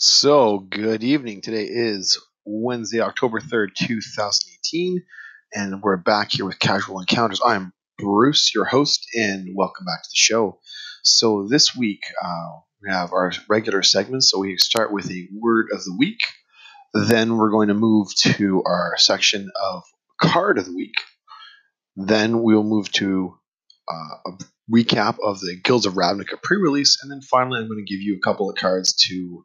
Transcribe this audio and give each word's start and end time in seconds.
So, 0.00 0.60
good 0.60 1.02
evening. 1.02 1.40
Today 1.40 1.64
is 1.64 2.24
Wednesday, 2.44 3.00
October 3.00 3.40
3rd, 3.40 3.70
2018, 3.74 5.02
and 5.52 5.82
we're 5.82 5.96
back 5.96 6.30
here 6.30 6.44
with 6.44 6.60
Casual 6.60 7.00
Encounters. 7.00 7.40
I'm 7.44 7.72
Bruce, 7.98 8.54
your 8.54 8.64
host, 8.64 9.04
and 9.16 9.48
welcome 9.56 9.86
back 9.86 10.04
to 10.04 10.08
the 10.08 10.14
show. 10.14 10.60
So, 11.02 11.48
this 11.50 11.74
week 11.74 11.98
uh, 12.24 12.60
we 12.80 12.92
have 12.92 13.12
our 13.12 13.32
regular 13.48 13.82
segments. 13.82 14.30
So, 14.30 14.38
we 14.38 14.56
start 14.56 14.92
with 14.92 15.10
a 15.10 15.26
word 15.36 15.66
of 15.72 15.82
the 15.82 15.96
week, 15.98 16.20
then 16.94 17.36
we're 17.36 17.50
going 17.50 17.66
to 17.66 17.74
move 17.74 18.14
to 18.18 18.62
our 18.64 18.94
section 18.98 19.50
of 19.60 19.82
card 20.22 20.58
of 20.58 20.66
the 20.66 20.76
week, 20.76 20.94
then 21.96 22.44
we'll 22.44 22.62
move 22.62 22.92
to 22.92 23.36
uh, 23.92 24.30
a 24.30 24.38
recap 24.72 25.16
of 25.20 25.40
the 25.40 25.56
Guilds 25.64 25.86
of 25.86 25.94
Ravnica 25.94 26.40
pre 26.40 26.56
release, 26.58 27.02
and 27.02 27.10
then 27.10 27.20
finally, 27.20 27.58
I'm 27.58 27.66
going 27.66 27.84
to 27.84 27.92
give 27.92 28.00
you 28.00 28.14
a 28.14 28.24
couple 28.24 28.48
of 28.48 28.54
cards 28.54 28.92
to 29.08 29.42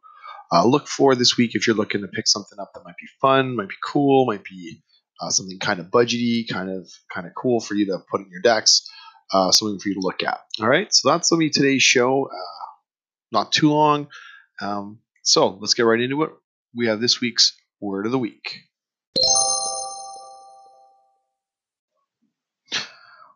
uh, 0.52 0.66
look 0.66 0.88
for 0.88 1.14
this 1.14 1.36
week 1.36 1.52
if 1.54 1.66
you're 1.66 1.76
looking 1.76 2.02
to 2.02 2.08
pick 2.08 2.26
something 2.26 2.58
up 2.60 2.70
that 2.74 2.84
might 2.84 2.96
be 2.96 3.08
fun, 3.20 3.56
might 3.56 3.68
be 3.68 3.74
cool, 3.84 4.26
might 4.26 4.44
be 4.44 4.82
uh, 5.20 5.30
something 5.30 5.58
kind 5.58 5.80
of 5.80 5.86
budgety, 5.86 6.44
kind 6.50 6.70
of 6.70 6.88
kind 7.12 7.26
of 7.26 7.32
cool 7.34 7.60
for 7.60 7.74
you 7.74 7.86
to 7.86 7.98
put 8.10 8.20
in 8.20 8.28
your 8.30 8.42
decks, 8.42 8.88
uh, 9.32 9.50
something 9.50 9.78
for 9.78 9.88
you 9.88 9.94
to 9.94 10.00
look 10.00 10.22
at. 10.22 10.40
All 10.60 10.68
right, 10.68 10.92
so 10.92 11.10
that's 11.10 11.30
gonna 11.30 11.40
be 11.40 11.50
today's 11.50 11.82
show. 11.82 12.26
Uh, 12.26 12.54
not 13.32 13.52
too 13.52 13.70
long, 13.70 14.08
um, 14.60 15.00
so 15.22 15.58
let's 15.60 15.74
get 15.74 15.84
right 15.84 16.00
into 16.00 16.22
it. 16.22 16.30
We 16.74 16.86
have 16.88 17.00
this 17.00 17.20
week's 17.20 17.56
word 17.80 18.06
of 18.06 18.12
the 18.12 18.18
week. 18.18 18.60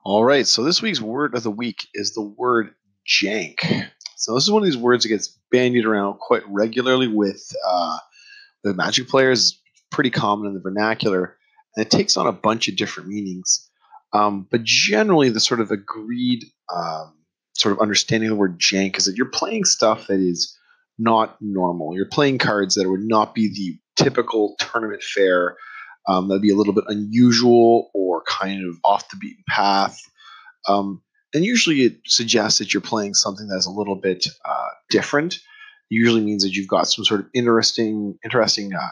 All 0.05 0.25
right, 0.25 0.47
so 0.47 0.63
this 0.63 0.81
week's 0.81 1.01
word 1.01 1.35
of 1.35 1.43
the 1.43 1.51
week 1.51 1.87
is 1.95 2.15
the 2.15 2.23
word 2.23 2.71
jank. 3.07 3.91
So 4.19 4.35
this 4.35 4.43
is 4.43 4.51
one 4.51 4.63
of 4.63 4.67
these 4.67 4.77
words 4.77 5.05
that 5.05 5.11
gets 5.11 5.39
bandied 5.53 5.87
around 5.87 6.19
quite 6.19 6.43
regularly 6.49 7.07
with 7.07 7.41
uh, 7.67 7.99
the 8.65 8.75
Magic 8.75 9.09
players. 9.09 9.61
Pretty 9.91 10.11
common 10.11 10.49
in 10.49 10.55
the 10.55 10.61
vernacular, 10.61 11.37
and 11.77 11.87
it 11.87 11.91
takes 11.91 12.17
on 12.17 12.27
a 12.27 12.33
bunch 12.33 12.69
of 12.69 12.77
different 12.77 13.09
meanings. 13.09 13.71
Um, 14.13 14.47
but 14.51 14.65
generally, 14.65 15.31
the 15.31 15.41
sort 15.41 15.61
of 15.61 15.71
agreed 15.71 16.45
um, 16.75 17.15
sort 17.57 17.73
of 17.73 17.81
understanding 17.81 18.29
of 18.29 18.35
the 18.35 18.41
word 18.41 18.59
jank 18.59 18.99
is 18.99 19.05
that 19.05 19.17
you're 19.17 19.31
playing 19.31 19.65
stuff 19.65 20.09
that 20.09 20.21
is 20.21 20.59
not 20.99 21.37
normal. 21.41 21.95
You're 21.95 22.05
playing 22.07 22.39
cards 22.39 22.75
that 22.75 22.91
would 22.91 23.05
not 23.05 23.37
be 23.37 23.49
the 23.49 24.03
typical 24.03 24.57
tournament 24.59 25.03
fare. 25.03 25.57
Um, 26.09 26.29
that'd 26.29 26.43
be 26.43 26.51
a 26.51 26.57
little 26.57 26.75
bit 26.75 26.85
unusual 26.89 27.91
or 27.95 28.25
kind 28.27 28.69
of 28.69 28.79
off 28.85 29.09
the 29.11 29.17
beaten 29.17 29.45
path. 29.49 30.01
Um, 30.67 31.03
and 31.35 31.45
usually 31.45 31.83
it 31.83 31.99
suggests 32.07 32.59
that 32.59 32.73
you're 32.73 32.81
playing 32.81 33.15
something 33.15 33.49
that's 33.49 33.67
a 33.67 33.71
little 33.71 33.97
bit 33.97 34.27
uh, 34.45 34.69
different. 34.91 35.35
It 35.35 35.41
usually 35.91 36.23
means 36.23 36.43
that 36.43 36.55
you've 36.55 36.69
got 36.69 36.89
some 36.89 37.05
sort 37.05 37.21
of 37.21 37.27
interesting, 37.35 38.19
interesting, 38.25 38.75
uh, 38.75 38.89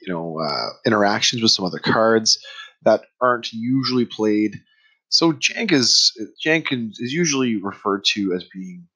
you 0.00 0.12
know, 0.12 0.38
uh, 0.40 0.70
interactions 0.86 1.42
with 1.42 1.50
some 1.50 1.64
other 1.64 1.78
cards 1.78 2.38
that 2.82 3.02
aren't 3.20 3.52
usually 3.52 4.06
played. 4.06 4.56
So 5.08 5.32
jank 5.32 5.72
is 5.72 6.12
jank 6.44 6.72
is 6.72 7.12
usually 7.12 7.56
referred 7.56 8.04
to 8.12 8.34
as 8.34 8.44
being, 8.44 8.86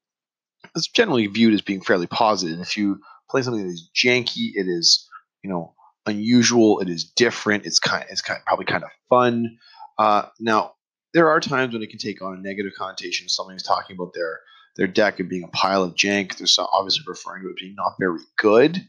it's 0.77 0.88
generally 0.88 1.27
viewed 1.27 1.54
as 1.54 1.62
being 1.62 1.80
fairly 1.80 2.06
positive. 2.06 2.60
If 2.60 2.77
you 2.77 3.00
play 3.30 3.42
something 3.42 3.66
that 3.66 3.72
is 3.72 3.90
janky, 3.94 4.52
it 4.54 4.66
is, 4.68 5.08
you 5.42 5.50
know, 5.50 5.74
unusual. 6.06 6.80
It 6.80 6.88
is 6.88 7.04
different. 7.04 7.64
It's 7.64 7.78
kind, 7.78 8.04
it's 8.10 8.20
kind, 8.20 8.40
probably 8.46 8.66
kind 8.66 8.84
of 8.84 8.90
fun. 9.08 9.58
Uh, 9.98 10.27
now, 10.38 10.74
there 11.14 11.30
are 11.30 11.41
times 11.41 11.72
when 11.74 11.82
it 11.82 11.91
can 11.91 11.98
take 11.98 12.22
on 12.22 12.34
a 12.34 12.41
negative 12.41 12.72
connotation. 12.77 13.28
Somebody's 13.28 13.62
talking 13.62 13.96
about 13.96 14.14
their 14.14 14.41
their 14.77 14.86
deck 14.86 15.20
and 15.20 15.28
being 15.28 15.44
a 15.44 15.48
pile 15.48 15.82
of 15.82 15.94
jank. 15.94 16.36
They're 16.36 16.66
obviously 16.72 17.05
referring 17.06 17.42
to 17.42 17.50
it 17.50 17.56
being 17.58 17.74
not 17.77 17.94
very 18.00 18.18
good. 18.38 18.80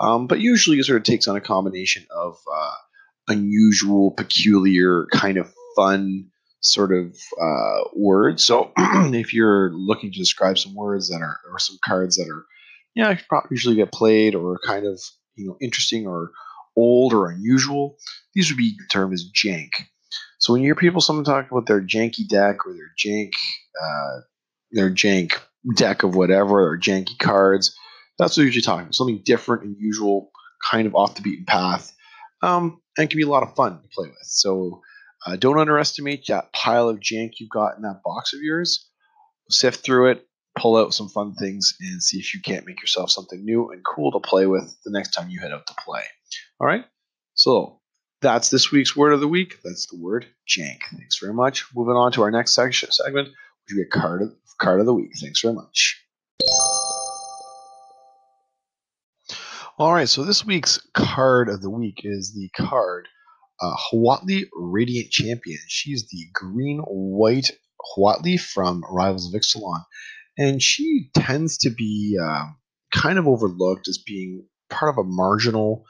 Um, 0.00 0.26
but 0.26 0.40
usually 0.40 0.78
it 0.78 0.84
sort 0.84 0.96
of 0.96 1.04
takes 1.04 1.28
on 1.28 1.36
a 1.36 1.40
combination 1.40 2.06
of 2.10 2.36
uh, 2.52 2.74
unusual, 3.28 4.12
peculiar, 4.12 5.06
kind 5.12 5.36
of 5.36 5.52
fun 5.76 6.30
sort 6.60 6.92
of 6.92 7.16
uh, 7.40 7.88
words. 7.94 8.44
So 8.44 8.72
if 8.78 9.32
you're 9.32 9.70
looking 9.72 10.10
to 10.10 10.18
describe 10.18 10.58
some 10.58 10.74
words 10.74 11.08
that 11.08 11.20
are, 11.22 11.38
or 11.50 11.58
some 11.58 11.78
cards 11.84 12.16
that 12.16 12.28
are, 12.28 12.44
yeah, 12.94 13.16
usually 13.50 13.76
get 13.76 13.92
played 13.92 14.34
or 14.34 14.58
kind 14.66 14.86
of, 14.86 15.00
you 15.36 15.46
know, 15.46 15.56
interesting 15.60 16.06
or 16.06 16.32
old 16.76 17.12
or 17.12 17.30
unusual, 17.30 17.96
these 18.34 18.50
would 18.50 18.58
be 18.58 18.76
termed 18.90 19.12
as 19.12 19.30
jank. 19.30 19.70
So 20.40 20.52
when 20.52 20.62
you 20.62 20.68
hear 20.68 20.74
people 20.74 21.00
someone 21.02 21.24
talk 21.24 21.50
about 21.50 21.66
their 21.66 21.82
janky 21.82 22.26
deck 22.26 22.66
or 22.66 22.72
their 22.72 22.90
jank 22.98 23.32
uh, 23.80 24.20
their 24.72 24.90
jank 24.90 25.38
deck 25.76 26.02
of 26.02 26.16
whatever 26.16 26.66
or 26.66 26.78
janky 26.78 27.18
cards, 27.18 27.76
that's 28.18 28.36
what 28.36 28.42
you're 28.42 28.46
usually 28.46 28.62
talking 28.62 28.82
about. 28.82 28.94
Something 28.94 29.22
different, 29.24 29.64
and 29.64 29.76
unusual, 29.76 30.30
kind 30.68 30.86
of 30.86 30.94
off 30.94 31.14
the 31.14 31.22
beaten 31.22 31.44
path, 31.44 31.94
um, 32.42 32.80
and 32.96 33.10
can 33.10 33.18
be 33.18 33.22
a 33.22 33.28
lot 33.28 33.42
of 33.42 33.54
fun 33.54 33.82
to 33.82 33.88
play 33.94 34.08
with. 34.08 34.16
So 34.22 34.80
uh, 35.26 35.36
don't 35.36 35.58
underestimate 35.58 36.26
that 36.28 36.52
pile 36.54 36.88
of 36.88 37.00
jank 37.00 37.32
you've 37.38 37.50
got 37.50 37.76
in 37.76 37.82
that 37.82 38.00
box 38.02 38.32
of 38.32 38.40
yours. 38.40 38.88
Sift 39.50 39.84
through 39.84 40.12
it, 40.12 40.26
pull 40.56 40.76
out 40.76 40.94
some 40.94 41.08
fun 41.08 41.34
things, 41.34 41.74
and 41.80 42.02
see 42.02 42.18
if 42.18 42.32
you 42.32 42.40
can't 42.40 42.66
make 42.66 42.80
yourself 42.80 43.10
something 43.10 43.44
new 43.44 43.70
and 43.72 43.82
cool 43.84 44.12
to 44.12 44.20
play 44.20 44.46
with 44.46 44.74
the 44.84 44.90
next 44.90 45.10
time 45.10 45.28
you 45.28 45.40
head 45.40 45.52
out 45.52 45.66
to 45.66 45.74
play. 45.84 46.02
All 46.60 46.66
right. 46.66 46.84
So 47.34 47.79
that's 48.20 48.50
this 48.50 48.70
week's 48.70 48.96
word 48.96 49.12
of 49.12 49.20
the 49.20 49.28
week. 49.28 49.58
That's 49.64 49.86
the 49.86 49.98
word 49.98 50.26
jank. 50.48 50.80
Thanks 50.92 51.18
very 51.18 51.34
much. 51.34 51.64
Moving 51.74 51.96
on 51.96 52.12
to 52.12 52.22
our 52.22 52.30
next 52.30 52.54
section 52.54 52.90
segment, 52.90 53.28
which 53.28 53.36
will 53.70 53.82
be 53.82 53.82
a 53.82 54.00
card 54.00 54.22
of, 54.22 54.34
card 54.58 54.80
of 54.80 54.86
the 54.86 54.94
week. 54.94 55.12
Thanks 55.20 55.40
very 55.40 55.54
much. 55.54 56.04
All 59.78 59.94
right, 59.94 60.08
so 60.08 60.24
this 60.24 60.44
week's 60.44 60.78
card 60.92 61.48
of 61.48 61.62
the 61.62 61.70
week 61.70 62.02
is 62.04 62.34
the 62.34 62.50
card 62.54 63.08
uh, 63.62 63.74
Huatli 63.90 64.46
Radiant 64.54 65.10
Champion. 65.10 65.58
She's 65.68 66.06
the 66.08 66.26
green 66.34 66.80
white 66.86 67.50
Huatli 67.96 68.38
from 68.38 68.84
Rivals 68.90 69.32
of 69.32 69.40
Ixalan, 69.40 69.84
and 70.36 70.60
she 70.60 71.08
tends 71.14 71.56
to 71.58 71.70
be 71.70 72.18
uh, 72.22 72.44
kind 72.92 73.18
of 73.18 73.26
overlooked 73.26 73.88
as 73.88 73.96
being 73.96 74.44
part 74.68 74.90
of 74.90 74.98
a 74.98 75.08
marginal 75.08 75.86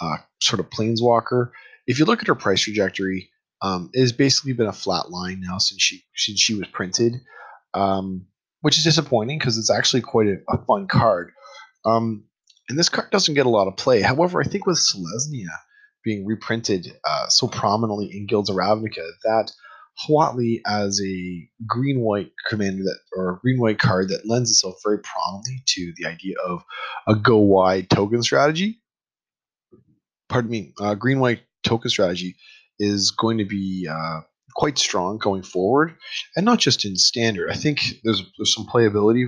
uh, 0.00 0.18
sort 0.40 0.60
of 0.60 0.70
planeswalker 0.70 1.50
if 1.86 1.98
you 1.98 2.04
look 2.04 2.20
at 2.20 2.28
her 2.28 2.34
price 2.34 2.60
trajectory, 2.60 3.30
um, 3.62 3.90
it 3.92 4.00
has 4.00 4.12
basically 4.12 4.52
been 4.52 4.66
a 4.66 4.72
flat 4.72 5.10
line 5.10 5.40
now 5.40 5.58
since 5.58 5.82
she 5.82 6.02
since 6.16 6.40
she 6.40 6.54
was 6.54 6.66
printed, 6.68 7.14
um, 7.74 8.26
which 8.60 8.78
is 8.78 8.84
disappointing 8.84 9.38
because 9.38 9.58
it's 9.58 9.70
actually 9.70 10.02
quite 10.02 10.26
a, 10.26 10.36
a 10.48 10.64
fun 10.64 10.88
card. 10.88 11.32
Um, 11.84 12.24
and 12.68 12.78
this 12.78 12.88
card 12.88 13.10
doesn't 13.10 13.34
get 13.34 13.46
a 13.46 13.50
lot 13.50 13.68
of 13.68 13.76
play. 13.76 14.00
However, 14.00 14.40
I 14.40 14.44
think 14.44 14.66
with 14.66 14.78
Selesnya 14.78 15.48
being 16.04 16.26
reprinted 16.26 16.92
uh, 17.08 17.28
so 17.28 17.46
prominently 17.46 18.10
in 18.12 18.26
Guilds 18.26 18.50
of 18.50 18.56
Ravnica, 18.56 19.06
that 19.24 19.52
Huatli 20.08 20.60
as 20.66 21.00
a 21.04 21.48
green 21.66 22.00
white 22.00 22.32
commander 22.48 22.82
that 22.82 22.98
or 23.16 23.40
green 23.42 23.60
white 23.60 23.78
card 23.78 24.08
that 24.08 24.26
lends 24.28 24.50
itself 24.50 24.76
very 24.84 24.98
prominently 24.98 25.62
to 25.66 25.92
the 25.96 26.06
idea 26.06 26.34
of 26.46 26.62
a 27.06 27.14
go 27.14 27.36
wide 27.36 27.90
token 27.90 28.22
strategy. 28.22 28.80
Pardon 30.28 30.50
me, 30.50 30.72
uh, 30.80 30.94
green 30.94 31.20
white 31.20 31.42
token 31.62 31.90
strategy 31.90 32.36
is 32.78 33.10
going 33.10 33.38
to 33.38 33.44
be 33.44 33.88
uh, 33.90 34.20
quite 34.54 34.78
strong 34.78 35.18
going 35.18 35.42
forward, 35.42 35.96
and 36.36 36.44
not 36.44 36.58
just 36.58 36.84
in 36.84 36.96
standard. 36.96 37.50
I 37.50 37.54
think 37.54 37.80
there's 38.04 38.22
there's 38.36 38.54
some 38.54 38.66
playability 38.66 39.26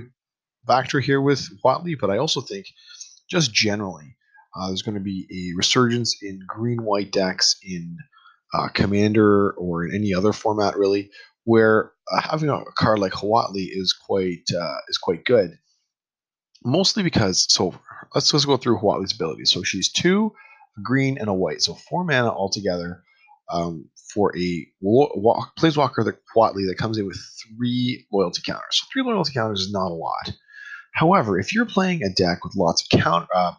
factor 0.67 0.99
here 0.99 1.21
with 1.21 1.47
Huatli, 1.63 1.95
but 1.99 2.09
I 2.09 2.17
also 2.17 2.41
think 2.41 2.65
just 3.29 3.53
generally 3.53 4.15
uh, 4.55 4.67
there's 4.67 4.81
going 4.81 4.95
to 4.95 5.01
be 5.01 5.27
a 5.31 5.57
resurgence 5.57 6.17
in 6.21 6.39
green 6.47 6.83
white 6.83 7.11
decks 7.11 7.57
in 7.63 7.97
uh, 8.53 8.67
Commander 8.73 9.51
or 9.51 9.85
in 9.85 9.95
any 9.95 10.13
other 10.13 10.33
format 10.33 10.77
really, 10.77 11.09
where 11.43 11.91
uh, 12.11 12.21
having 12.21 12.49
a 12.49 12.63
card 12.77 12.99
like 12.99 13.13
Huatli 13.13 13.67
is 13.69 13.93
quite 13.93 14.45
uh, 14.57 14.77
is 14.87 14.97
quite 14.97 15.25
good. 15.25 15.57
Mostly 16.63 17.03
because 17.03 17.45
so 17.49 17.75
let's 18.13 18.33
let's 18.33 18.45
go 18.45 18.57
through 18.57 18.79
Huatli's 18.79 19.13
abilities. 19.13 19.51
So 19.51 19.63
she's 19.63 19.91
two 19.91 20.33
a 20.77 20.81
green, 20.81 21.17
and 21.17 21.29
a 21.29 21.33
white. 21.33 21.61
So 21.61 21.73
four 21.73 22.03
mana 22.03 22.29
altogether 22.29 23.03
um, 23.51 23.89
for 24.13 24.35
a 24.37 24.67
wa- 24.81 25.45
Planeswalker 25.59 26.03
the 26.03 26.17
Huatli 26.35 26.67
that 26.67 26.77
comes 26.77 26.97
in 26.97 27.05
with 27.05 27.19
three 27.57 28.05
loyalty 28.11 28.41
counters. 28.45 28.81
So 28.81 28.87
three 28.91 29.03
loyalty 29.03 29.33
counters 29.33 29.61
is 29.61 29.71
not 29.71 29.91
a 29.91 29.93
lot. 29.93 30.33
However, 30.93 31.39
if 31.39 31.53
you're 31.53 31.65
playing 31.65 32.03
a 32.03 32.09
deck 32.09 32.43
with 32.43 32.55
lots 32.55 32.83
of 32.83 32.99
count, 32.99 33.27
uh, 33.33 33.53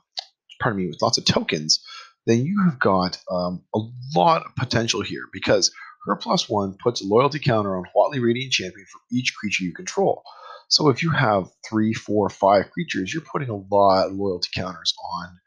pardon 0.60 0.82
me, 0.82 0.88
with 0.88 1.02
lots 1.02 1.18
of 1.18 1.24
tokens, 1.24 1.84
then 2.26 2.44
you 2.44 2.62
have 2.64 2.78
got 2.78 3.18
um, 3.30 3.62
a 3.74 3.80
lot 4.16 4.44
of 4.44 4.56
potential 4.56 5.02
here 5.02 5.24
because 5.32 5.70
her 6.06 6.16
plus 6.16 6.48
one 6.48 6.76
puts 6.82 7.02
a 7.02 7.06
loyalty 7.06 7.38
counter 7.38 7.76
on 7.76 7.84
Huatli 7.94 8.22
Radiant 8.22 8.52
Champion 8.52 8.86
for 8.90 9.00
each 9.12 9.34
creature 9.38 9.64
you 9.64 9.74
control. 9.74 10.22
So 10.68 10.88
if 10.88 11.02
you 11.02 11.10
have 11.10 11.48
three, 11.68 11.92
four, 11.92 12.28
five 12.28 12.70
creatures, 12.70 13.12
you're 13.12 13.22
putting 13.22 13.50
a 13.50 13.74
lot 13.74 14.06
of 14.06 14.14
loyalty 14.14 14.48
counters 14.54 14.94
on 15.14 15.38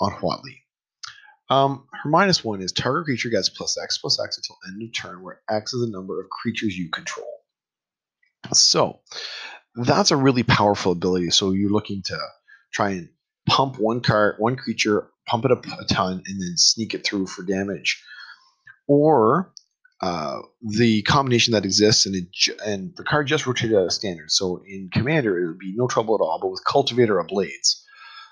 on 0.00 0.12
Huatli. 0.20 0.65
Um, 1.48 1.86
her 2.02 2.10
minus 2.10 2.42
one 2.42 2.60
is 2.60 2.72
target 2.72 3.04
creature 3.04 3.30
gets 3.30 3.48
plus 3.48 3.78
X 3.80 3.98
plus 3.98 4.20
X 4.22 4.36
until 4.36 4.56
end 4.66 4.82
of 4.82 4.94
turn, 4.94 5.22
where 5.22 5.40
X 5.48 5.72
is 5.72 5.86
the 5.86 5.92
number 5.92 6.20
of 6.20 6.28
creatures 6.28 6.76
you 6.76 6.90
control. 6.90 7.30
So 8.52 9.00
that's 9.74 10.10
a 10.10 10.16
really 10.16 10.42
powerful 10.42 10.92
ability. 10.92 11.30
So 11.30 11.52
you're 11.52 11.70
looking 11.70 12.02
to 12.06 12.18
try 12.72 12.90
and 12.90 13.08
pump 13.48 13.78
one 13.78 14.00
card, 14.00 14.36
one 14.38 14.56
creature, 14.56 15.08
pump 15.26 15.44
it 15.44 15.52
up 15.52 15.64
a 15.66 15.84
ton, 15.84 16.22
and 16.26 16.42
then 16.42 16.56
sneak 16.56 16.94
it 16.94 17.04
through 17.04 17.26
for 17.26 17.42
damage. 17.42 18.02
Or 18.88 19.52
uh, 20.00 20.40
the 20.62 21.02
combination 21.02 21.52
that 21.52 21.64
exists, 21.64 22.06
and 22.06 22.14
it, 22.14 22.26
and 22.64 22.92
the 22.96 23.04
card 23.04 23.26
just 23.26 23.46
rotated 23.46 23.76
out 23.76 23.86
of 23.86 23.92
standard. 23.92 24.30
So 24.30 24.62
in 24.66 24.90
Commander, 24.92 25.38
it 25.38 25.46
would 25.48 25.58
be 25.58 25.74
no 25.76 25.86
trouble 25.86 26.14
at 26.14 26.20
all. 26.20 26.38
But 26.40 26.50
with 26.50 26.64
Cultivator 26.64 27.18
of 27.18 27.28
Blades, 27.28 27.84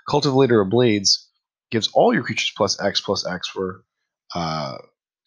Cultivator 0.09 0.61
of 0.61 0.71
Blades 0.71 1.24
gives 1.75 1.89
all 1.93 2.15
your 2.15 2.23
creatures 2.23 2.53
plus 2.57 2.81
X 2.81 3.01
plus 3.01 3.27
X 3.27 3.49
for, 3.49 3.85
uh, 4.35 4.77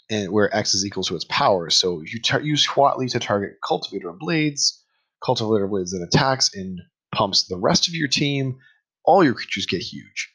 and 0.10 0.32
where 0.32 0.56
X 0.56 0.74
is 0.74 0.86
equal 0.86 1.04
to 1.04 1.16
its 1.16 1.26
power. 1.26 1.70
So 1.70 2.02
you 2.02 2.22
tar- 2.22 2.42
use 2.42 2.66
Huatli 2.66 3.12
to 3.12 3.20
target 3.20 3.58
Cultivator 3.68 4.10
of 4.10 4.20
Blades. 4.20 4.82
Cultivator 5.22 5.66
of 5.66 5.72
Blades 5.72 5.92
then 5.92 6.08
attacks 6.08 6.56
and 6.56 6.80
pumps 7.14 7.48
the 7.48 7.58
rest 7.58 7.90
of 7.90 7.96
your 7.96 8.08
team. 8.08 8.60
All 9.04 9.26
your 9.26 9.34
creatures 9.34 9.66
get 9.66 9.82
huge. 9.82 10.32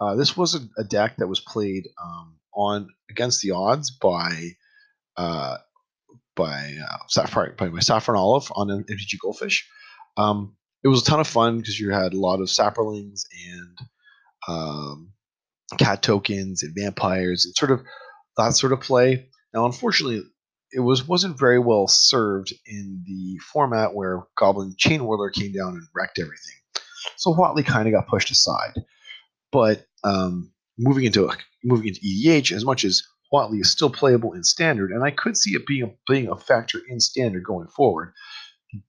Uh, 0.00 0.14
this 0.16 0.34
was 0.34 0.54
a, 0.54 0.60
a, 0.78 0.84
deck 0.84 1.16
that 1.18 1.28
was 1.28 1.40
played 1.40 1.84
um, 2.02 2.38
on 2.54 2.88
against 3.10 3.42
the 3.42 3.50
odds 3.50 3.90
by 3.90 4.52
uh, 5.18 5.58
by 6.36 6.74
uh, 6.82 6.96
Saffron, 7.08 7.52
by, 7.58 7.68
by 7.68 7.80
Saffron 7.80 8.16
Olive 8.16 8.50
on 8.56 8.70
an 8.70 8.84
MTG 8.84 9.18
Goldfish. 9.20 9.68
Um, 10.16 10.56
it 10.82 10.88
was 10.88 11.02
a 11.02 11.04
ton 11.04 11.20
of 11.20 11.26
fun 11.26 11.58
because 11.58 11.78
you 11.78 11.90
had 11.90 12.14
a 12.14 12.18
lot 12.18 12.40
of 12.40 12.48
saprolings 12.48 13.24
and 13.46 13.78
um, 14.48 15.12
cat 15.78 16.02
tokens 16.02 16.62
and 16.62 16.74
vampires 16.76 17.44
and 17.44 17.54
sort 17.54 17.70
of 17.70 17.82
that 18.36 18.50
sort 18.50 18.72
of 18.72 18.80
play. 18.80 19.28
Now, 19.54 19.66
unfortunately, 19.66 20.22
it 20.72 20.80
was 20.80 21.06
wasn't 21.06 21.38
very 21.38 21.58
well 21.58 21.88
served 21.88 22.52
in 22.66 23.02
the 23.06 23.38
format 23.52 23.94
where 23.94 24.22
Goblin 24.36 24.74
Chain 24.78 25.00
Whirler 25.00 25.30
came 25.30 25.52
down 25.52 25.74
and 25.74 25.86
wrecked 25.94 26.18
everything. 26.18 26.54
So 27.16 27.34
Huatli 27.34 27.64
kind 27.64 27.88
of 27.88 27.94
got 27.94 28.08
pushed 28.08 28.30
aside. 28.30 28.74
But 29.52 29.84
um, 30.04 30.52
moving 30.78 31.04
into 31.04 31.30
moving 31.64 31.88
into 31.88 32.00
EDH, 32.00 32.52
as 32.52 32.64
much 32.64 32.84
as 32.84 33.02
Huatli 33.32 33.60
is 33.60 33.70
still 33.70 33.90
playable 33.90 34.32
in 34.32 34.44
standard, 34.44 34.90
and 34.90 35.04
I 35.04 35.10
could 35.10 35.36
see 35.36 35.52
it 35.52 35.66
being 35.66 35.96
being 36.08 36.28
a 36.28 36.36
factor 36.36 36.80
in 36.88 37.00
standard 37.00 37.44
going 37.44 37.68
forward. 37.68 38.12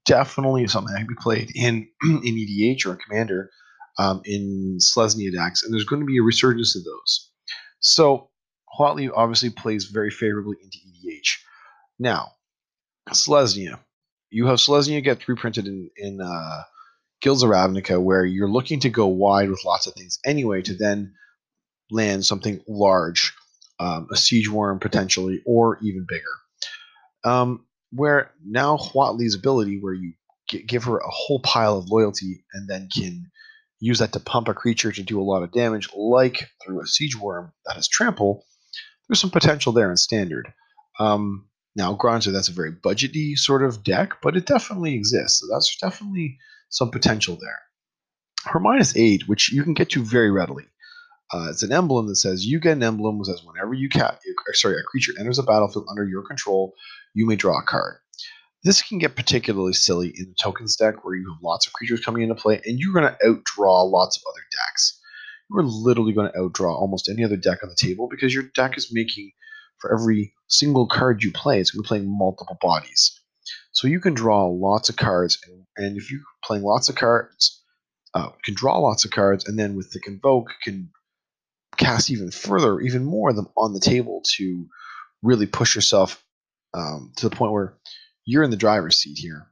Definitely 0.06 0.68
something 0.68 0.94
that 0.94 1.00
can 1.00 1.08
be 1.08 1.16
played 1.20 1.52
in 1.56 1.88
in 2.04 2.22
EDH 2.22 2.86
or 2.86 2.96
Commander 2.96 3.50
um, 3.98 4.22
in 4.26 4.78
Selesnya 4.80 5.32
decks, 5.34 5.64
and 5.64 5.74
there's 5.74 5.86
going 5.86 6.02
to 6.02 6.06
be 6.06 6.18
a 6.18 6.24
resurgence 6.24 6.76
of 6.76 6.84
those. 6.84 7.32
So 7.80 8.30
Huatli 8.78 9.10
obviously 9.14 9.50
plays 9.50 9.86
very 9.86 10.12
favorably 10.12 10.58
into 10.64 10.78
EDH. 10.78 11.38
Now, 12.00 12.34
Selesnya, 13.10 13.80
you 14.30 14.48
have 14.48 14.60
Selesnya 14.60 15.04
get 15.04 15.28
reprinted 15.28 15.68
in 15.68 15.90
in 15.98 16.22
uh, 16.22 16.64
Guilds 17.22 17.44
of 17.44 17.50
Ravnica, 17.50 18.02
where 18.02 18.26
you're 18.26 18.50
looking 18.50 18.80
to 18.82 18.90
go 18.90 19.08
wide 19.08 19.50
with 19.50 19.66
lots 19.66 19.88
of 19.88 19.94
things 19.94 20.20
anyway, 20.26 20.62
to 20.64 20.74
then 20.74 21.14
land 21.90 22.26
something 22.26 22.62
large 22.68 23.34
um, 23.80 24.08
a 24.12 24.16
siege 24.16 24.50
worm 24.50 24.80
potentially, 24.80 25.42
or 25.46 25.80
even 25.82 26.06
bigger. 26.08 26.24
Um, 27.24 27.66
where 27.92 28.32
now 28.46 28.78
Huatli's 28.78 29.36
ability, 29.36 29.80
where 29.80 29.94
you 29.94 30.14
give 30.68 30.84
her 30.84 30.98
a 30.98 31.10
whole 31.10 31.40
pile 31.40 31.78
of 31.78 31.90
loyalty 31.90 32.44
and 32.54 32.70
then 32.70 32.90
can 32.96 33.31
use 33.82 34.00
that 34.00 34.14
to 34.14 34.20
pump 34.20 34.48
a 34.48 34.54
creature 34.54 34.92
to 34.92 35.04
do 35.04 35.20
a 35.20 35.24
lot 35.24 35.44
of 35.44 35.52
damage, 35.52 35.90
like 35.94 36.50
through 36.64 36.82
a 36.82 36.88
siege 36.88 37.18
worm 37.18 37.52
that 37.66 37.76
has 37.76 37.90
trample, 37.90 38.46
there's 39.10 39.20
some 39.20 39.32
potential 39.32 39.74
there 39.74 39.90
in 39.90 39.98
standard. 39.98 40.54
Um, 41.00 41.48
now, 41.76 41.94
granted, 41.94 42.32
that's 42.32 42.48
a 42.48 42.54
very 42.54 42.72
budgety 42.72 43.38
sort 43.38 43.64
of 43.64 43.84
deck, 43.84 44.14
but 44.22 44.38
it 44.38 44.46
definitely 44.46 44.94
exists. 44.94 45.40
So 45.40 45.48
that's 45.52 45.76
definitely 45.78 46.38
some 46.70 46.92
potential 46.92 47.38
there. 47.42 47.60
Her 48.46 48.60
minus 48.60 48.96
eight, 48.96 49.28
which 49.28 49.52
you 49.52 49.64
can 49.64 49.74
get 49.74 49.90
to 49.92 50.04
very 50.04 50.32
readily. 50.32 50.66
Uh, 51.34 51.48
it's 51.50 51.64
an 51.64 51.72
emblem 51.72 52.08
that 52.08 52.18
says 52.18 52.46
you 52.46 52.60
get 52.60 52.74
an 52.74 52.84
emblem 52.84 53.18
that 53.18 53.26
says 53.26 53.42
whenever 53.44 53.74
you 53.74 53.88
cat 53.88 54.20
sorry 54.54 54.76
a 54.76 54.84
creature 54.84 55.14
enters 55.18 55.40
a 55.40 55.44
battlefield 55.44 55.86
under 55.90 56.04
your 56.04 56.24
control, 56.24 56.74
you 57.14 57.26
may 57.26 57.36
draw 57.36 57.58
a 57.58 57.64
card. 57.64 58.01
This 58.64 58.82
can 58.84 59.00
get 59.00 59.16
particularly 59.16 59.74
silly 59.74 60.14
in 60.16 60.26
the 60.26 60.36
tokens 60.40 60.76
deck 60.76 61.04
where 61.04 61.16
you 61.16 61.32
have 61.32 61.42
lots 61.42 61.66
of 61.66 61.74
creatures 61.74 62.06
coming 62.06 62.22
into 62.22 62.36
play 62.36 62.62
and 62.66 62.80
you're 62.80 62.94
going 62.94 63.08
to 63.12 63.18
outdraw 63.26 63.90
lots 63.90 64.18
of 64.18 64.24
other 64.30 64.44
decks. 64.52 65.00
You're 65.50 65.64
literally 65.64 66.14
going 66.14 66.32
to 66.32 66.38
outdraw 66.38 66.74
almost 66.76 67.10
any 67.10 67.24
other 67.24 67.38
deck 67.38 67.60
on 67.64 67.70
the 67.70 67.76
table 67.76 68.08
because 68.10 68.34
your 68.34 68.44
deck 68.56 68.78
is 68.78 68.90
making 68.92 69.32
for 69.82 69.92
every 69.94 70.34
single 70.48 70.88
card 70.88 71.24
you 71.24 71.32
play, 71.32 71.60
it's 71.60 71.72
going 71.72 71.84
to 71.84 71.84
be 71.84 71.88
playing 71.88 72.18
multiple 72.18 72.58
bodies. 72.62 73.20
So 73.72 73.88
you 73.88 74.00
can 74.00 74.14
draw 74.14 74.46
lots 74.46 74.90
of 74.90 74.96
cards, 74.96 75.40
and, 75.48 75.66
and 75.76 75.98
if 75.98 76.12
you're 76.12 76.22
playing 76.44 76.64
lots 76.64 76.88
of 76.88 76.96
cards, 76.96 77.62
uh, 78.14 78.30
can 78.44 78.54
draw 78.54 78.78
lots 78.78 79.06
of 79.06 79.12
cards, 79.12 79.48
and 79.48 79.58
then 79.58 79.76
with 79.76 79.92
the 79.92 80.00
convoke 80.00 80.50
can 80.64 80.92
cast 81.78 82.12
even 82.12 82.30
further, 82.30 82.80
even 82.82 83.04
more 83.04 83.32
of 83.32 83.36
them 83.36 83.48
on 83.58 83.74
the 83.74 83.80
table 83.80 84.22
to 84.36 84.68
really 85.24 85.48
push 85.48 85.76
yourself 85.76 86.24
um, 86.74 87.12
to 87.16 87.28
the 87.28 87.36
point 87.36 87.52
where 87.52 87.78
you're 88.26 88.44
in 88.44 88.52
the 88.52 88.58
driver's 88.58 88.98
seat 88.98 89.18
here. 89.18 89.48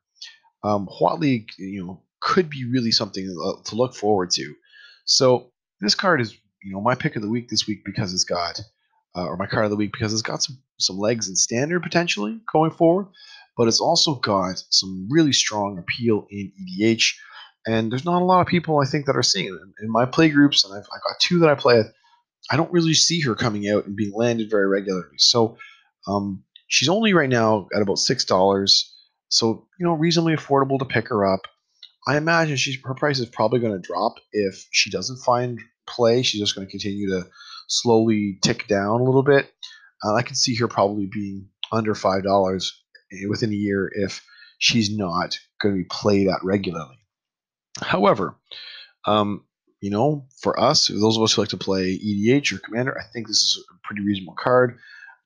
Um, 0.64 0.88
Huatli, 0.88 1.46
you 1.58 1.86
know, 1.86 2.04
could 2.22 2.50
be 2.50 2.66
really 2.66 2.92
something 2.92 3.26
to 3.66 3.76
look 3.76 3.96
forward 3.96 4.32
to. 4.32 4.54
So 5.06 5.52
this 5.80 5.96
card 5.96 6.22
is, 6.22 6.36
you 6.62 6.74
know, 6.74 6.82
my 6.82 6.96
pick 6.96 7.16
of 7.16 7.22
the 7.22 7.30
week 7.30 7.50
this 7.50 7.66
week 7.66 7.84
because 7.86 8.14
it's 8.14 8.26
got, 8.26 8.60
uh, 9.16 9.26
or 9.26 9.38
my 9.38 9.48
card 9.48 9.66
of 9.66 9.72
the 9.72 9.78
week 9.78 9.92
because 9.94 10.14
it's 10.14 10.22
got 10.22 10.44
some 10.44 10.60
some 10.80 10.98
legs 10.98 11.28
in 11.28 11.36
standard 11.36 11.84
potentially 11.84 12.40
going 12.54 12.72
forward, 12.72 13.08
but 13.58 13.68
it's 13.68 13.82
also 13.82 14.16
got 14.16 14.64
some 14.70 15.08
really 15.10 15.34
strong 15.34 15.78
appeal 15.78 16.26
in 16.30 16.52
EDH. 16.62 17.16
And 17.68 17.92
there's 17.92 18.06
not 18.06 18.22
a 18.22 18.26
lot 18.26 18.40
of 18.42 18.48
people 18.48 18.80
I 18.80 18.86
think 18.86 19.06
that 19.06 19.18
are 19.18 19.24
seeing 19.24 19.48
it 19.48 19.84
in, 19.84 19.92
my 19.92 20.06
play 20.06 20.30
groups, 20.30 20.64
and 20.64 20.74
I've, 20.74 20.88
I've 20.94 21.04
got 21.04 21.20
two 21.20 21.40
that 21.40 21.50
I 21.50 21.56
play 21.56 21.84
I 22.50 22.56
don't 22.56 22.72
really 22.72 22.94
see 22.94 23.22
her 23.22 23.36
coming 23.36 23.70
out 23.70 23.86
and 23.86 23.96
being 23.96 24.14
landed 24.14 24.50
very 24.50 24.68
regularly. 24.68 25.18
So 25.18 25.58
um, 26.08 26.44
she's 26.70 26.88
only 26.88 27.14
right 27.14 27.30
now 27.30 27.68
at 27.76 27.82
about 27.82 28.00
six 28.00 28.24
dollars. 28.24 28.96
So 29.28 29.68
you 29.78 29.86
know, 29.86 29.94
reasonably 29.94 30.36
affordable 30.36 30.80
to 30.80 30.86
pick 30.86 31.10
her 31.10 31.26
up. 31.26 31.42
I 32.08 32.16
imagine 32.16 32.56
she's 32.56 32.78
her 32.86 32.96
price 32.96 33.20
is 33.20 33.28
probably 33.28 33.60
going 33.60 33.74
to 33.74 33.86
drop 33.86 34.14
if 34.32 34.66
she 34.72 34.90
doesn't 34.90 35.18
find 35.18 35.60
play. 35.88 36.22
She's 36.22 36.40
just 36.40 36.56
going 36.56 36.66
to 36.66 36.72
continue 36.72 37.10
to 37.10 37.28
slowly 37.68 38.40
tick 38.42 38.68
down 38.68 39.02
a 39.02 39.04
little 39.04 39.24
bit. 39.24 39.52
Uh, 40.04 40.16
I 40.16 40.22
can 40.22 40.36
see 40.36 40.56
her 40.56 40.68
probably 40.68 41.10
being 41.12 41.50
under 41.72 41.94
five 41.94 42.24
dollars 42.24 42.82
within 43.28 43.52
a 43.52 43.56
year 43.56 43.92
if 43.94 44.24
she's 44.60 44.96
not 44.96 45.38
going 45.62 45.76
to 45.76 45.80
be 45.80 45.88
played 45.90 46.28
that 46.28 46.40
regularly. 46.44 46.98
However, 47.82 48.36
um, 49.06 49.44
you 49.82 49.90
know, 49.90 50.28
for 50.42 50.60
us, 50.60 50.88
those 50.88 51.18
of 51.18 51.24
us 51.24 51.34
who 51.34 51.42
like 51.42 51.50
to 51.50 51.58
play 51.58 51.98
EDH 51.98 52.54
or 52.54 52.60
Commander, 52.60 52.98
I 52.98 53.04
think 53.14 53.28
this 53.28 53.38
is 53.38 53.66
a 53.72 53.88
pretty 53.88 54.04
reasonable 54.04 54.36
card. 54.38 54.78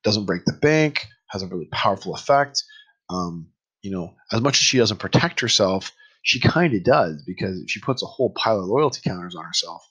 Doesn't 0.03 0.25
break 0.25 0.45
the 0.45 0.53
bank, 0.53 1.07
has 1.33 1.41
a 1.41 1.47
really 1.47 1.67
powerful 1.71 2.15
effect. 2.15 2.63
Um, 3.09 3.47
you 3.81 3.91
know, 3.91 4.13
as 4.31 4.39
much 4.39 4.53
as 4.53 4.63
she 4.63 4.77
doesn't 4.77 4.99
protect 4.99 5.41
herself, 5.41 5.91
she 6.21 6.39
kind 6.39 6.73
of 6.73 6.83
does 6.83 7.21
because 7.27 7.63
she 7.67 7.81
puts 7.81 8.01
a 8.01 8.05
whole 8.05 8.29
pile 8.29 8.59
of 8.59 8.65
loyalty 8.65 9.01
counters 9.03 9.35
on 9.35 9.43
herself, 9.43 9.83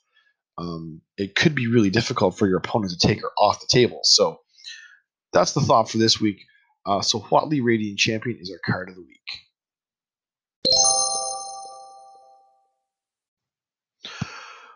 um, 0.57 1.01
it 1.17 1.35
could 1.35 1.53
be 1.53 1.67
really 1.67 1.89
difficult 1.89 2.37
for 2.37 2.47
your 2.47 2.57
opponent 2.57 2.91
to 2.91 3.07
take 3.07 3.21
her 3.21 3.31
off 3.37 3.59
the 3.59 3.67
table. 3.69 3.99
So 4.03 4.39
that's 5.31 5.53
the 5.53 5.61
thought 5.61 5.89
for 5.89 5.97
this 5.97 6.19
week. 6.19 6.41
Uh, 6.85 7.01
so 7.01 7.19
Huatli 7.19 7.61
Radiant 7.63 7.99
Champion 7.99 8.37
is 8.39 8.51
our 8.51 8.73
card 8.73 8.89
of 8.89 8.95
the 8.95 9.01
week. 9.01 9.19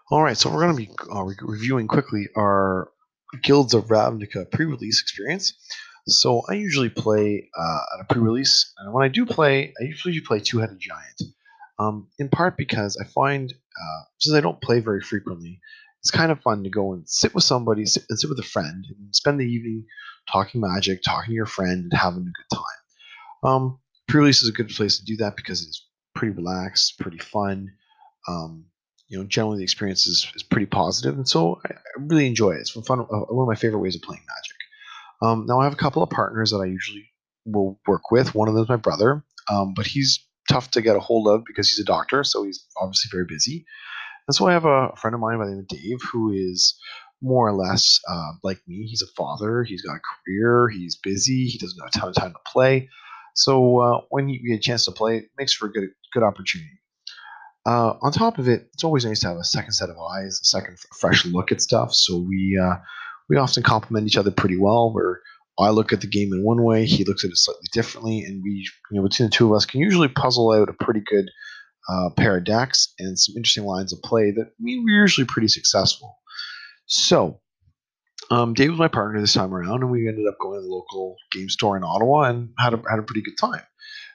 All 0.09 0.24
right, 0.24 0.38
so 0.38 0.50
we're 0.50 0.62
going 0.62 0.75
to 0.75 0.86
be 0.86 0.89
uh, 1.13 1.24
re- 1.24 1.36
reviewing 1.41 1.88
quickly 1.88 2.27
our 2.38 2.89
Guilds 3.43 3.74
of 3.74 3.88
Ravnica 3.88 4.50
pre-release 4.50 5.01
experience. 5.01 5.53
So 6.07 6.43
I 6.49 6.53
usually 6.53 6.89
play 6.89 7.49
uh, 7.57 7.79
at 7.95 8.01
a 8.01 8.13
pre-release, 8.13 8.73
and 8.77 8.93
when 8.93 9.03
I 9.03 9.09
do 9.09 9.25
play, 9.25 9.73
I 9.79 9.83
usually 9.83 10.19
play 10.21 10.39
Two-Headed 10.39 10.79
Giant. 10.79 11.21
Um, 11.79 12.07
in 12.17 12.29
part 12.29 12.57
because 12.57 12.97
I 12.97 13.05
find, 13.05 13.51
uh, 13.51 14.03
since 14.17 14.35
I 14.35 14.41
don't 14.41 14.61
play 14.61 14.79
very 14.79 15.01
frequently, 15.01 15.59
it's 16.01 16.09
kind 16.09 16.31
of 16.31 16.41
fun 16.41 16.63
to 16.63 16.69
go 16.69 16.93
and 16.93 17.07
sit 17.07 17.35
with 17.35 17.43
somebody, 17.43 17.85
sit, 17.85 18.03
and 18.09 18.17
sit 18.17 18.29
with 18.29 18.39
a 18.39 18.43
friend, 18.43 18.85
and 18.89 19.15
spend 19.15 19.39
the 19.39 19.45
evening 19.45 19.85
talking 20.31 20.61
magic, 20.61 21.03
talking 21.03 21.31
to 21.31 21.35
your 21.35 21.45
friend, 21.45 21.83
and 21.83 21.93
having 21.93 22.21
a 22.21 22.23
good 22.23 22.57
time. 22.57 23.51
Um, 23.51 23.79
pre-release 24.07 24.41
is 24.41 24.49
a 24.49 24.53
good 24.53 24.69
place 24.69 24.97
to 24.99 25.05
do 25.05 25.17
that 25.17 25.35
because 25.35 25.61
it's 25.67 25.87
pretty 26.15 26.33
relaxed, 26.33 26.99
pretty 26.99 27.19
fun. 27.19 27.69
Um, 28.27 28.65
you 29.07 29.17
know, 29.17 29.25
generally 29.25 29.57
the 29.57 29.63
experience 29.63 30.07
is, 30.07 30.31
is 30.35 30.43
pretty 30.43 30.65
positive, 30.65 31.15
and 31.15 31.27
so 31.27 31.59
I, 31.65 31.73
I 31.73 31.77
really 31.99 32.27
enjoy 32.27 32.51
it. 32.51 32.61
It's 32.61 32.71
fun. 32.71 33.01
Uh, 33.01 33.03
one 33.03 33.43
of 33.43 33.47
my 33.47 33.55
favorite 33.55 33.79
ways 33.79 33.95
of 33.95 34.01
playing 34.01 34.23
Magic. 34.27 34.56
Um, 35.21 35.45
now 35.47 35.59
I 35.59 35.63
have 35.63 35.74
a 35.74 35.77
couple 35.77 36.03
of 36.03 36.09
partners 36.09 36.51
that 36.51 36.57
I 36.57 36.65
usually 36.65 37.05
will 37.45 37.79
work 37.88 38.12
with. 38.12 38.36
One 38.36 38.47
of 38.47 38.53
them 38.53 38.63
is 38.63 38.69
my 38.69 38.75
brother, 38.75 39.24
um, 39.50 39.74
but 39.75 39.88
he's 39.88 40.25
tough 40.50 40.71
to 40.71 40.81
get 40.81 40.95
a 40.95 41.00
hold 41.00 41.27
of 41.27 41.43
because 41.45 41.69
he's 41.69 41.79
a 41.79 41.86
doctor, 41.86 42.24
so 42.24 42.43
he's 42.43 42.65
obviously 42.79 43.09
very 43.12 43.25
busy. 43.27 43.65
And 44.27 44.36
so 44.36 44.47
I 44.47 44.53
have 44.53 44.65
a 44.65 44.91
friend 44.97 45.13
of 45.13 45.19
mine 45.19 45.38
by 45.38 45.45
the 45.45 45.51
name 45.51 45.59
of 45.59 45.67
Dave 45.67 46.00
who 46.12 46.31
is 46.31 46.77
more 47.21 47.47
or 47.47 47.53
less 47.53 48.00
uh, 48.07 48.31
like 48.43 48.59
me. 48.67 48.86
He's 48.88 49.01
a 49.01 49.12
father. 49.15 49.63
He's 49.63 49.81
got 49.81 49.95
a 49.95 50.00
career. 50.00 50.69
He's 50.69 50.97
busy. 50.97 51.45
He 51.45 51.57
doesn't 51.57 51.79
have 51.79 51.89
a 51.89 52.00
ton 52.00 52.09
of 52.09 52.15
time 52.15 52.33
to 52.33 52.51
play. 52.51 52.89
So 53.36 53.79
uh, 53.79 54.01
when 54.09 54.29
you 54.29 54.39
get 54.47 54.59
a 54.59 54.62
chance 54.62 54.86
to 54.86 54.91
play, 54.91 55.17
it 55.17 55.29
makes 55.38 55.53
for 55.53 55.67
a 55.67 55.71
good 55.71 55.89
good 56.13 56.24
opportunity. 56.24 56.71
Uh, 57.65 57.95
on 58.01 58.12
top 58.12 58.38
of 58.38 58.47
it, 58.47 58.69
it's 58.74 58.83
always 58.83 59.05
nice 59.05 59.19
to 59.19 59.27
have 59.27 59.38
a 59.38 59.43
second 59.43 59.74
set 59.74 59.89
of 59.89 59.97
eyes, 59.97 60.39
a 60.41 60.45
second 60.45 60.77
fresh 61.00 61.25
look 61.25 61.51
at 61.51 61.62
stuff. 61.62 61.93
So 61.93 62.17
we 62.17 62.59
uh, 62.62 62.77
we 63.29 63.38
often 63.38 63.63
complement 63.63 64.07
each 64.07 64.17
other 64.17 64.31
pretty 64.31 64.57
well. 64.57 64.93
Where 64.93 65.22
I 65.60 65.69
look 65.69 65.91
at 65.91 66.01
the 66.01 66.07
game 66.07 66.34
in 66.34 66.43
one 66.43 66.63
way, 66.63 66.86
he 66.86 67.03
looks 67.03 67.24
at 67.24 67.31
it 67.31 67.38
slightly 67.38 67.67
differently, 67.72 68.24
and 68.24 68.41
we, 68.43 68.67
you 68.91 68.98
know, 68.98 69.07
between 69.07 69.29
the 69.29 69.36
two 69.36 69.48
of 69.48 69.55
us, 69.55 69.65
can 69.65 69.81
usually 69.81 70.07
puzzle 70.07 70.51
out 70.51 70.69
a 70.69 70.84
pretty 70.84 71.01
good 71.05 71.29
uh, 71.89 72.10
pair 72.15 72.38
of 72.38 72.43
decks 72.43 72.93
and 73.00 73.17
some 73.17 73.36
interesting 73.38 73.63
lines 73.63 73.93
of 73.93 74.01
play 74.01 74.31
that 74.31 74.51
mean 74.60 74.84
we're 74.84 75.01
usually 75.01 75.25
pretty 75.25 75.48
successful. 75.48 76.17
So, 76.86 77.39
um, 78.29 78.53
Dave 78.53 78.72
was 78.72 78.79
my 78.79 78.88
partner 78.88 79.19
this 79.19 79.34
time 79.34 79.53
around, 79.53 79.81
and 79.84 79.91
we 79.91 80.07
ended 80.07 80.27
up 80.27 80.38
going 80.39 80.60
to 80.60 80.62
the 80.62 80.67
local 80.74 81.15
game 81.31 81.50
store 81.50 81.77
in 81.77 81.84
Ottawa 81.84 82.24
and 82.24 82.50
had 82.60 82.74
a, 82.74 82.81
had 82.89 83.00
a 83.00 83.03
pretty 83.03 83.22
good 83.22 83.38
time. 83.39 83.63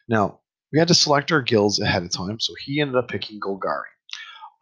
Now, 0.09 0.41
we 0.73 0.79
had 0.79 0.89
to 0.89 0.95
select 0.95 1.33
our 1.33 1.43
guilds 1.43 1.81
ahead 1.81 2.03
of 2.03 2.11
time, 2.11 2.41
so 2.41 2.55
he 2.65 2.81
ended 2.81 2.97
up 2.97 3.09
picking 3.09 3.41
Golgari. 3.41 3.91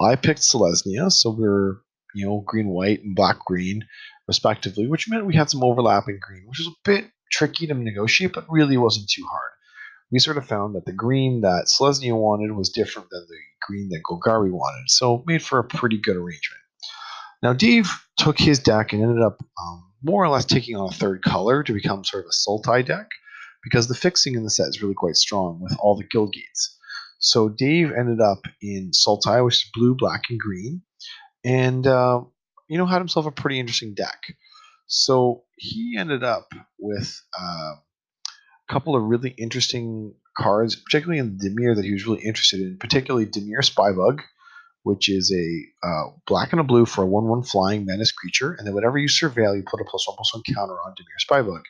I 0.01 0.17
picked 0.17 0.41
Selesnya, 0.41 1.13
so 1.13 1.31
we 1.31 1.45
are 1.45 1.83
you 2.15 2.27
know, 2.27 2.43
green 2.47 2.69
white 2.69 3.03
and 3.03 3.15
black 3.15 3.39
green, 3.45 3.85
respectively, 4.31 4.87
which 4.87 5.09
meant 5.09 5.27
we 5.27 5.35
had 5.35 5.51
some 5.51 5.65
overlapping 5.65 6.21
green, 6.23 6.45
which 6.47 6.61
was 6.61 6.69
a 6.69 6.81
bit 6.85 7.11
tricky 7.33 7.67
to 7.67 7.75
negotiate, 7.75 8.33
but 8.33 8.47
really 8.49 8.77
wasn't 8.77 9.11
too 9.11 9.27
hard. 9.29 9.51
We 10.13 10.21
sort 10.21 10.37
of 10.37 10.47
found 10.47 10.77
that 10.77 10.85
the 10.85 10.93
green 10.93 11.41
that 11.41 11.67
Selesnya 11.67 12.17
wanted 12.17 12.53
was 12.53 12.69
different 12.71 13.09
than 13.11 13.27
the 13.29 13.39
green 13.67 13.89
that 13.89 14.03
Golgari 14.09 14.53
wanted, 14.53 14.89
so 14.89 15.25
made 15.27 15.43
for 15.43 15.59
a 15.59 15.65
pretty 15.65 15.99
good 15.99 16.15
arrangement. 16.15 16.63
Now, 17.43 17.55
Dave 17.55 17.91
took 18.19 18.39
his 18.39 18.61
deck 18.61 18.93
and 18.93 19.03
ended 19.03 19.23
up 19.23 19.39
um, 19.61 19.93
more 20.05 20.23
or 20.23 20.29
less 20.29 20.45
taking 20.45 20.77
on 20.77 20.89
a 20.89 20.97
third 20.97 21.23
color 21.23 21.65
to 21.65 21.73
become 21.73 22.05
sort 22.05 22.25
of 22.25 22.31
a 22.31 22.39
Sultai 22.51 22.87
deck, 22.87 23.09
because 23.65 23.89
the 23.89 23.95
fixing 23.95 24.37
in 24.37 24.45
the 24.45 24.51
set 24.51 24.69
is 24.69 24.81
really 24.81 24.95
quite 24.95 25.17
strong 25.17 25.61
with 25.61 25.77
all 25.81 25.97
the 25.97 26.07
guild 26.09 26.33
gates. 26.33 26.79
So 27.19 27.49
Dave 27.49 27.91
ended 27.93 28.21
up 28.21 28.47
in 28.63 28.93
Sultai, 28.93 29.45
which 29.45 29.57
is 29.57 29.71
blue, 29.75 29.97
black, 29.97 30.23
and 30.31 30.39
green, 30.39 30.83
and 31.45 31.85
uh, 31.87 32.21
you 32.71 32.79
know 32.79 32.87
had 32.87 32.99
himself 32.99 33.27
a 33.27 33.33
pretty 33.33 33.59
interesting 33.59 33.95
deck. 33.95 34.35
So 34.87 35.43
he 35.57 35.97
ended 35.99 36.23
up 36.25 36.53
with 36.79 37.21
uh, 37.39 37.75
a 37.75 38.73
couple 38.73 38.97
of 38.97 39.03
really 39.03 39.31
interesting 39.31 40.15
cards, 40.39 40.77
particularly 40.77 41.19
in 41.19 41.37
Dimir 41.37 41.77
that 41.77 41.85
he 41.85 41.93
was 41.93 42.07
really 42.07 42.23
interested 42.23 42.61
in, 42.61 42.79
particularly 42.79 43.27
Dimir 43.27 43.59
Spybug, 43.59 44.21
which 44.85 45.09
is 45.09 45.33
a 45.33 45.87
uh, 45.87 46.11
black 46.27 46.53
and 46.53 46.61
a 46.61 46.65
blue 46.65 46.87
for 46.87 47.03
a 47.03 47.07
1 47.07 47.25
1 47.25 47.43
flying 47.43 47.85
menace 47.85 48.13
creature. 48.13 48.55
And 48.57 48.67
then 48.67 48.75
whenever 48.75 48.99
you 48.99 49.09
surveil, 49.09 49.57
you 49.57 49.65
put 49.69 49.81
a 49.81 49.85
plus 49.85 50.07
1 50.07 50.17
plus 50.17 50.33
1 50.33 50.43
counter 50.55 50.75
on 50.75 50.95
Dimir 50.95 51.29
Spybug. 51.29 51.63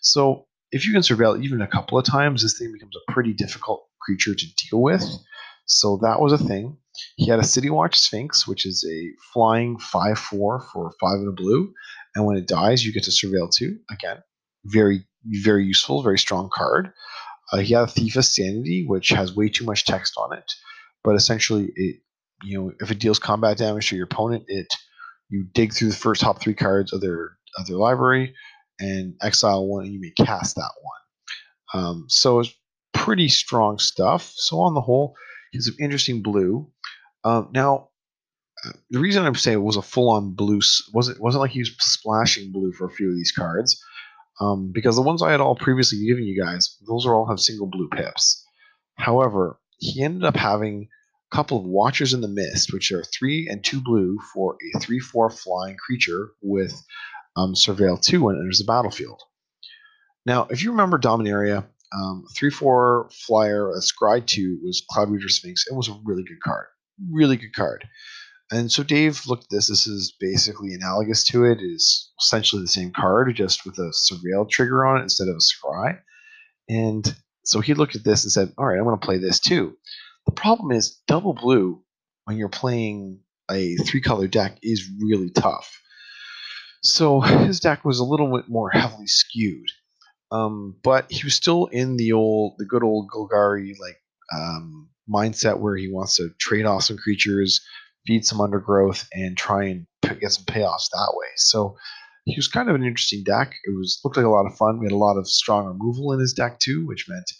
So 0.00 0.46
if 0.72 0.86
you 0.86 0.92
can 0.92 1.02
surveil 1.02 1.40
even 1.42 1.62
a 1.62 1.68
couple 1.68 1.98
of 1.98 2.04
times, 2.04 2.42
this 2.42 2.58
thing 2.58 2.72
becomes 2.72 2.96
a 2.96 3.12
pretty 3.12 3.32
difficult 3.32 3.86
creature 4.00 4.34
to 4.34 4.46
deal 4.68 4.82
with. 4.82 5.04
So 5.66 6.00
that 6.02 6.20
was 6.20 6.32
a 6.32 6.38
thing. 6.38 6.78
He 7.16 7.30
had 7.30 7.38
a 7.38 7.44
City 7.44 7.70
Watch 7.70 7.98
Sphinx, 7.98 8.46
which 8.46 8.66
is 8.66 8.84
a 8.90 9.10
flying 9.32 9.78
5 9.78 10.18
4 10.18 10.60
for 10.72 10.92
5 11.00 11.12
and 11.14 11.28
a 11.28 11.32
blue. 11.32 11.72
And 12.14 12.26
when 12.26 12.36
it 12.36 12.48
dies, 12.48 12.84
you 12.84 12.92
get 12.92 13.04
to 13.04 13.10
surveil 13.10 13.50
2. 13.50 13.76
Again, 13.90 14.18
very, 14.64 15.04
very 15.24 15.64
useful, 15.64 16.02
very 16.02 16.18
strong 16.18 16.50
card. 16.52 16.92
Uh, 17.52 17.58
he 17.58 17.74
had 17.74 17.84
a 17.84 17.86
Thief 17.86 18.16
of 18.16 18.24
Sanity, 18.24 18.84
which 18.86 19.10
has 19.10 19.36
way 19.36 19.48
too 19.48 19.64
much 19.64 19.84
text 19.84 20.14
on 20.16 20.36
it. 20.36 20.50
But 21.04 21.16
essentially, 21.16 21.70
it 21.74 21.96
you 22.42 22.58
know 22.58 22.72
if 22.80 22.90
it 22.90 22.98
deals 22.98 23.18
combat 23.18 23.58
damage 23.58 23.88
to 23.88 23.96
your 23.96 24.04
opponent, 24.04 24.44
it 24.48 24.72
you 25.28 25.44
dig 25.52 25.72
through 25.72 25.88
the 25.88 25.96
first 25.96 26.20
top 26.20 26.40
three 26.40 26.54
cards 26.54 26.92
of 26.92 27.00
their 27.00 27.36
of 27.58 27.66
their 27.66 27.76
library 27.76 28.34
and 28.80 29.14
exile 29.22 29.66
one, 29.66 29.84
and 29.84 29.92
you 29.92 30.00
may 30.00 30.12
cast 30.24 30.56
that 30.56 30.70
one. 30.82 31.84
Um, 31.84 32.04
so 32.08 32.40
it's 32.40 32.54
pretty 32.92 33.28
strong 33.28 33.78
stuff. 33.78 34.32
So 34.36 34.60
on 34.60 34.74
the 34.74 34.80
whole, 34.80 35.14
he's 35.52 35.68
an 35.68 35.76
interesting 35.80 36.22
blue. 36.22 36.70
Um, 37.24 37.50
now, 37.52 37.88
uh, 38.64 38.72
the 38.90 38.98
reason 38.98 39.24
I'm 39.24 39.34
saying 39.34 39.58
it 39.58 39.62
was 39.62 39.76
a 39.76 39.82
full-on 39.82 40.34
blue 40.34 40.60
wasn't 40.92 41.20
wasn't 41.20 41.40
like 41.40 41.50
he 41.50 41.60
was 41.60 41.74
splashing 41.78 42.52
blue 42.52 42.72
for 42.72 42.86
a 42.86 42.90
few 42.90 43.08
of 43.10 43.16
these 43.16 43.32
cards, 43.32 43.82
um, 44.40 44.70
because 44.72 44.96
the 44.96 45.02
ones 45.02 45.22
I 45.22 45.30
had 45.30 45.40
all 45.40 45.56
previously 45.56 46.04
given 46.06 46.24
you 46.24 46.40
guys, 46.42 46.76
those 46.86 47.06
are 47.06 47.14
all 47.14 47.28
have 47.28 47.40
single 47.40 47.66
blue 47.66 47.88
pips. 47.88 48.44
However, 48.96 49.58
he 49.78 50.02
ended 50.02 50.24
up 50.24 50.36
having 50.36 50.88
a 51.32 51.36
couple 51.36 51.58
of 51.58 51.64
Watchers 51.64 52.12
in 52.12 52.20
the 52.20 52.28
Mist, 52.28 52.72
which 52.72 52.92
are 52.92 53.04
three 53.04 53.48
and 53.48 53.64
two 53.64 53.80
blue 53.80 54.18
for 54.34 54.56
a 54.74 54.78
three-four 54.80 55.30
flying 55.30 55.76
creature 55.76 56.30
with 56.42 56.74
um, 57.36 57.54
Surveil 57.54 58.00
two 58.00 58.22
when 58.22 58.36
it 58.36 58.40
enters 58.40 58.58
the 58.58 58.64
battlefield. 58.64 59.22
Now, 60.26 60.46
if 60.50 60.62
you 60.62 60.70
remember 60.70 60.98
Dominaria, 60.98 61.64
um, 61.94 62.24
three 62.36 62.50
four 62.50 63.08
flyer, 63.26 63.70
a 63.70 63.80
Scry 63.80 64.24
two 64.24 64.58
was 64.62 64.84
Cloud 64.90 65.10
Reader 65.10 65.28
Sphinx. 65.28 65.64
It 65.68 65.74
was 65.74 65.88
a 65.88 65.98
really 66.04 66.22
good 66.22 66.40
card 66.44 66.66
really 67.10 67.36
good 67.36 67.54
card. 67.54 67.88
And 68.50 68.70
so 68.70 68.82
Dave 68.82 69.22
looked 69.26 69.44
at 69.44 69.50
this. 69.50 69.68
This 69.68 69.86
is 69.86 70.14
basically 70.20 70.74
analogous 70.74 71.24
to 71.24 71.44
it. 71.44 71.60
it. 71.60 71.64
Is 71.64 72.12
essentially 72.20 72.62
the 72.62 72.68
same 72.68 72.92
card, 72.92 73.34
just 73.34 73.64
with 73.64 73.78
a 73.78 73.92
surveil 73.92 74.48
trigger 74.48 74.84
on 74.84 74.98
it 75.00 75.04
instead 75.04 75.28
of 75.28 75.36
a 75.36 75.38
scry. 75.38 75.98
And 76.68 77.14
so 77.44 77.60
he 77.60 77.74
looked 77.74 77.96
at 77.96 78.04
this 78.04 78.24
and 78.24 78.32
said, 78.32 78.52
"All 78.58 78.66
right, 78.66 78.78
I'm 78.78 78.84
going 78.84 78.98
to 78.98 79.04
play 79.04 79.18
this 79.18 79.40
too." 79.40 79.76
The 80.26 80.32
problem 80.32 80.70
is 80.70 81.00
double 81.06 81.32
blue 81.32 81.82
when 82.24 82.36
you're 82.36 82.48
playing 82.48 83.20
a 83.50 83.76
three 83.76 84.00
color 84.00 84.28
deck 84.28 84.58
is 84.62 84.88
really 85.00 85.30
tough. 85.30 85.80
So 86.82 87.20
his 87.20 87.60
deck 87.60 87.84
was 87.84 88.00
a 88.00 88.04
little 88.04 88.36
bit 88.36 88.48
more 88.48 88.70
heavily 88.70 89.06
skewed, 89.06 89.68
um, 90.30 90.76
but 90.82 91.10
he 91.10 91.24
was 91.24 91.34
still 91.34 91.66
in 91.66 91.96
the 91.96 92.12
old, 92.12 92.54
the 92.58 92.66
good 92.66 92.82
old 92.82 93.08
Golgari 93.10 93.72
like 93.80 94.00
um, 94.34 94.90
mindset 95.08 95.58
where 95.58 95.76
he 95.76 95.90
wants 95.90 96.16
to 96.16 96.30
trade 96.38 96.66
off 96.66 96.84
some 96.84 96.96
creatures, 96.96 97.60
feed 98.06 98.24
some 98.24 98.40
undergrowth, 98.40 99.08
and 99.12 99.36
try 99.36 99.64
and 99.64 99.86
get 100.20 100.32
some 100.32 100.44
payoffs 100.44 100.88
that 100.92 101.12
way. 101.14 101.28
So 101.36 101.76
he 102.24 102.36
was 102.36 102.48
kind 102.48 102.68
of 102.68 102.74
an 102.74 102.84
interesting 102.84 103.24
deck. 103.24 103.54
It 103.64 103.76
was 103.76 104.00
looked 104.04 104.16
like 104.16 104.26
a 104.26 104.30
lot 104.30 104.46
of 104.46 104.56
fun. 104.56 104.78
We 104.78 104.86
had 104.86 104.92
a 104.92 104.96
lot 104.96 105.16
of 105.16 105.28
strong 105.28 105.66
removal 105.66 106.12
in 106.12 106.20
his 106.20 106.32
deck 106.32 106.58
too, 106.60 106.86
which 106.86 107.06
meant 107.08 107.30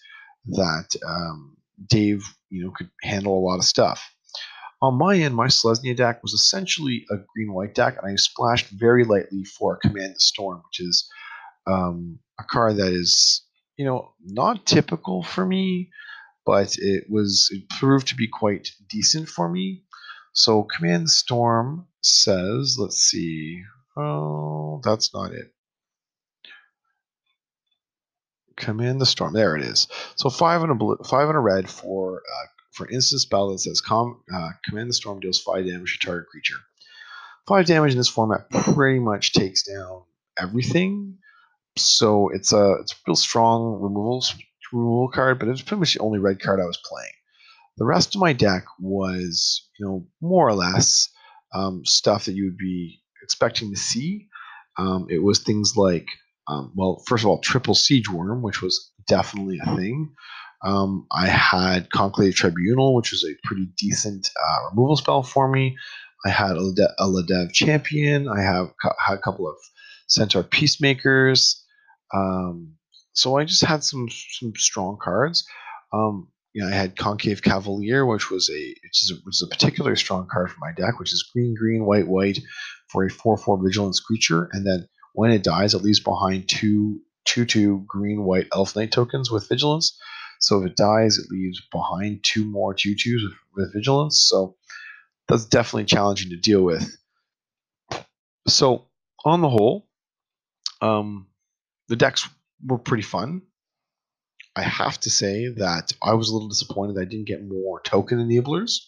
that 0.47 0.89
um, 1.07 1.57
Dave, 1.87 2.25
you 2.51 2.65
know, 2.65 2.73
could 2.77 2.91
handle 3.03 3.39
a 3.39 3.47
lot 3.47 3.59
of 3.59 3.65
stuff. 3.65 4.11
On 4.81 4.99
my 4.99 5.17
end, 5.17 5.37
my 5.37 5.47
Selesnya 5.47 5.97
deck 5.97 6.21
was 6.25 6.33
essentially 6.33 7.05
a 7.13 7.15
green-white 7.35 7.75
deck, 7.75 7.97
and 8.03 8.11
I 8.11 8.17
splashed 8.17 8.67
very 8.71 9.05
lightly 9.05 9.45
for 9.45 9.77
Command 9.77 10.17
the 10.17 10.21
Storm, 10.21 10.61
which 10.69 10.81
is 10.81 11.09
um, 11.71 12.19
a 12.41 12.43
card 12.43 12.79
that 12.79 12.93
is, 12.93 13.43
you 13.77 13.85
know, 13.85 14.13
not 14.25 14.67
typical 14.67 15.23
for 15.23 15.47
me 15.47 15.91
but 16.45 16.77
it 16.79 17.05
was 17.09 17.49
it 17.53 17.69
proved 17.69 18.09
to 18.09 18.15
be 18.15 18.29
quite 18.29 18.71
decent 18.89 19.29
for 19.29 19.49
me. 19.49 19.83
So 20.33 20.63
Command 20.65 21.11
Storm 21.11 21.87
says, 22.01 22.77
let's 22.79 22.99
see. 22.99 23.63
Oh, 23.97 24.81
that's 24.83 25.13
not 25.13 25.33
it. 25.33 25.53
Command 28.57 29.01
the 29.01 29.07
Storm. 29.07 29.33
There 29.33 29.57
it 29.57 29.63
is. 29.63 29.89
So 30.17 30.31
five 30.31 30.63
and 30.63 30.73
a 30.73 30.75
blue, 30.75 30.99
five 31.05 31.29
and 31.29 31.37
a 31.37 31.41
red 31.41 31.69
for 31.69 32.19
uh, 32.19 32.47
for 32.71 32.89
instant 32.89 33.21
spell 33.21 33.51
that 33.51 33.59
says 33.59 33.81
com, 33.81 34.23
uh, 34.35 34.51
Command 34.65 34.89
the 34.89 34.95
Storm 34.95 35.21
deals 35.21 35.41
five 35.41 35.67
damage 35.67 35.99
to 35.99 36.07
target 36.07 36.29
creature. 36.29 36.59
Five 37.47 37.67
damage 37.67 37.93
in 37.93 37.99
this 37.99 38.09
format 38.09 38.49
pretty 38.51 39.01
much 39.01 39.33
takes 39.33 39.63
down 39.63 40.03
everything. 40.39 41.19
So 41.77 42.29
it's 42.29 42.53
a 42.53 42.77
it's 42.81 42.93
a 42.93 42.97
real 43.07 43.17
strong 43.17 43.81
removals 43.81 44.35
rule 44.73 45.09
card, 45.09 45.39
but 45.39 45.49
it 45.49 45.53
was 45.53 45.63
pretty 45.63 45.81
much 45.81 45.95
the 45.95 46.01
only 46.01 46.19
red 46.19 46.41
card 46.41 46.61
I 46.61 46.65
was 46.65 46.81
playing. 46.85 47.13
The 47.79 47.85
rest 47.85 48.15
of 48.15 48.21
my 48.21 48.33
deck 48.33 48.65
was, 48.79 49.69
you 49.79 49.87
know, 49.87 50.07
more 50.21 50.49
or 50.49 50.55
less 50.55 51.09
um, 51.55 51.85
stuff 51.85 52.27
that 52.27 52.35
you 52.35 52.45
would 52.45 52.59
be 52.59 53.01
expecting 53.23 53.71
to 53.71 53.77
see. 53.77 54.29
Um, 54.79 55.07
it 55.09 55.23
was 55.23 55.39
things 55.39 55.75
like, 55.77 56.07
um, 56.49 56.73
well, 56.77 57.03
first 57.07 57.25
of 57.25 57.29
all, 57.29 57.39
triple 57.39 57.75
siege 57.75 58.11
worm, 58.11 58.43
which 58.43 58.61
was 58.63 58.91
definitely 59.07 59.59
a 59.63 59.77
thing. 59.77 60.13
Um, 60.65 61.07
I 61.13 61.27
had 61.27 61.91
Conclave 61.91 62.35
Tribunal, 62.35 62.95
which 62.95 63.11
was 63.11 63.25
a 63.25 63.35
pretty 63.47 63.69
decent 63.77 64.31
uh, 64.41 64.71
removal 64.71 64.97
spell 64.97 65.23
for 65.23 65.49
me. 65.49 65.77
I 66.25 66.31
had 66.31 66.53
a, 66.53 66.61
Lede- 66.61 66.95
a 66.99 67.07
Ledev 67.07 67.53
Champion. 67.53 68.29
I 68.29 68.43
have 68.43 68.73
had 69.05 69.15
a 69.15 69.21
couple 69.21 69.49
of 69.49 69.57
Centaur 70.07 70.45
Peacemakers. 70.45 71.65
Um, 72.15 72.75
so 73.13 73.37
I 73.37 73.45
just 73.45 73.65
had 73.65 73.85
some 73.85 74.09
some 74.11 74.53
strong 74.57 74.99
cards. 75.01 75.47
Um, 75.93 76.29
you 76.53 76.63
know, 76.63 76.69
I 76.69 76.75
had 76.75 76.97
Conclave 76.97 77.43
Cavalier, 77.43 78.05
which 78.05 78.31
was 78.31 78.51
a 78.51 78.75
which 78.85 79.03
is 79.03 79.11
a, 79.13 79.47
a 79.47 79.49
particularly 79.49 79.97
strong 79.97 80.29
card 80.31 80.51
for 80.51 80.59
my 80.61 80.73
deck, 80.73 80.99
which 80.99 81.13
is 81.13 81.31
green, 81.33 81.55
green, 81.55 81.85
white, 81.85 82.07
white 82.07 82.39
for 82.89 83.05
a 83.05 83.11
four 83.11 83.37
four 83.37 83.63
vigilance 83.63 84.01
creature, 84.01 84.49
and 84.53 84.67
then 84.67 84.87
when 85.15 85.31
it 85.31 85.43
dies, 85.45 85.75
it 85.75 85.83
leaves 85.83 86.01
behind 86.01 86.49
two 86.49 87.01
two 87.25 87.45
two 87.45 87.85
green 87.87 88.25
white 88.25 88.49
elf 88.55 88.77
knight 88.77 88.93
tokens 88.93 89.31
with 89.31 89.49
vigilance. 89.49 89.99
So 90.41 90.61
if 90.61 90.71
it 90.71 90.77
dies, 90.77 91.19
it 91.19 91.31
leaves 91.31 91.63
behind 91.71 92.21
two 92.25 92.45
more 92.45 92.75
two 92.75 92.95
twos 92.97 93.23
with, 93.23 93.35
with 93.55 93.75
vigilance. 93.75 94.27
So 94.29 94.57
that's 95.29 95.45
definitely 95.45 95.85
challenging 95.85 96.31
to 96.31 96.37
deal 96.37 96.63
with. 96.63 96.97
So 98.49 98.89
on 99.25 99.41
the 99.41 99.49
whole, 99.49 99.87
um, 100.81 101.29
the 101.89 101.97
decks 101.97 102.29
were 102.67 102.79
pretty 102.79 103.03
fun. 103.03 103.43
I 104.55 104.63
have 104.63 105.01
to 105.01 105.11
say 105.11 105.49
that 105.49 105.93
I 106.03 106.15
was 106.15 106.29
a 106.29 106.35
little 106.35 106.49
disappointed 106.49 106.99
I 107.01 107.05
didn't 107.05 107.27
get 107.27 107.47
more 107.47 107.81
token 107.81 108.19
enablers. 108.19 108.81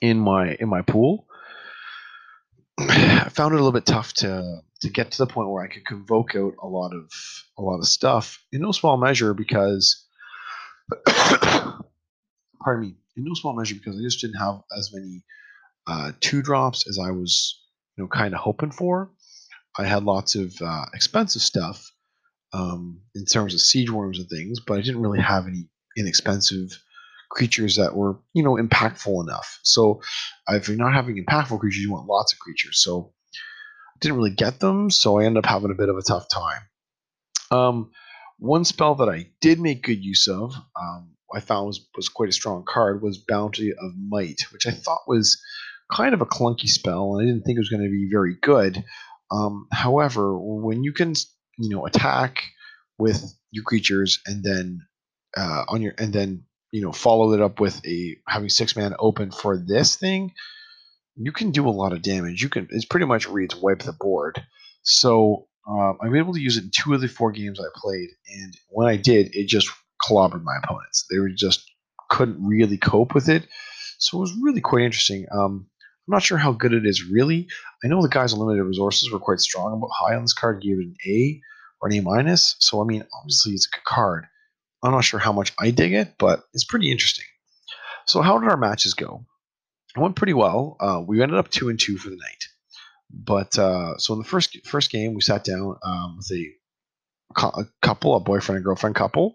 in 0.00 0.18
my 0.18 0.56
in 0.60 0.68
my 0.68 0.82
pool. 0.82 1.26
I 2.78 3.28
found 3.28 3.52
it 3.52 3.60
a 3.60 3.62
little 3.62 3.72
bit 3.72 3.86
tough 3.86 4.14
to 4.14 4.60
to 4.80 4.88
get 4.88 5.10
to 5.12 5.18
the 5.18 5.26
point 5.26 5.50
where 5.50 5.62
I 5.62 5.68
could 5.68 5.84
convoke 5.84 6.34
out 6.34 6.54
a 6.62 6.66
lot 6.66 6.94
of 6.94 7.10
a 7.58 7.62
lot 7.62 7.78
of 7.78 7.86
stuff 7.86 8.42
in 8.52 8.62
no 8.62 8.72
small 8.72 8.96
measure 8.96 9.34
because 9.34 10.06
pardon 11.06 12.80
me 12.80 12.96
in 13.16 13.24
no 13.24 13.34
small 13.34 13.54
measure 13.54 13.74
because 13.74 13.98
I 13.98 14.02
just 14.02 14.20
didn't 14.22 14.40
have 14.40 14.62
as 14.76 14.90
many 14.94 15.24
uh, 15.86 16.12
two 16.20 16.40
drops 16.42 16.88
as 16.88 16.98
I 16.98 17.10
was 17.10 17.60
you 17.96 18.04
know 18.04 18.08
kind 18.08 18.32
of 18.32 18.40
hoping 18.40 18.70
for. 18.70 19.10
I 19.78 19.84
had 19.84 20.04
lots 20.04 20.34
of 20.34 20.54
uh, 20.62 20.86
expensive 20.94 21.42
stuff 21.42 21.92
um, 22.52 23.00
in 23.14 23.24
terms 23.24 23.54
of 23.54 23.60
siege 23.60 23.90
worms 23.90 24.18
and 24.18 24.28
things, 24.28 24.60
but 24.60 24.78
I 24.78 24.82
didn't 24.82 25.02
really 25.02 25.20
have 25.20 25.46
any 25.46 25.68
inexpensive 25.96 26.78
creatures 27.30 27.76
that 27.76 27.94
were 27.94 28.18
you 28.34 28.42
know 28.42 28.56
impactful 28.56 29.22
enough. 29.22 29.60
So 29.62 30.02
if 30.48 30.68
you're 30.68 30.76
not 30.76 30.94
having 30.94 31.24
impactful 31.24 31.60
creatures, 31.60 31.82
you 31.82 31.92
want 31.92 32.08
lots 32.08 32.32
of 32.32 32.38
creatures. 32.38 32.82
So 32.82 33.12
I 33.34 33.98
didn't 34.00 34.16
really 34.16 34.34
get 34.34 34.60
them, 34.60 34.90
so 34.90 35.18
I 35.18 35.24
ended 35.24 35.44
up 35.44 35.50
having 35.50 35.70
a 35.70 35.74
bit 35.74 35.88
of 35.88 35.96
a 35.96 36.02
tough 36.02 36.28
time. 36.28 36.62
Um, 37.50 37.90
one 38.38 38.64
spell 38.64 38.94
that 38.96 39.08
I 39.08 39.30
did 39.40 39.60
make 39.60 39.82
good 39.82 40.02
use 40.02 40.26
of, 40.26 40.54
um, 40.80 41.10
I 41.34 41.40
found 41.40 41.66
was, 41.66 41.86
was 41.94 42.08
quite 42.08 42.28
a 42.28 42.32
strong 42.32 42.64
card, 42.66 43.02
was 43.02 43.18
Bounty 43.18 43.70
of 43.70 43.92
Might, 43.96 44.42
which 44.52 44.66
I 44.66 44.70
thought 44.70 45.02
was 45.06 45.40
kind 45.92 46.14
of 46.14 46.20
a 46.20 46.26
clunky 46.26 46.68
spell, 46.68 47.14
and 47.14 47.22
I 47.22 47.30
didn't 47.30 47.44
think 47.44 47.56
it 47.56 47.60
was 47.60 47.68
going 47.68 47.82
to 47.82 47.90
be 47.90 48.08
very 48.10 48.36
good. 48.40 48.82
Um, 49.30 49.68
however, 49.72 50.36
when 50.38 50.82
you 50.82 50.92
can, 50.92 51.14
you 51.60 51.68
know, 51.68 51.86
attack 51.86 52.42
with 52.98 53.22
your 53.50 53.64
creatures 53.64 54.20
and 54.26 54.42
then 54.42 54.80
uh, 55.36 55.64
on 55.68 55.82
your 55.82 55.94
and 55.98 56.12
then 56.12 56.44
you 56.72 56.82
know 56.82 56.92
follow 56.92 57.32
it 57.32 57.40
up 57.40 57.60
with 57.60 57.84
a 57.86 58.16
having 58.26 58.48
six 58.48 58.76
man 58.76 58.94
open 58.98 59.30
for 59.30 59.56
this 59.56 59.96
thing, 59.96 60.32
you 61.16 61.32
can 61.32 61.50
do 61.50 61.68
a 61.68 61.70
lot 61.70 61.92
of 61.92 62.02
damage. 62.02 62.42
You 62.42 62.48
can 62.48 62.68
it's 62.70 62.84
pretty 62.84 63.06
much 63.06 63.28
reads 63.28 63.54
wipe 63.54 63.82
the 63.82 63.92
board. 63.92 64.42
So 64.82 65.46
um, 65.68 65.98
I'm 66.00 66.16
able 66.16 66.32
to 66.34 66.40
use 66.40 66.56
it 66.56 66.64
in 66.64 66.70
two 66.72 66.94
of 66.94 67.00
the 67.00 67.08
four 67.08 67.32
games 67.32 67.60
I 67.60 67.68
played, 67.74 68.08
and 68.34 68.54
when 68.68 68.88
I 68.88 68.96
did, 68.96 69.34
it 69.34 69.46
just 69.46 69.70
clobbered 70.02 70.42
my 70.42 70.56
opponents. 70.64 71.06
They 71.10 71.18
were 71.18 71.30
just 71.30 71.70
couldn't 72.08 72.44
really 72.44 72.78
cope 72.78 73.14
with 73.14 73.28
it. 73.28 73.46
So 73.98 74.18
it 74.18 74.22
was 74.22 74.34
really 74.40 74.62
quite 74.62 74.82
interesting. 74.82 75.26
Um, 75.30 75.66
I'm 76.10 76.16
not 76.16 76.24
sure 76.24 76.38
how 76.38 76.50
good 76.50 76.72
it 76.72 76.84
is 76.84 77.04
really. 77.04 77.46
I 77.84 77.86
know 77.86 78.02
the 78.02 78.08
guys 78.08 78.32
on 78.32 78.40
limited 78.40 78.64
resources 78.64 79.12
were 79.12 79.20
quite 79.20 79.38
strong 79.38 79.72
about 79.72 79.90
high 79.96 80.16
on 80.16 80.22
this 80.22 80.32
card, 80.32 80.60
gave 80.60 80.80
it 80.80 80.86
an 80.86 80.96
A 81.06 81.40
or 81.80 81.88
an 81.88 81.96
A 81.96 82.02
minus. 82.02 82.56
So 82.58 82.82
I 82.82 82.84
mean, 82.84 83.04
obviously 83.16 83.52
it's 83.52 83.68
a 83.68 83.76
good 83.76 83.84
card. 83.84 84.26
I'm 84.82 84.90
not 84.90 85.04
sure 85.04 85.20
how 85.20 85.30
much 85.30 85.52
I 85.60 85.70
dig 85.70 85.92
it, 85.92 86.14
but 86.18 86.42
it's 86.52 86.64
pretty 86.64 86.90
interesting. 86.90 87.26
So 88.08 88.22
how 88.22 88.40
did 88.40 88.48
our 88.48 88.56
matches 88.56 88.94
go? 88.94 89.24
It 89.94 90.00
went 90.00 90.16
pretty 90.16 90.32
well. 90.32 90.76
Uh, 90.80 91.00
we 91.06 91.22
ended 91.22 91.38
up 91.38 91.48
two 91.48 91.68
and 91.68 91.78
two 91.78 91.96
for 91.96 92.10
the 92.10 92.16
night. 92.16 92.44
But 93.12 93.56
uh, 93.56 93.96
so 93.98 94.12
in 94.14 94.18
the 94.18 94.26
first 94.26 94.66
first 94.66 94.90
game, 94.90 95.14
we 95.14 95.20
sat 95.20 95.44
down 95.44 95.76
um, 95.84 96.16
with 96.16 96.28
a, 96.32 97.40
a, 97.40 97.66
couple, 97.82 98.16
a 98.16 98.20
boyfriend 98.20 98.56
and 98.56 98.64
girlfriend 98.64 98.96
couple. 98.96 99.34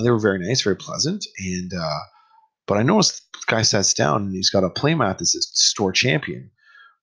They 0.00 0.10
were 0.10 0.20
very 0.20 0.38
nice, 0.38 0.62
very 0.62 0.76
pleasant, 0.76 1.26
and 1.40 1.72
uh, 1.74 1.98
but 2.66 2.78
I 2.78 2.82
noticed 2.82 3.22
the 3.32 3.40
guy 3.46 3.62
sits 3.62 3.94
down 3.94 4.22
and 4.22 4.34
he's 4.34 4.50
got 4.50 4.64
a 4.64 4.70
playmat 4.70 5.18
that 5.18 5.26
says 5.26 5.50
store 5.52 5.92
champion, 5.92 6.50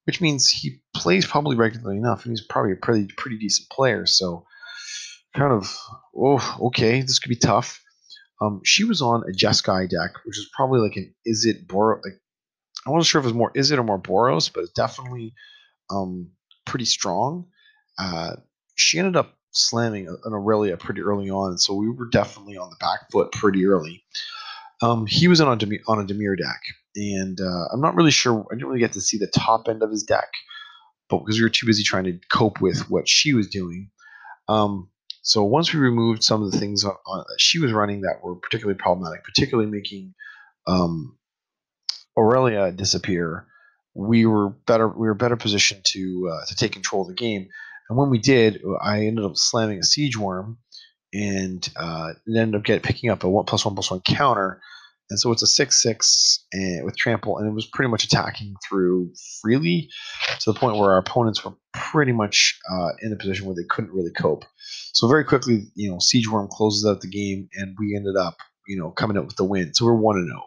which 0.05 0.21
means 0.21 0.49
he 0.49 0.81
plays 0.95 1.25
probably 1.25 1.55
regularly 1.55 1.97
enough, 1.97 2.25
and 2.25 2.31
he's 2.31 2.45
probably 2.45 2.73
a 2.73 2.77
pretty 2.77 3.07
pretty 3.17 3.37
decent 3.37 3.69
player. 3.69 4.05
So 4.05 4.45
kind 5.35 5.51
of, 5.51 5.75
oh, 6.15 6.57
okay, 6.67 7.01
this 7.01 7.19
could 7.19 7.29
be 7.29 7.35
tough. 7.35 7.81
Um, 8.41 8.61
she 8.63 8.83
was 8.83 9.01
on 9.01 9.23
a 9.23 9.33
Jeskai 9.33 9.89
deck, 9.89 10.11
which 10.25 10.37
is 10.37 10.49
probably 10.55 10.79
like 10.79 10.95
an 10.95 11.13
Izzet 11.27 11.67
Boro. 11.67 11.99
Like, 12.03 12.19
I 12.87 12.91
wasn't 12.91 13.07
sure 13.07 13.19
if 13.19 13.25
it 13.25 13.27
was 13.27 13.35
more 13.35 13.51
Izzet 13.53 13.77
or 13.77 13.83
more 13.83 14.01
Boros, 14.01 14.51
but 14.53 14.61
it's 14.61 14.71
definitely 14.71 15.33
um, 15.89 16.31
pretty 16.65 16.85
strong. 16.85 17.47
Uh, 17.97 18.37
she 18.75 18.97
ended 18.97 19.17
up 19.17 19.37
slamming 19.51 20.07
an 20.07 20.33
Aurelia 20.33 20.77
pretty 20.77 21.01
early 21.01 21.29
on, 21.29 21.57
so 21.57 21.73
we 21.73 21.89
were 21.89 22.07
definitely 22.09 22.57
on 22.57 22.69
the 22.69 22.77
back 22.79 23.11
foot 23.11 23.31
pretty 23.33 23.65
early. 23.65 24.03
Um, 24.81 25.05
he 25.07 25.27
was 25.27 25.41
on 25.41 25.51
a 25.51 25.57
Dimir, 25.57 25.79
on 25.87 25.99
a 25.99 26.05
Dimir 26.05 26.37
deck, 26.37 26.61
and 26.95 27.39
uh, 27.41 27.65
I'm 27.73 27.81
not 27.81 27.95
really 27.95 28.11
sure. 28.11 28.45
I 28.51 28.55
didn't 28.55 28.67
really 28.67 28.79
get 28.79 28.93
to 28.93 29.01
see 29.01 29.17
the 29.17 29.27
top 29.27 29.67
end 29.67 29.83
of 29.83 29.91
his 29.91 30.03
deck, 30.03 30.29
but 31.09 31.19
because 31.19 31.37
we 31.37 31.43
were 31.43 31.49
too 31.49 31.65
busy 31.65 31.83
trying 31.83 32.05
to 32.05 32.19
cope 32.31 32.61
with 32.61 32.89
what 32.89 33.07
she 33.07 33.33
was 33.33 33.49
doing. 33.49 33.89
Um, 34.47 34.89
so 35.21 35.43
once 35.43 35.73
we 35.73 35.79
removed 35.79 36.23
some 36.23 36.41
of 36.41 36.51
the 36.51 36.57
things 36.57 36.83
on, 36.83 36.95
on, 37.05 37.25
that 37.27 37.39
she 37.39 37.59
was 37.59 37.71
running 37.71 38.01
that 38.01 38.23
were 38.23 38.35
particularly 38.35 38.77
problematic, 38.77 39.23
particularly 39.23 39.69
making 39.69 40.13
um, 40.65 41.17
Aurelia 42.17 42.71
disappear, 42.71 43.47
we 43.93 44.25
were 44.25 44.49
better. 44.49 44.87
We 44.87 45.07
were 45.07 45.13
better 45.13 45.35
positioned 45.35 45.83
to 45.85 46.31
uh, 46.31 46.45
to 46.47 46.55
take 46.55 46.71
control 46.71 47.01
of 47.01 47.09
the 47.09 47.13
game. 47.15 47.49
And 47.89 47.97
when 47.97 48.09
we 48.09 48.19
did, 48.19 48.61
I 48.81 49.05
ended 49.05 49.25
up 49.25 49.35
slamming 49.35 49.79
a 49.79 49.83
siege 49.83 50.15
worm, 50.17 50.57
and 51.13 51.69
uh, 51.75 52.13
it 52.25 52.37
ended 52.37 52.55
up 52.55 52.63
getting 52.63 52.81
picking 52.81 53.09
up 53.09 53.23
a 53.23 53.29
one 53.29 53.45
plus 53.45 53.65
one 53.65 53.75
plus 53.75 53.91
one 53.91 54.01
counter. 54.01 54.61
And 55.11 55.19
so 55.19 55.31
it's 55.31 55.41
a 55.41 55.47
six 55.47 55.81
six 55.81 56.45
and 56.53 56.85
with 56.85 56.95
trample, 56.95 57.39
and 57.39 57.47
it 57.47 57.53
was 57.53 57.65
pretty 57.65 57.89
much 57.89 58.03
attacking 58.03 58.55
through 58.67 59.11
freely 59.41 59.89
to 60.41 60.53
the 60.53 60.59
point 60.59 60.77
where 60.77 60.91
our 60.91 60.99
opponents 60.99 61.43
were 61.43 61.53
pretty 61.73 62.11
much 62.11 62.59
uh, 62.71 62.89
in 63.01 63.11
a 63.11 63.15
position 63.15 63.47
where 63.47 63.55
they 63.55 63.67
couldn't 63.69 63.91
really 63.91 64.11
cope. 64.11 64.45
So 64.93 65.07
very 65.07 65.23
quickly, 65.23 65.63
you 65.73 65.89
know, 65.89 65.97
Siege 65.99 66.29
Worm 66.29 66.47
closes 66.51 66.85
out 66.85 67.01
the 67.01 67.07
game, 67.09 67.49
and 67.55 67.75
we 67.79 67.95
ended 67.95 68.17
up, 68.17 68.37
you 68.67 68.77
know, 68.77 68.91
coming 68.91 69.17
out 69.17 69.25
with 69.25 69.35
the 69.35 69.43
win. 69.43 69.73
So 69.73 69.85
we're 69.85 69.95
one 69.95 70.23
zero. 70.23 70.43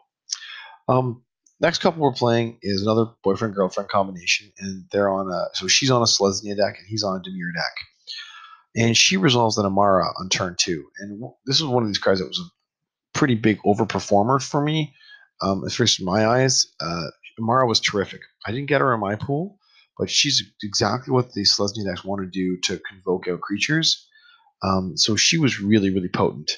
Oh. 0.89 0.99
Um, 0.99 1.25
next 1.61 1.79
couple 1.79 2.03
we're 2.03 2.13
playing 2.13 2.59
is 2.63 2.83
another 2.83 3.07
boyfriend 3.25 3.55
girlfriend 3.55 3.89
combination, 3.89 4.53
and 4.59 4.85
they're 4.93 5.11
on 5.11 5.31
a 5.31 5.47
so 5.55 5.67
she's 5.67 5.91
on 5.91 6.03
a 6.03 6.07
Selesnya 6.07 6.57
deck 6.57 6.77
and 6.79 6.87
he's 6.87 7.03
on 7.03 7.17
a 7.17 7.21
Dimir 7.21 7.53
deck, 7.55 7.75
and 8.77 8.97
she 8.97 9.17
resolves 9.17 9.59
an 9.59 9.67
Emmara 9.67 10.13
on 10.19 10.29
turn 10.29 10.57
two. 10.59 10.87
And 10.99 11.23
this 11.47 11.61
was 11.61 11.69
one 11.69 11.83
of 11.83 11.89
these 11.89 11.99
cards 11.99 12.21
that 12.21 12.29
was 12.29 12.41
a 12.41 13.19
pretty 13.19 13.35
big 13.35 13.59
overperformer 13.63 14.43
for 14.43 14.63
me, 14.63 14.95
um, 15.43 15.65
at 15.65 15.73
first 15.73 16.01
in 16.01 16.07
my 16.07 16.27
eyes. 16.27 16.67
Uh, 16.81 17.09
Emmara 17.41 17.67
was 17.67 17.81
terrific. 17.81 18.21
I 18.47 18.53
didn't 18.53 18.69
get 18.69 18.81
her 18.81 18.95
in 18.95 19.01
my 19.01 19.17
pool, 19.17 19.59
but 19.99 20.11
she's 20.11 20.43
exactly 20.63 21.13
what 21.13 21.33
the 21.33 21.43
Selesnya 21.43 21.85
decks 21.85 22.05
want 22.05 22.23
to 22.23 22.31
do 22.31 22.59
to 22.63 22.81
convoke 22.89 23.29
out 23.29 23.41
creatures. 23.41 24.07
Um, 24.63 24.97
so 24.97 25.17
she 25.17 25.39
was 25.39 25.61
really, 25.61 25.91
really 25.91 26.09
potent. 26.09 26.53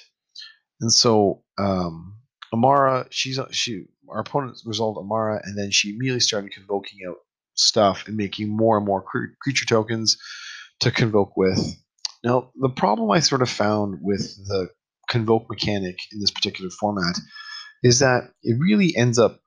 And 0.81 0.93
so 0.93 1.43
um, 1.59 2.19
Emmara, 2.53 3.07
she's 3.11 3.39
she 3.51 3.87
our 4.09 4.21
opponent 4.21 4.59
resolved 4.65 4.99
Emmara, 4.99 5.41
and 5.45 5.59
then 5.59 5.71
she 5.71 5.91
immediately 5.91 6.21
started 6.21 6.53
convoking 6.53 7.01
out 7.09 7.17
stuff 7.55 8.07
and 8.07 8.17
making 8.17 8.55
more 8.55 8.77
and 8.77 8.87
more 8.87 9.03
cre- 9.03 9.35
creature 9.41 9.67
tokens 9.67 10.19
to 10.81 10.91
convoke 10.91 11.37
with. 11.37 11.77
Now, 12.25 12.51
the 12.57 12.71
problem 12.71 13.11
I 13.11 13.21
sort 13.21 13.43
of 13.43 13.51
found 13.51 13.99
with 14.01 14.23
the 14.49 14.71
convoke 15.09 15.47
mechanic 15.51 15.99
in 16.11 16.21
this 16.21 16.31
particular 16.31 16.71
format 16.71 17.19
is 17.83 17.99
that 17.99 18.31
it 18.43 18.57
really 18.59 18.97
ends 18.97 19.19
up 19.19 19.41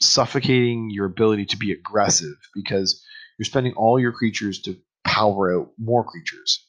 suffocating 0.00 0.90
your 0.90 1.06
ability 1.06 1.46
to 1.46 1.56
be 1.56 1.72
aggressive 1.72 2.36
because 2.54 3.04
you're 3.38 3.44
spending 3.44 3.74
all 3.74 3.98
your 3.98 4.12
creatures 4.12 4.60
to 4.62 4.76
power 5.04 5.58
out 5.58 5.72
more 5.78 6.04
creatures. 6.04 6.64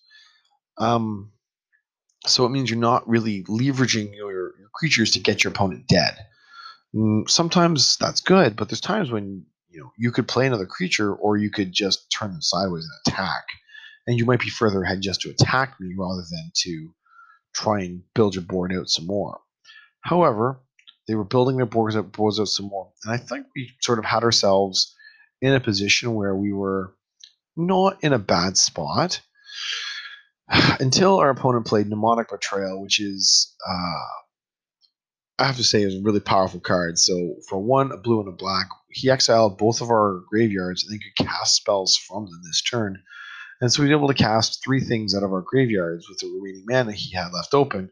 Um, 0.79 1.31
so 2.25 2.45
it 2.45 2.49
means 2.49 2.69
you're 2.69 2.79
not 2.79 3.07
really 3.07 3.43
leveraging 3.43 4.15
your, 4.15 4.31
your 4.31 4.69
creatures 4.73 5.11
to 5.11 5.19
get 5.19 5.43
your 5.43 5.51
opponent 5.51 5.87
dead. 5.87 6.17
Mm, 6.95 7.29
sometimes 7.29 7.97
that's 7.97 8.21
good, 8.21 8.55
but 8.55 8.69
there's 8.69 8.81
times 8.81 9.11
when 9.11 9.45
you 9.69 9.81
know 9.81 9.91
you 9.97 10.11
could 10.11 10.27
play 10.27 10.47
another 10.47 10.65
creature, 10.65 11.13
or 11.13 11.37
you 11.37 11.51
could 11.51 11.71
just 11.71 12.11
turn 12.11 12.31
them 12.31 12.41
sideways 12.41 12.85
and 12.85 13.13
attack, 13.13 13.43
and 14.07 14.17
you 14.17 14.25
might 14.25 14.39
be 14.39 14.49
further 14.49 14.83
ahead 14.83 15.01
just 15.01 15.21
to 15.21 15.29
attack 15.29 15.75
me 15.79 15.95
rather 15.97 16.23
than 16.29 16.51
to 16.63 16.93
try 17.53 17.81
and 17.81 18.03
build 18.13 18.35
your 18.35 18.43
board 18.43 18.73
out 18.73 18.89
some 18.89 19.07
more. 19.07 19.39
However, 20.01 20.59
they 21.07 21.15
were 21.15 21.23
building 21.23 21.57
their 21.57 21.65
boards 21.65 21.95
out, 21.95 22.11
boards 22.11 22.39
out 22.39 22.47
some 22.47 22.67
more, 22.67 22.91
and 23.03 23.13
I 23.13 23.17
think 23.17 23.47
we 23.55 23.71
sort 23.81 23.99
of 23.99 24.05
had 24.05 24.23
ourselves 24.23 24.95
in 25.41 25.53
a 25.53 25.59
position 25.59 26.15
where 26.15 26.35
we 26.35 26.51
were 26.51 26.95
not 27.55 28.03
in 28.03 28.13
a 28.13 28.19
bad 28.19 28.57
spot 28.57 29.21
until 30.79 31.17
our 31.17 31.29
opponent 31.29 31.65
played 31.65 31.87
Mnemonic 31.87 32.29
Betrayal, 32.29 32.81
which 32.81 32.99
is, 32.99 33.55
uh, 33.67 34.05
I 35.39 35.45
have 35.45 35.57
to 35.57 35.63
say, 35.63 35.83
is 35.83 35.95
a 35.95 36.01
really 36.01 36.19
powerful 36.19 36.59
card. 36.59 36.97
So 36.97 37.35
for 37.49 37.61
one, 37.61 37.91
a 37.91 37.97
blue 37.97 38.19
and 38.19 38.29
a 38.29 38.31
black, 38.31 38.67
he 38.89 39.09
exiled 39.09 39.57
both 39.57 39.81
of 39.81 39.89
our 39.89 40.21
graveyards 40.29 40.83
and 40.83 40.93
then 40.93 40.99
could 40.99 41.25
cast 41.25 41.55
spells 41.55 41.97
from 41.97 42.25
them 42.25 42.41
this 42.43 42.61
turn. 42.61 43.03
And 43.61 43.71
so 43.71 43.81
we 43.81 43.89
were 43.89 43.95
able 43.95 44.07
to 44.07 44.13
cast 44.13 44.63
three 44.63 44.81
things 44.81 45.15
out 45.15 45.23
of 45.23 45.31
our 45.31 45.41
graveyards 45.41 46.07
with 46.09 46.19
the 46.19 46.27
remaining 46.27 46.65
mana 46.67 46.91
he 46.91 47.15
had 47.15 47.31
left 47.33 47.53
open. 47.53 47.89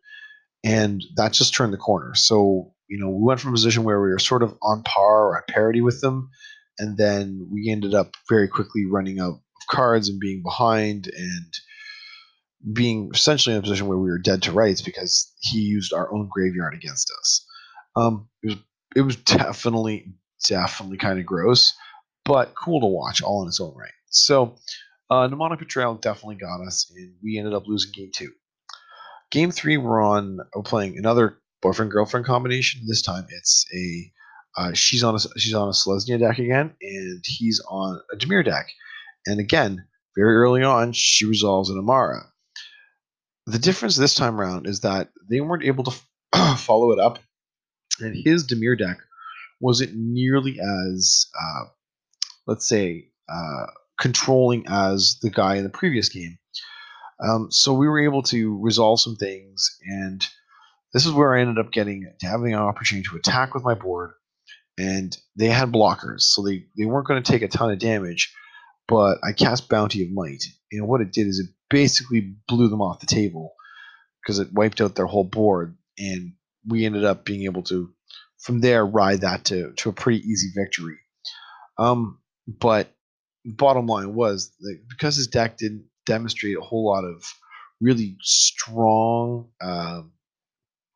And 0.63 1.03
that 1.15 1.33
just 1.33 1.53
turned 1.53 1.73
the 1.73 1.77
corner. 1.77 2.15
So, 2.15 2.73
you 2.87 2.99
know, 2.99 3.09
we 3.09 3.23
went 3.23 3.39
from 3.39 3.51
a 3.51 3.53
position 3.53 3.83
where 3.83 4.01
we 4.01 4.09
were 4.09 4.19
sort 4.19 4.43
of 4.43 4.57
on 4.61 4.83
par 4.83 5.27
or 5.27 5.37
at 5.37 5.47
parity 5.47 5.81
with 5.81 6.01
them. 6.01 6.29
And 6.79 6.97
then 6.97 7.47
we 7.51 7.69
ended 7.69 7.93
up 7.93 8.15
very 8.29 8.47
quickly 8.47 8.85
running 8.85 9.19
out 9.19 9.29
of 9.29 9.39
cards 9.69 10.09
and 10.09 10.19
being 10.19 10.41
behind 10.43 11.09
and 11.15 11.53
being 12.73 13.11
essentially 13.13 13.55
in 13.55 13.59
a 13.59 13.63
position 13.63 13.87
where 13.87 13.97
we 13.97 14.09
were 14.09 14.19
dead 14.19 14.41
to 14.43 14.51
rights 14.51 14.81
because 14.81 15.31
he 15.41 15.59
used 15.59 15.93
our 15.93 16.13
own 16.13 16.29
graveyard 16.31 16.73
against 16.73 17.11
us. 17.19 17.45
Um, 17.95 18.29
it 18.41 18.47
was 18.47 18.57
it 18.95 19.01
was 19.01 19.15
definitely 19.17 20.13
definitely 20.47 20.97
kind 20.97 21.19
of 21.19 21.25
gross, 21.25 21.73
but 22.25 22.53
cool 22.55 22.79
to 22.81 22.87
watch 22.87 23.21
all 23.21 23.41
in 23.41 23.47
its 23.47 23.59
own 23.59 23.73
right. 23.75 23.91
So, 24.09 24.55
uh, 25.09 25.27
Mnemonic 25.27 25.59
Betrayal 25.59 25.95
definitely 25.95 26.35
got 26.35 26.61
us, 26.65 26.91
and 26.95 27.15
we 27.23 27.37
ended 27.37 27.53
up 27.53 27.67
losing 27.67 27.91
game 27.91 28.11
two. 28.13 28.31
Game 29.31 29.51
three, 29.51 29.77
we're 29.77 30.01
on 30.01 30.39
we're 30.55 30.63
playing 30.63 30.97
another 30.97 31.39
boyfriend 31.61 31.91
girlfriend 31.91 32.25
combination. 32.25 32.81
This 32.87 33.01
time, 33.01 33.25
it's 33.29 33.65
a 33.73 34.11
uh, 34.61 34.73
she's 34.73 35.03
on 35.03 35.15
a 35.15 35.19
she's 35.39 35.53
on 35.53 35.67
a 35.67 35.71
Selesnya 35.71 36.19
deck 36.19 36.39
again, 36.39 36.73
and 36.81 37.23
he's 37.25 37.61
on 37.67 37.99
a 38.11 38.17
Dimir 38.17 38.45
deck. 38.45 38.67
And 39.25 39.39
again, 39.39 39.85
very 40.15 40.35
early 40.35 40.63
on, 40.63 40.93
she 40.93 41.25
resolves 41.25 41.69
an 41.69 41.77
Emmara. 41.81 42.25
The 43.45 43.59
difference 43.59 43.95
this 43.95 44.15
time 44.15 44.39
around 44.39 44.67
is 44.67 44.81
that 44.81 45.09
they 45.29 45.41
weren't 45.41 45.63
able 45.63 45.83
to 45.85 45.91
f- 46.33 46.59
follow 46.59 46.91
it 46.91 46.99
up, 46.99 47.19
and 47.99 48.15
his 48.15 48.47
Dimir 48.47 48.77
deck 48.77 48.97
wasn't 49.59 49.91
nearly 49.95 50.59
as, 50.59 51.27
uh, 51.39 51.65
let's 52.47 52.67
say, 52.67 53.09
uh, 53.29 53.65
controlling 53.99 54.65
as 54.67 55.17
the 55.21 55.29
guy 55.29 55.55
in 55.55 55.63
the 55.63 55.69
previous 55.69 56.09
game. 56.09 56.37
Um, 57.23 57.47
so 57.51 57.73
we 57.73 57.87
were 57.87 57.99
able 57.99 58.23
to 58.23 58.59
resolve 58.61 58.99
some 58.99 59.15
things, 59.15 59.77
and 59.85 60.25
this 60.93 61.05
is 61.05 61.11
where 61.11 61.35
I 61.35 61.41
ended 61.41 61.59
up 61.59 61.71
getting 61.71 62.11
having 62.21 62.53
an 62.53 62.59
opportunity 62.59 63.07
to 63.09 63.17
attack 63.17 63.53
with 63.53 63.63
my 63.63 63.73
board. 63.73 64.11
And 64.77 65.15
they 65.35 65.47
had 65.47 65.71
blockers, 65.71 66.21
so 66.21 66.41
they, 66.41 66.65
they 66.75 66.85
weren't 66.85 67.05
going 67.05 67.21
to 67.21 67.31
take 67.31 67.43
a 67.43 67.47
ton 67.47 67.71
of 67.71 67.77
damage. 67.77 68.33
But 68.87 69.19
I 69.23 69.31
cast 69.31 69.69
Bounty 69.69 70.03
of 70.03 70.11
Might, 70.11 70.43
and 70.71 70.87
what 70.87 71.01
it 71.01 71.13
did 71.13 71.27
is 71.27 71.39
it 71.39 71.53
basically 71.69 72.35
blew 72.47 72.67
them 72.67 72.81
off 72.81 72.99
the 72.99 73.05
table 73.05 73.53
because 74.21 74.39
it 74.39 74.51
wiped 74.51 74.81
out 74.81 74.95
their 74.95 75.05
whole 75.05 75.23
board, 75.23 75.77
and 75.97 76.33
we 76.67 76.85
ended 76.85 77.05
up 77.05 77.23
being 77.23 77.43
able 77.43 77.63
to, 77.63 77.93
from 78.39 78.61
there, 78.61 78.85
ride 78.85 79.21
that 79.21 79.45
to 79.45 79.73
to 79.77 79.89
a 79.89 79.93
pretty 79.93 80.19
easy 80.19 80.49
victory. 80.55 80.97
Um, 81.77 82.19
but 82.47 82.91
bottom 83.45 83.87
line 83.87 84.13
was 84.13 84.51
that 84.61 84.79
because 84.89 85.15
his 85.15 85.27
deck 85.27 85.57
didn't 85.57 85.85
demonstrate 86.05 86.57
a 86.57 86.61
whole 86.61 86.85
lot 86.85 87.03
of 87.03 87.23
really 87.81 88.15
strong 88.21 89.49
uh, 89.61 90.01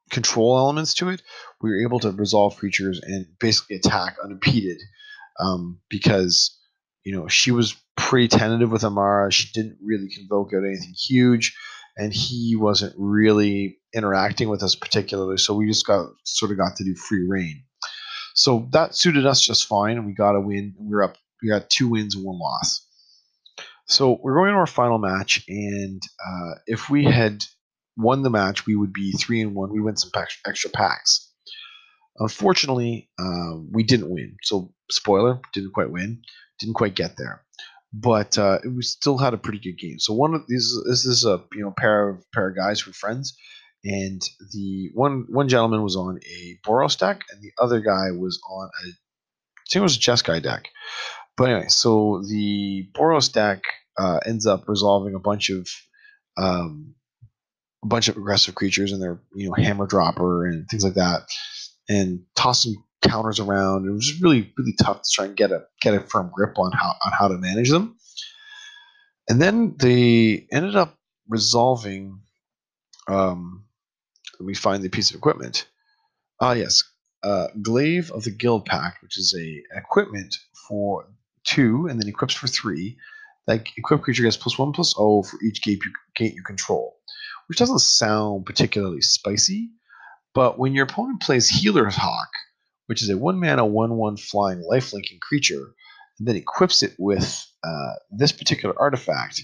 control 0.10 0.58
elements 0.58 0.94
to 0.96 1.10
it, 1.10 1.22
we 1.62 1.70
were 1.70 1.82
able 1.82 2.00
to 2.00 2.12
resolve 2.12 2.58
creatures 2.58 3.00
and 3.04 3.26
basically 3.40 3.76
attack 3.76 4.16
unimpeded 4.24 4.82
um, 5.40 5.80
because 5.90 6.58
you 7.04 7.14
know 7.14 7.28
she 7.28 7.52
was 7.52 7.76
pretty 7.96 8.28
tentative 8.28 8.72
with 8.72 8.84
Emmara. 8.84 9.32
She 9.32 9.50
didn't 9.54 9.78
really 9.84 10.10
convoke 10.10 10.54
out 10.54 10.64
anything 10.64 10.94
huge, 10.94 11.56
and 11.98 12.14
he 12.14 12.56
wasn't 12.56 12.94
really 12.98 13.78
interacting 13.94 14.50
with 14.50 14.64
us 14.64 14.76
particularly. 14.76 15.38
So 15.38 15.54
we 15.54 15.68
just 15.68 15.86
got 15.86 16.10
sort 16.24 16.52
of 16.52 16.58
got 16.58 16.76
to 16.78 16.84
do 16.84 16.96
free 16.96 17.26
reign. 17.28 17.64
So 18.34 18.68
that 18.72 18.96
suited 18.96 19.26
us 19.26 19.42
just 19.42 19.66
fine, 19.66 19.98
and 19.98 20.06
we 20.06 20.14
got 20.14 20.36
a 20.36 20.42
win. 20.42 20.76
We 20.78 20.96
were 20.96 21.04
up. 21.04 21.18
We 21.42 21.50
got 21.50 21.70
two 21.70 21.90
wins 21.90 22.16
and 22.16 22.24
one 22.24 22.40
loss. 22.40 22.86
So 23.86 24.20
we're 24.22 24.36
going 24.36 24.52
to 24.52 24.58
our 24.58 24.68
final 24.68 24.98
match, 24.98 25.44
and 25.48 26.02
uh, 26.26 26.56
if 26.66 26.90
we 26.90 27.06
had 27.06 27.44
won 27.96 28.22
the 28.22 28.30
match, 28.30 28.66
we 28.66 28.76
would 28.76 28.92
be 28.92 29.14
three 29.14 29.42
and 29.42 29.56
one. 29.56 29.72
We 29.72 29.82
win 29.82 29.96
some 29.96 30.12
extra 30.46 30.70
packs. 30.70 31.32
Unfortunately, 32.20 33.10
uh, 33.20 33.58
we 33.72 33.84
didn't 33.84 34.10
win. 34.10 34.38
So 34.44 34.74
spoiler, 34.92 35.40
didn't 35.54 35.74
quite 35.74 35.92
win, 35.92 36.22
didn't 36.60 36.76
quite 36.76 36.96
get 36.96 37.16
there. 37.18 37.44
But 37.94 38.38
uh, 38.38 38.60
we 38.66 38.82
still 38.82 39.18
had 39.18 39.34
a 39.34 39.38
pretty 39.38 39.60
good 39.60 39.80
game. 39.80 40.00
So 40.00 40.14
one 40.14 40.34
of 40.34 40.44
these 40.48 40.76
this 40.90 41.06
is 41.06 41.24
a 41.26 41.44
you 41.54 41.64
know 41.64 41.74
pair 41.78 42.10
of 42.10 42.24
pair 42.34 42.50
of 42.50 42.56
guys 42.56 42.82
who 42.82 42.92
are 42.92 42.94
friends, 42.94 43.38
and 43.86 44.22
the 44.52 44.90
one 44.94 45.26
one 45.30 45.48
gentleman 45.48 45.84
was 45.84 45.96
on 45.96 46.20
a 46.28 46.60
Boros 46.66 46.98
deck, 46.98 47.24
and 47.32 47.42
the 47.42 47.52
other 47.58 47.80
guy 47.80 48.12
was 48.12 48.40
on 48.50 48.70
a 48.84 48.90
I 48.90 49.70
think 49.70 49.82
it 49.82 49.84
was 49.84 49.98
a 49.98 50.00
Jeskai 50.00 50.42
deck. 50.42 50.70
But 51.38 51.50
anyway, 51.52 51.68
so 51.68 52.24
the 52.28 52.90
Boros 52.94 53.32
deck 53.32 53.62
uh, 53.98 54.20
ends 54.26 54.48
up 54.48 54.68
resolving 54.68 55.14
a 55.14 55.20
bunch 55.20 55.50
of 55.52 55.70
um, 56.36 56.96
a 57.84 57.88
bunch 57.88 58.08
of 58.08 58.18
aggressive 58.18 58.56
creatures 58.56 58.92
and 58.92 59.02
their 59.02 59.22
you 59.36 59.48
know 59.48 59.54
hammer 59.56 59.86
dropper 59.86 60.48
and 60.48 60.68
things 60.68 60.84
like 60.84 60.96
that, 60.96 61.22
and 61.88 62.24
tossing 62.36 62.76
counters 63.04 63.40
around. 63.40 63.88
It 63.88 63.92
was 63.92 64.20
really 64.20 64.52
really 64.58 64.74
tough 64.82 65.04
to 65.04 65.10
try 65.14 65.26
and 65.26 65.38
get 65.38 65.52
a 65.52 65.66
get 65.82 65.94
a 65.94 66.00
firm 66.00 66.32
grip 66.34 66.58
on 66.58 66.72
how 66.72 66.96
on 67.06 67.12
how 67.12 67.28
to 67.28 67.38
manage 67.38 67.70
them. 67.70 67.98
And 69.30 69.40
then 69.42 69.76
they 69.78 70.48
ended 70.52 70.76
up 70.76 70.98
resolving. 71.30 72.22
Um, 73.08 73.66
let 74.40 74.46
me 74.46 74.54
find 74.54 74.84
the 74.84 74.90
piece 74.90 75.12
of 75.12 75.18
equipment. 75.18 75.68
Ah, 76.40 76.54
yes, 76.54 76.84
uh, 77.24 77.48
Glaive 77.62 78.12
of 78.12 78.24
the 78.24 78.32
Guild 78.32 78.66
Pact, 78.66 79.02
which 79.02 79.18
is 79.18 79.36
a 79.38 79.78
equipment 79.78 80.36
for 80.68 81.08
two 81.48 81.88
and 81.90 82.00
then 82.00 82.08
equips 82.08 82.36
for 82.36 82.48
three. 82.48 82.98
That 83.48 83.66
equipped 83.78 84.04
creature 84.04 84.24
gets 84.24 84.38
plus 84.38 84.60
one 84.60 84.74
plus 84.74 84.94
O 84.98 85.24
for 85.24 85.40
each 85.42 85.64
gate 85.64 85.80
you, 85.84 85.92
gate 86.16 86.36
you 86.36 86.44
control, 86.44 86.98
which 87.48 87.58
doesn't 87.58 87.80
sound 87.80 88.46
particularly 88.46 89.02
spicy. 89.02 89.70
But 90.36 90.60
when 90.60 90.74
your 90.74 90.86
opponent 90.86 91.22
plays 91.22 91.50
Healer's 91.50 91.96
Hawk, 91.96 92.30
which 92.88 93.02
is 93.02 93.10
a 93.10 93.18
one 93.18 93.40
mana, 93.40 93.66
one 93.66 93.96
one 93.96 94.18
flying 94.18 94.64
lifelinking 94.70 95.22
creature, 95.22 95.74
and 96.20 96.28
then 96.28 96.36
equips 96.36 96.84
it 96.84 96.94
with 97.00 97.46
uh, 97.64 97.94
this 98.12 98.32
particular 98.32 98.76
artifact, 98.80 99.42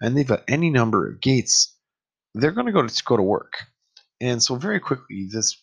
and 0.00 0.16
they've 0.16 0.26
got 0.26 0.44
any 0.48 0.70
number 0.70 1.08
of 1.08 1.20
gates, 1.20 1.76
they're 2.34 2.52
going 2.52 2.66
to 2.66 2.72
go 2.72 2.86
to 2.86 3.02
go 3.04 3.16
to 3.16 3.22
work. 3.22 3.52
And 4.20 4.42
so 4.42 4.56
very 4.56 4.80
quickly, 4.80 5.28
this 5.30 5.62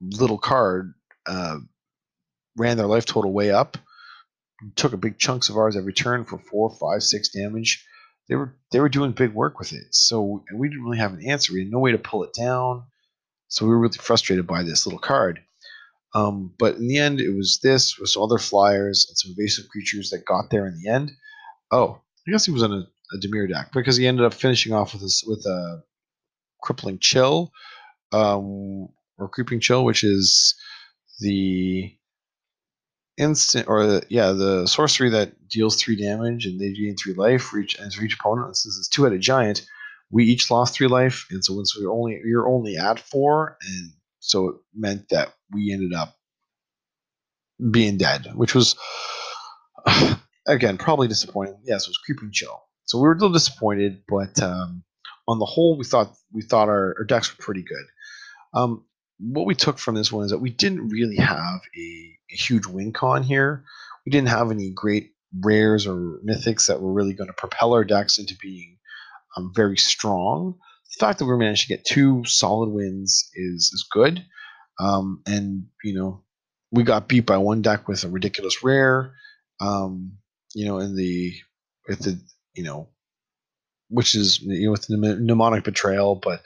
little 0.00 0.38
card 0.38 0.94
uh, 1.26 1.58
ran 2.56 2.76
their 2.76 2.86
life 2.86 3.04
total 3.04 3.32
way 3.32 3.50
up 3.50 3.76
took 4.74 4.92
a 4.92 4.98
big 4.98 5.18
chunks 5.18 5.48
of 5.48 5.56
ours 5.56 5.76
every 5.76 5.92
turn 5.92 6.24
for 6.24 6.38
four, 6.38 6.70
five, 6.70 7.02
six 7.02 7.28
damage. 7.28 7.84
They 8.28 8.34
were 8.34 8.56
they 8.72 8.80
were 8.80 8.88
doing 8.88 9.12
big 9.12 9.32
work 9.32 9.58
with 9.58 9.72
it. 9.72 9.86
So 9.94 10.44
we 10.54 10.68
didn't 10.68 10.84
really 10.84 10.98
have 10.98 11.12
an 11.12 11.28
answer. 11.28 11.52
We 11.52 11.60
had 11.60 11.70
no 11.70 11.78
way 11.78 11.92
to 11.92 11.98
pull 11.98 12.24
it 12.24 12.34
down. 12.34 12.84
So 13.48 13.64
we 13.64 13.70
were 13.70 13.78
really 13.78 13.98
frustrated 13.98 14.46
by 14.46 14.62
this 14.62 14.86
little 14.86 14.98
card. 14.98 15.40
Um, 16.14 16.54
but 16.58 16.76
in 16.76 16.88
the 16.88 16.98
end, 16.98 17.20
it 17.20 17.36
was 17.36 17.60
this, 17.62 17.98
was 17.98 18.16
other 18.16 18.38
flyers 18.38 19.06
and 19.08 19.18
some 19.18 19.34
invasive 19.36 19.68
creatures 19.68 20.10
that 20.10 20.24
got 20.24 20.50
there 20.50 20.66
in 20.66 20.80
the 20.80 20.88
end. 20.90 21.12
Oh, 21.70 22.00
I 22.26 22.30
guess 22.30 22.46
he 22.46 22.52
was 22.52 22.62
on 22.62 22.72
a, 22.72 22.86
a 23.14 23.20
Dimir 23.20 23.48
deck 23.48 23.70
because 23.72 23.96
he 23.96 24.06
ended 24.06 24.24
up 24.24 24.34
finishing 24.34 24.72
off 24.72 24.92
with 24.92 25.02
this 25.02 25.22
with 25.26 25.44
a 25.46 25.82
crippling 26.62 26.98
chill, 26.98 27.52
um, 28.12 28.88
or 29.18 29.28
creeping 29.30 29.60
chill, 29.60 29.84
which 29.84 30.02
is 30.02 30.54
the 31.20 31.95
instant 33.18 33.66
or 33.68 34.02
yeah 34.08 34.32
the 34.32 34.66
sorcery 34.66 35.08
that 35.10 35.48
deals 35.48 35.80
three 35.80 35.96
damage 35.96 36.46
and 36.46 36.60
they 36.60 36.72
gain 36.72 36.96
three 36.96 37.14
life 37.14 37.42
for 37.42 37.58
each 37.58 37.78
and 37.78 37.92
for 37.92 38.04
each 38.04 38.14
opponent. 38.18 38.56
Since 38.56 38.78
it's 38.78 38.88
two-headed 38.88 39.20
giant, 39.20 39.66
we 40.10 40.24
each 40.24 40.50
lost 40.50 40.74
three 40.74 40.86
life, 40.86 41.26
and 41.30 41.44
so 41.44 41.54
once 41.54 41.76
we 41.76 41.86
were 41.86 41.92
only 41.92 42.20
were 42.34 42.48
only 42.48 42.76
at 42.76 42.98
four, 42.98 43.56
and 43.66 43.92
so 44.20 44.48
it 44.48 44.56
meant 44.74 45.08
that 45.10 45.34
we 45.52 45.72
ended 45.72 45.94
up 45.94 46.16
being 47.70 47.96
dead, 47.96 48.26
which 48.34 48.54
was 48.54 48.76
again 50.46 50.78
probably 50.78 51.08
disappointing. 51.08 51.58
Yes, 51.64 51.84
it 51.84 51.90
was 51.90 51.98
creeping 51.98 52.30
chill. 52.32 52.62
So 52.84 52.98
we 52.98 53.02
were 53.02 53.12
a 53.12 53.16
little 53.16 53.32
disappointed, 53.32 54.02
but 54.06 54.40
um, 54.40 54.84
on 55.26 55.38
the 55.38 55.44
whole, 55.44 55.76
we 55.76 55.84
thought 55.84 56.14
we 56.32 56.42
thought 56.42 56.68
our, 56.68 56.94
our 56.98 57.04
decks 57.04 57.36
were 57.36 57.42
pretty 57.42 57.62
good. 57.62 57.84
Um, 58.54 58.84
what 59.18 59.46
we 59.46 59.54
took 59.54 59.78
from 59.78 59.94
this 59.94 60.12
one 60.12 60.24
is 60.24 60.30
that 60.30 60.38
we 60.38 60.50
didn't 60.50 60.88
really 60.88 61.16
have 61.16 61.60
a, 61.76 62.18
a 62.30 62.36
huge 62.36 62.66
win 62.66 62.92
con 62.92 63.22
here. 63.22 63.64
We 64.04 64.10
didn't 64.10 64.28
have 64.28 64.50
any 64.50 64.70
great 64.70 65.12
rares 65.40 65.86
or 65.86 66.20
mythics 66.26 66.66
that 66.66 66.80
were 66.80 66.92
really 66.92 67.14
going 67.14 67.28
to 67.28 67.34
propel 67.34 67.74
our 67.74 67.84
decks 67.84 68.18
into 68.18 68.36
being 68.40 68.78
um, 69.36 69.52
very 69.54 69.76
strong. 69.76 70.54
The 70.98 71.06
fact 71.06 71.18
that 71.18 71.26
we 71.26 71.36
managed 71.36 71.62
to 71.62 71.68
get 71.68 71.84
two 71.84 72.24
solid 72.24 72.70
wins 72.70 73.28
is 73.34 73.70
is 73.72 73.86
good. 73.90 74.24
Um, 74.78 75.22
and 75.26 75.66
you 75.82 75.94
know, 75.94 76.22
we 76.70 76.82
got 76.82 77.08
beat 77.08 77.26
by 77.26 77.38
one 77.38 77.62
deck 77.62 77.88
with 77.88 78.04
a 78.04 78.08
ridiculous 78.08 78.62
rare. 78.62 79.14
Um, 79.60 80.18
you 80.54 80.66
know, 80.66 80.78
in 80.78 80.96
the 80.96 81.32
with 81.88 82.00
the 82.00 82.20
you 82.54 82.64
know, 82.64 82.88
which 83.88 84.14
is 84.14 84.40
you 84.40 84.66
know 84.66 84.72
with 84.72 84.86
the 84.86 84.96
mnemonic 84.96 85.64
betrayal, 85.64 86.14
but 86.14 86.42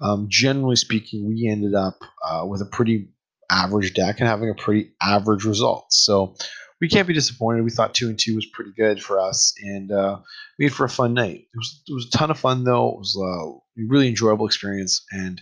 um, 0.00 0.26
generally 0.28 0.76
speaking, 0.76 1.26
we 1.26 1.48
ended 1.50 1.74
up 1.74 1.98
uh, 2.24 2.44
with 2.46 2.62
a 2.62 2.66
pretty 2.66 3.08
average 3.50 3.94
deck 3.94 4.20
and 4.20 4.28
having 4.28 4.50
a 4.50 4.54
pretty 4.54 4.92
average 5.02 5.44
result. 5.44 5.86
So 5.90 6.36
we 6.80 6.88
can't 6.88 7.08
be 7.08 7.14
disappointed. 7.14 7.64
We 7.64 7.70
thought 7.70 7.94
two 7.94 8.08
and 8.08 8.18
two 8.18 8.36
was 8.36 8.46
pretty 8.46 8.72
good 8.76 9.02
for 9.02 9.18
us 9.18 9.52
and 9.62 9.90
uh, 9.90 10.18
made 10.58 10.72
for 10.72 10.84
a 10.84 10.88
fun 10.88 11.14
night. 11.14 11.46
It 11.52 11.56
was, 11.56 11.82
it 11.88 11.92
was 11.92 12.06
a 12.06 12.16
ton 12.16 12.30
of 12.30 12.38
fun 12.38 12.64
though. 12.64 12.90
It 12.90 12.98
was 12.98 13.16
a 13.20 13.84
really 13.88 14.08
enjoyable 14.08 14.46
experience. 14.46 15.04
And 15.10 15.40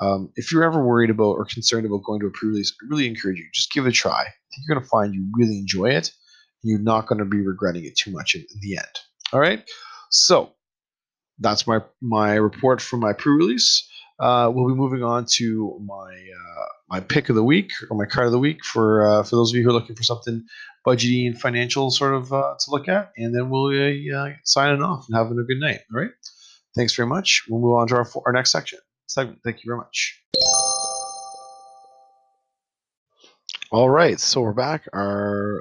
um, 0.00 0.32
if 0.36 0.50
you're 0.50 0.64
ever 0.64 0.82
worried 0.82 1.10
about 1.10 1.32
or 1.32 1.44
concerned 1.44 1.84
about 1.84 2.04
going 2.04 2.20
to 2.20 2.26
a 2.26 2.30
pre-release, 2.30 2.72
I 2.82 2.86
really 2.88 3.06
encourage 3.06 3.38
you 3.38 3.44
just 3.52 3.72
give 3.72 3.84
it 3.84 3.90
a 3.90 3.92
try. 3.92 4.24
You're 4.56 4.74
going 4.74 4.82
to 4.82 4.88
find 4.88 5.14
you 5.14 5.26
really 5.36 5.58
enjoy 5.58 5.90
it. 5.90 6.10
And 6.62 6.70
You're 6.70 6.78
not 6.78 7.06
going 7.06 7.18
to 7.18 7.24
be 7.24 7.46
regretting 7.46 7.84
it 7.84 7.96
too 7.96 8.10
much 8.10 8.34
in, 8.34 8.40
in 8.40 8.60
the 8.62 8.78
end. 8.78 8.86
All 9.32 9.40
right. 9.40 9.62
So 10.10 10.54
that's 11.38 11.66
my 11.66 11.80
my 12.00 12.34
report 12.34 12.80
for 12.80 12.96
my 12.96 13.12
pre-release. 13.12 13.86
Uh, 14.20 14.50
we'll 14.52 14.68
be 14.68 14.74
moving 14.74 15.02
on 15.02 15.24
to 15.24 15.80
my 15.84 16.12
uh, 16.12 16.64
my 16.88 17.00
pick 17.00 17.28
of 17.28 17.36
the 17.36 17.44
week 17.44 17.72
or 17.88 17.96
my 17.96 18.04
card 18.04 18.26
of 18.26 18.32
the 18.32 18.38
week 18.38 18.64
for 18.64 19.06
uh, 19.06 19.22
for 19.22 19.36
those 19.36 19.50
of 19.50 19.56
you 19.56 19.62
who 19.62 19.70
are 19.70 19.72
looking 19.72 19.96
for 19.96 20.02
something 20.02 20.44
budgety 20.86 21.26
and 21.26 21.40
financial 21.40 21.90
sort 21.90 22.14
of 22.14 22.32
uh, 22.32 22.54
to 22.58 22.70
look 22.70 22.88
at, 22.88 23.12
and 23.16 23.34
then 23.34 23.50
we'll 23.50 23.68
uh, 23.68 24.32
signing 24.44 24.82
off 24.82 25.06
and 25.08 25.16
having 25.16 25.38
a 25.38 25.44
good 25.44 25.58
night. 25.58 25.80
All 25.92 26.00
right. 26.00 26.10
Thanks 26.76 26.94
very 26.94 27.08
much. 27.08 27.44
We'll 27.48 27.60
move 27.60 27.74
on 27.76 27.88
to 27.88 27.96
our 27.96 28.06
our 28.26 28.32
next 28.32 28.52
section 28.52 28.78
segment. 29.06 29.40
Thank 29.42 29.64
you 29.64 29.68
very 29.68 29.78
much. 29.78 30.20
All 33.72 33.88
right, 33.88 34.18
so 34.18 34.40
we're 34.40 34.52
back. 34.52 34.88
Our 34.92 35.60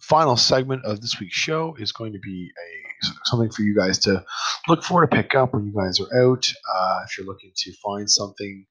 final 0.00 0.36
segment 0.36 0.84
of 0.84 1.00
this 1.00 1.20
week's 1.20 1.36
show 1.36 1.76
is 1.78 1.92
going 1.92 2.12
to 2.14 2.18
be 2.18 2.50
a 2.50 2.89
something 3.24 3.50
for 3.50 3.62
you 3.62 3.74
guys 3.74 3.98
to 4.00 4.24
look 4.68 4.82
for 4.82 5.00
to 5.00 5.06
pick 5.06 5.34
up 5.34 5.54
when 5.54 5.66
you 5.66 5.72
guys 5.72 6.00
are 6.00 6.22
out. 6.22 6.52
Uh, 6.74 7.00
if 7.04 7.16
you're 7.16 7.26
looking 7.26 7.52
to 7.56 7.72
find 7.82 8.10
something 8.10 8.66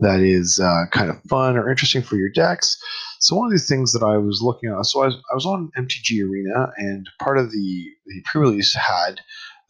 that 0.00 0.20
is 0.20 0.58
uh, 0.62 0.84
kind 0.90 1.10
of 1.10 1.20
fun 1.28 1.56
or 1.56 1.70
interesting 1.70 2.02
for 2.02 2.16
your 2.16 2.30
decks. 2.30 2.78
So 3.20 3.36
one 3.36 3.46
of 3.46 3.52
these 3.52 3.68
things 3.68 3.92
that 3.92 4.02
I 4.02 4.16
was 4.16 4.40
looking 4.42 4.70
at, 4.70 4.86
so 4.86 5.02
I 5.02 5.06
was, 5.06 5.16
I 5.30 5.34
was 5.34 5.46
on 5.46 5.70
MTG 5.76 6.24
Arena, 6.24 6.72
and 6.78 7.08
part 7.22 7.38
of 7.38 7.50
the 7.52 7.86
the 8.06 8.22
pre-release 8.24 8.74
had 8.74 9.20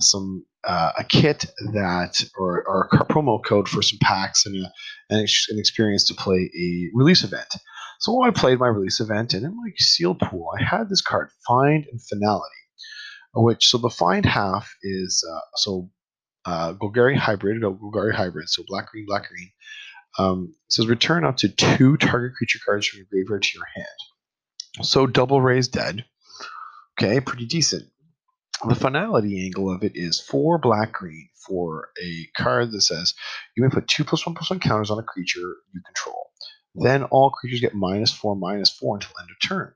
some 0.01 0.44
uh, 0.64 0.92
a 0.99 1.05
kit 1.05 1.46
that 1.73 2.23
or, 2.38 2.62
or 2.66 2.88
a 2.92 3.05
promo 3.05 3.42
code 3.44 3.68
for 3.68 3.83
some 3.83 3.99
packs 4.03 4.46
and 4.46 4.57
a, 4.57 4.73
an, 5.11 5.27
an 5.49 5.59
experience 5.59 6.05
to 6.05 6.14
play 6.14 6.51
a 6.57 6.90
release 6.94 7.25
event. 7.25 7.57
So 7.99 8.23
I 8.23 8.31
played 8.31 8.59
my 8.59 8.68
release 8.68 9.01
event, 9.01 9.35
and 9.35 9.44
in 9.44 9.55
my 9.55 9.70
seal 9.77 10.14
pool, 10.14 10.49
I 10.59 10.64
had 10.64 10.88
this 10.88 11.03
card, 11.03 11.31
Find 11.46 11.85
and 11.90 12.01
Finality, 12.03 12.60
which 13.35 13.69
so 13.69 13.79
the 13.79 13.90
find 13.90 14.25
half 14.25 14.75
is 14.83 15.25
uh, 15.31 15.40
so 15.57 15.90
uh, 16.45 16.73
Golgari 16.75 17.16
hybrid, 17.16 17.62
or 17.62 17.77
Golgari 17.77 18.14
hybrid, 18.14 18.49
so 18.49 18.62
black 18.66 18.90
green, 18.90 19.07
black 19.07 19.29
green. 19.29 19.51
Um, 20.19 20.55
says 20.69 20.88
return 20.88 21.25
up 21.25 21.37
to 21.38 21.49
two 21.49 21.97
target 21.97 22.35
creature 22.37 22.59
cards 22.64 22.87
from 22.87 22.99
your 22.99 23.07
graveyard 23.11 23.43
to 23.43 23.59
your 23.59 23.66
hand. 23.75 24.87
So 24.87 25.07
double 25.07 25.40
raise 25.40 25.69
dead. 25.69 26.05
Okay, 27.01 27.21
pretty 27.21 27.47
decent. 27.47 27.85
The 28.69 28.75
finality 28.75 29.45
angle 29.45 29.73
of 29.75 29.83
it 29.85 29.93
is 29.95 30.21
four 30.21 30.59
black 30.59 30.93
green 30.93 31.29
for 31.47 31.88
a 32.03 32.27
card 32.37 32.73
that 32.73 32.83
says 32.83 33.14
you 33.57 33.62
may 33.62 33.71
put 33.71 33.88
two 33.88 34.05
plus 34.05 34.27
one 34.27 34.35
plus 34.35 34.51
one 34.51 34.61
counters 34.61 34.90
on 34.90 34.99
a 34.99 35.03
creature 35.03 35.57
you 35.73 35.81
control. 35.87 36.31
Then 36.75 37.05
all 37.05 37.31
creatures 37.31 37.61
get 37.61 37.75
minus 37.75 38.12
four, 38.12 38.37
minus 38.37 38.71
four 38.71 38.97
until 38.97 39.11
end 39.21 39.31
of 39.31 39.49
turn. 39.49 39.73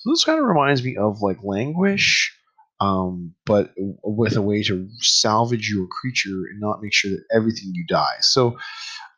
So 0.00 0.10
this 0.10 0.24
kind 0.24 0.38
of 0.38 0.44
reminds 0.44 0.82
me 0.82 0.96
of 0.96 1.22
like 1.22 1.38
Languish, 1.42 2.35
um, 2.80 3.34
but 3.44 3.72
with 3.76 4.36
a 4.36 4.42
way 4.42 4.62
to 4.64 4.88
salvage 4.98 5.68
your 5.68 5.86
creature 5.86 6.44
and 6.50 6.60
not 6.60 6.82
make 6.82 6.92
sure 6.92 7.10
that 7.10 7.24
everything 7.34 7.72
you 7.74 7.84
die. 7.88 8.16
So, 8.20 8.58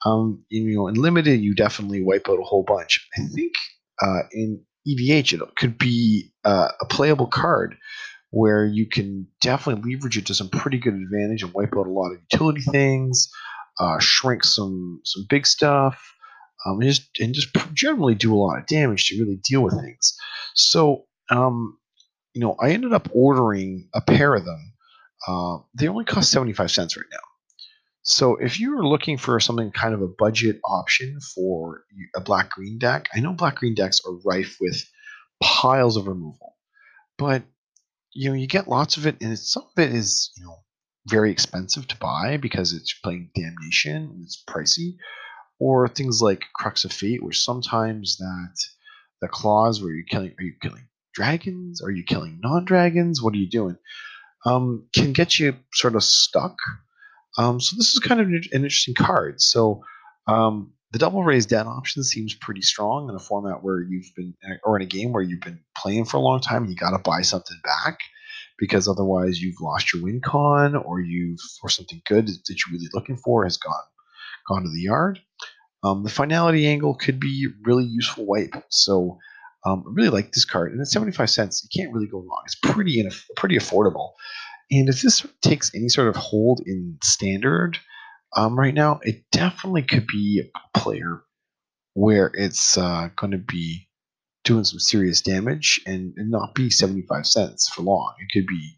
um, 0.05 0.45
you 0.49 0.77
know, 0.77 0.89
in 0.89 0.95
limited, 0.95 1.41
you 1.41 1.55
definitely 1.55 2.03
wipe 2.03 2.29
out 2.29 2.39
a 2.39 2.45
whole 2.45 2.63
bunch. 2.63 3.07
I 3.17 3.23
think 3.35 3.53
uh, 4.01 4.23
in 4.33 4.61
EDH, 4.87 5.33
it 5.33 5.57
could 5.57 5.77
be 5.79 6.31
uh, 6.45 6.69
a 6.81 6.87
playable 6.87 7.27
card 7.27 7.77
where 8.31 8.65
you 8.65 8.87
can 8.87 9.27
definitely 9.41 9.93
leverage 9.95 10.19
it 10.19 10.27
to 10.27 10.35
some 10.35 10.51
pretty 10.51 10.79
good 10.79 10.95
advantage 10.95 11.43
and 11.43 11.53
wipe 11.55 11.75
out 11.77 11.87
a 11.87 11.91
lot 11.91 12.13
of 12.13 12.19
utility 12.31 12.61
things, 12.61 13.29
uh, 13.81 13.99
shrink 13.99 14.45
some 14.45 15.01
some 15.05 15.27
big 15.29 15.47
stuff 15.47 16.15
um, 16.67 16.81
and 16.81 16.91
just 16.91 17.09
and 17.19 17.35
just 17.35 17.49
generally 17.75 18.15
do 18.15 18.35
a 18.35 18.39
lot 18.39 18.59
of 18.59 18.67
damage 18.67 19.07
to 19.07 19.21
really 19.21 19.39
deal 19.49 19.63
with 19.63 19.75
things. 19.81 20.17
So, 20.55 21.05
um, 21.31 21.79
you 22.35 22.41
know, 22.41 22.57
I 22.61 22.71
ended 22.71 22.93
up 22.93 23.09
ordering 23.13 23.89
a 23.95 24.01
pair 24.01 24.35
of 24.35 24.45
them. 24.45 24.73
Uh, 25.27 25.59
they 25.75 25.89
only 25.89 26.05
cost 26.05 26.31
seventy 26.31 26.53
five 26.53 26.71
cents 26.71 26.97
right 26.97 27.07
now. 27.11 27.19
So, 28.03 28.37
if 28.37 28.59
you 28.61 28.79
are 28.79 28.87
looking 28.87 29.19
for 29.19 29.39
something 29.41 29.71
kind 29.73 29.95
of 29.95 30.03
a 30.03 30.09
budget 30.09 30.61
option 30.65 31.19
for 31.35 31.85
a 32.17 32.21
black 32.21 32.51
green 32.51 32.79
deck, 32.79 33.09
I 33.15 33.21
know 33.21 33.33
black 33.33 33.57
green 33.57 33.75
decks 33.75 34.01
are 34.07 34.15
rife 34.25 34.57
with 34.61 34.83
piles 35.43 35.97
of 35.97 36.07
removal, 36.07 36.57
but 37.19 37.43
you 38.15 38.31
know 38.31 38.35
you 38.35 38.47
get 38.47 38.69
lots 38.69 38.97
of 38.97 39.07
it, 39.07 39.17
and 39.21 39.39
some 39.39 39.65
of 39.65 39.83
it 39.83 39.95
is 39.95 40.31
you 40.37 40.45
know 40.45 40.57
very 41.07 41.31
expensive 41.31 41.87
to 41.89 41.97
buy 41.97 42.37
because 42.37 42.73
it's 42.73 42.95
playing 43.03 43.31
damnation 43.35 43.97
and 43.97 44.25
it's 44.25 44.43
pricey 44.49 44.97
or 45.59 45.89
things 45.89 46.23
like 46.23 46.45
Crux 46.55 46.85
of 46.85 46.93
Fate, 46.93 47.23
where 47.23 47.33
sometimes 47.33 48.17
that 48.19 48.57
the 49.21 49.29
clause 49.29 49.83
where 49.83 49.93
you're 49.93 50.05
killing 50.09 50.35
are 50.39 50.45
you 50.45 50.55
killing 50.63 50.88
dragons? 51.19 51.83
Are 51.83 51.91
you 51.91 52.05
killing 52.05 52.39
non-dragons? 52.41 53.21
What 53.21 53.35
are 53.35 53.39
you 53.39 53.51
doing? 53.51 53.77
Um, 54.47 54.87
can 54.95 55.13
get 55.13 55.39
you 55.41 55.57
sort 55.75 55.97
of 55.97 56.05
stuck. 56.05 56.57
Um, 57.37 57.61
so 57.61 57.77
this 57.77 57.93
is 57.93 57.99
kind 57.99 58.21
of 58.21 58.29
an 58.29 58.41
interesting 58.53 58.95
card. 58.95 59.41
So 59.41 59.83
um, 60.29 60.73
the 60.93 61.01
double 61.01 61.25
raise 61.25 61.45
dead 61.45 61.67
option 61.67 62.05
seems 62.05 62.35
pretty 62.35 62.63
strong 62.63 63.09
in 63.09 63.17
a 63.17 63.19
format 63.19 63.65
where 63.65 63.81
you've 63.81 64.13
been, 64.17 64.35
or 64.63 64.77
in 64.77 64.83
a 64.83 64.87
game 64.87 65.13
where 65.13 65.23
you've 65.23 65.41
been 65.41 65.59
playing 65.77 66.05
for 66.05 66.19
a 66.19 66.21
long 66.21 66.41
time. 66.41 66.63
And 66.63 66.71
you 66.71 66.77
got 66.77 66.97
to 66.97 67.03
buy 67.03 67.23
something 67.23 67.59
back 67.65 67.99
because 68.57 68.87
otherwise 68.87 69.41
you've 69.41 69.61
lost 69.61 69.93
your 69.93 70.05
win 70.05 70.21
con, 70.25 70.77
or 70.77 71.01
you've 71.01 71.41
or 71.65 71.69
something 71.69 72.01
good 72.07 72.29
that 72.29 72.49
you're 72.49 72.75
really 72.75 72.91
looking 72.95 73.17
for 73.17 73.43
has 73.45 73.57
gone 73.57 73.75
gone 74.49 74.63
to 74.63 74.71
the 74.71 74.83
yard. 74.83 75.19
Um, 75.83 76.05
the 76.05 76.11
finality 76.11 76.67
angle 76.67 76.95
could 76.95 77.19
be 77.19 77.49
really 77.65 77.85
useful 77.85 78.25
wipe. 78.25 78.55
So 78.69 79.19
um, 79.69 79.85
I 79.87 79.91
really 79.93 80.11
like 80.11 80.33
this 80.33 80.45
card, 80.45 80.73
and 80.73 80.81
at 80.81 80.89
75 80.89 81.31
cents, 81.31 81.63
you 81.63 81.83
can't 81.83 81.95
really 81.95 82.07
go 82.07 82.19
wrong. 82.19 82.43
It's 82.47 82.55
pretty 82.55 83.05
pretty 83.37 83.57
affordable. 83.57 84.13
And 84.71 84.89
if 84.89 85.03
this 85.03 85.27
takes 85.43 85.75
any 85.75 85.89
sort 85.89 86.09
of 86.09 86.17
hold 86.17 86.61
in 86.67 86.99
standard 87.03 87.79
um, 88.37 88.59
right 88.59 88.75
now, 88.75 89.01
it 89.03 89.25
definitely 89.33 89.83
could 89.83 90.07
be 90.07 90.43
a 90.55 90.79
player 90.79 91.23
where 91.95 92.31
it's 92.35 92.77
uh, 92.77 93.09
going 93.17 93.31
to 93.31 93.39
be 93.39 93.89
doing 94.45 94.65
some 94.65 94.79
serious 94.79 95.21
damage 95.21 95.81
and, 95.87 96.15
and, 96.17 96.31
not 96.31 96.55
be 96.55 96.71
75 96.71 97.27
cents 97.27 97.69
for 97.69 97.83
long. 97.83 98.15
It 98.19 98.33
could 98.33 98.47
be 98.47 98.75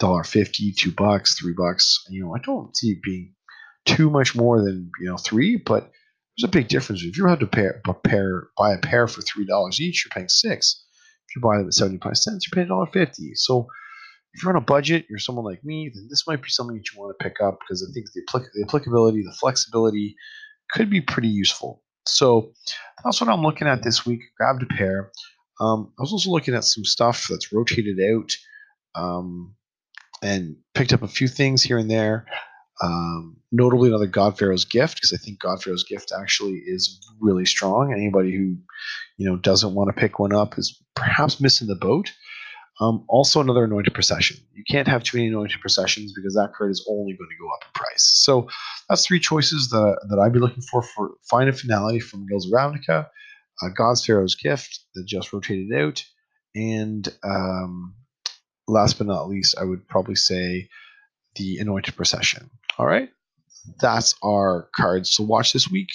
$1.50, 0.00 0.76
2 0.76 0.92
bucks, 0.92 1.38
3 1.38 1.54
bucks. 1.56 2.04
You 2.08 2.24
know, 2.24 2.34
I 2.34 2.38
don't 2.38 2.76
see 2.76 2.92
it 2.92 3.02
being 3.02 3.34
too 3.84 4.10
much 4.10 4.34
more 4.34 4.62
than, 4.62 4.90
you 5.00 5.06
know, 5.06 5.16
3, 5.16 5.56
but 5.56 5.90
there's 6.36 6.48
a 6.48 6.52
big 6.52 6.68
difference. 6.68 7.02
If 7.02 7.16
you 7.16 7.26
had 7.26 7.40
to 7.40 7.46
pair, 7.46 7.80
pair, 8.04 8.48
buy 8.56 8.74
a 8.74 8.78
pair 8.78 9.06
for 9.08 9.22
three 9.22 9.46
dollars 9.46 9.80
each, 9.80 10.04
you're 10.04 10.14
paying 10.14 10.28
six. 10.28 10.84
If 11.28 11.36
you 11.36 11.42
buy 11.42 11.58
them 11.58 11.66
at 11.66 11.74
seventy 11.74 11.98
five 11.98 12.16
cents, 12.18 12.46
you're 12.46 12.56
paying 12.56 12.68
dollar 12.68 12.86
fifty. 12.86 13.32
So 13.34 13.66
if 14.34 14.42
you're 14.42 14.52
on 14.52 14.62
a 14.62 14.64
budget, 14.64 15.06
you're 15.08 15.18
someone 15.18 15.46
like 15.46 15.64
me, 15.64 15.90
then 15.94 16.08
this 16.10 16.26
might 16.26 16.42
be 16.42 16.50
something 16.50 16.76
that 16.76 16.84
you 16.92 17.00
want 17.00 17.16
to 17.18 17.24
pick 17.24 17.40
up 17.40 17.58
because 17.60 17.82
I 17.82 17.92
think 17.94 18.06
the, 18.12 18.20
applic- 18.22 18.52
the 18.54 18.64
applicability, 18.64 19.22
the 19.22 19.32
flexibility 19.32 20.14
could 20.70 20.90
be 20.90 21.00
pretty 21.00 21.28
useful. 21.28 21.82
So 22.06 22.52
that's 23.02 23.20
what 23.20 23.30
I'm 23.30 23.42
looking 23.42 23.66
at 23.66 23.82
this 23.82 24.04
week. 24.04 24.20
Grabbed 24.36 24.62
a 24.62 24.66
pair. 24.66 25.10
Um, 25.58 25.92
I 25.98 26.02
was 26.02 26.12
also 26.12 26.30
looking 26.30 26.54
at 26.54 26.64
some 26.64 26.84
stuff 26.84 27.26
that's 27.30 27.50
rotated 27.50 27.98
out 27.98 28.36
um, 28.94 29.54
and 30.22 30.56
picked 30.74 30.92
up 30.92 31.02
a 31.02 31.08
few 31.08 31.28
things 31.28 31.62
here 31.62 31.78
and 31.78 31.90
there. 31.90 32.26
Um, 32.82 33.38
notably, 33.52 33.88
another 33.88 34.06
God 34.06 34.38
Pharaoh's 34.38 34.64
gift 34.64 34.96
because 34.96 35.12
I 35.12 35.16
think 35.16 35.40
God 35.40 35.62
Pharaoh's 35.62 35.84
gift 35.84 36.12
actually 36.18 36.62
is 36.66 37.00
really 37.20 37.46
strong. 37.46 37.92
Anybody 37.92 38.32
who 38.36 38.56
you 39.16 39.28
know 39.28 39.36
doesn't 39.36 39.74
want 39.74 39.94
to 39.94 40.00
pick 40.00 40.18
one 40.18 40.32
up 40.32 40.58
is 40.58 40.82
perhaps 40.94 41.40
missing 41.40 41.68
the 41.68 41.76
boat. 41.76 42.12
Um, 42.78 43.04
also, 43.08 43.40
another 43.40 43.64
anointed 43.64 43.94
procession. 43.94 44.36
You 44.52 44.62
can't 44.70 44.88
have 44.88 45.02
too 45.02 45.16
many 45.16 45.28
anointed 45.28 45.60
processions 45.60 46.12
because 46.14 46.34
that 46.34 46.52
card 46.52 46.70
is 46.70 46.86
only 46.90 47.14
going 47.14 47.30
to 47.30 47.42
go 47.42 47.48
up 47.54 47.64
in 47.64 47.70
price. 47.74 48.10
So 48.16 48.48
that's 48.88 49.06
three 49.06 49.20
choices 49.20 49.70
that, 49.70 50.06
that 50.10 50.18
I'd 50.18 50.34
be 50.34 50.40
looking 50.40 50.62
for 50.62 50.82
for 50.82 51.12
final 51.30 51.54
finale 51.54 52.00
from 52.00 52.26
Guilds 52.26 52.46
of 52.46 52.52
Ravnica, 52.52 53.06
uh, 53.62 53.68
God's 53.74 54.04
Pharaoh's 54.04 54.34
gift 54.34 54.80
that 54.94 55.06
just 55.06 55.32
rotated 55.32 55.72
out, 55.74 56.04
and 56.54 57.08
um, 57.24 57.94
last 58.68 58.98
but 58.98 59.06
not 59.06 59.28
least, 59.28 59.56
I 59.58 59.64
would 59.64 59.88
probably 59.88 60.16
say 60.16 60.68
the 61.36 61.58
anointed 61.58 61.96
procession. 61.96 62.50
All 62.78 62.86
right, 62.86 63.08
that's 63.80 64.14
our 64.22 64.68
cards 64.76 65.16
to 65.16 65.22
watch 65.22 65.52
this 65.52 65.70
week. 65.70 65.88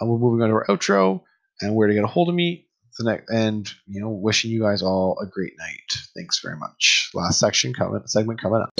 And 0.00 0.10
we're 0.10 0.18
moving 0.18 0.42
on 0.42 0.48
to 0.48 0.54
our 0.54 0.66
outro 0.66 1.22
and 1.60 1.74
where 1.74 1.88
to 1.88 1.94
get 1.94 2.04
a 2.04 2.08
hold 2.08 2.28
of 2.28 2.34
me. 2.34 2.66
The 2.98 3.04
next, 3.04 3.30
and 3.30 3.70
you 3.86 4.00
know, 4.00 4.10
wishing 4.10 4.50
you 4.50 4.62
guys 4.62 4.82
all 4.82 5.18
a 5.22 5.26
great 5.26 5.54
night. 5.58 6.02
Thanks 6.14 6.40
very 6.40 6.56
much. 6.56 7.10
Last 7.14 7.38
section 7.38 7.72
coming, 7.72 8.02
segment 8.06 8.40
coming 8.40 8.60
up. 8.60 8.70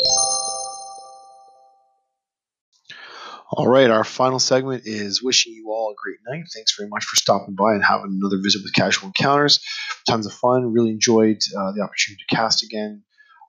All 3.52 3.66
right, 3.66 3.90
our 3.90 4.04
final 4.04 4.38
segment 4.38 4.82
is 4.86 5.22
wishing 5.22 5.54
you 5.54 5.70
all 5.70 5.90
a 5.90 5.94
great 6.00 6.18
night. 6.28 6.44
Thanks 6.54 6.76
very 6.76 6.88
much 6.88 7.04
for 7.04 7.16
stopping 7.16 7.54
by 7.54 7.74
and 7.74 7.82
having 7.82 8.18
another 8.20 8.40
visit 8.42 8.62
with 8.62 8.74
Casual 8.74 9.08
Encounters. 9.08 9.60
Tons 10.08 10.26
of 10.26 10.32
fun. 10.32 10.72
Really 10.72 10.90
enjoyed 10.90 11.38
uh, 11.56 11.72
the 11.72 11.82
opportunity 11.82 12.22
to 12.28 12.36
cast 12.36 12.62
again. 12.62 13.02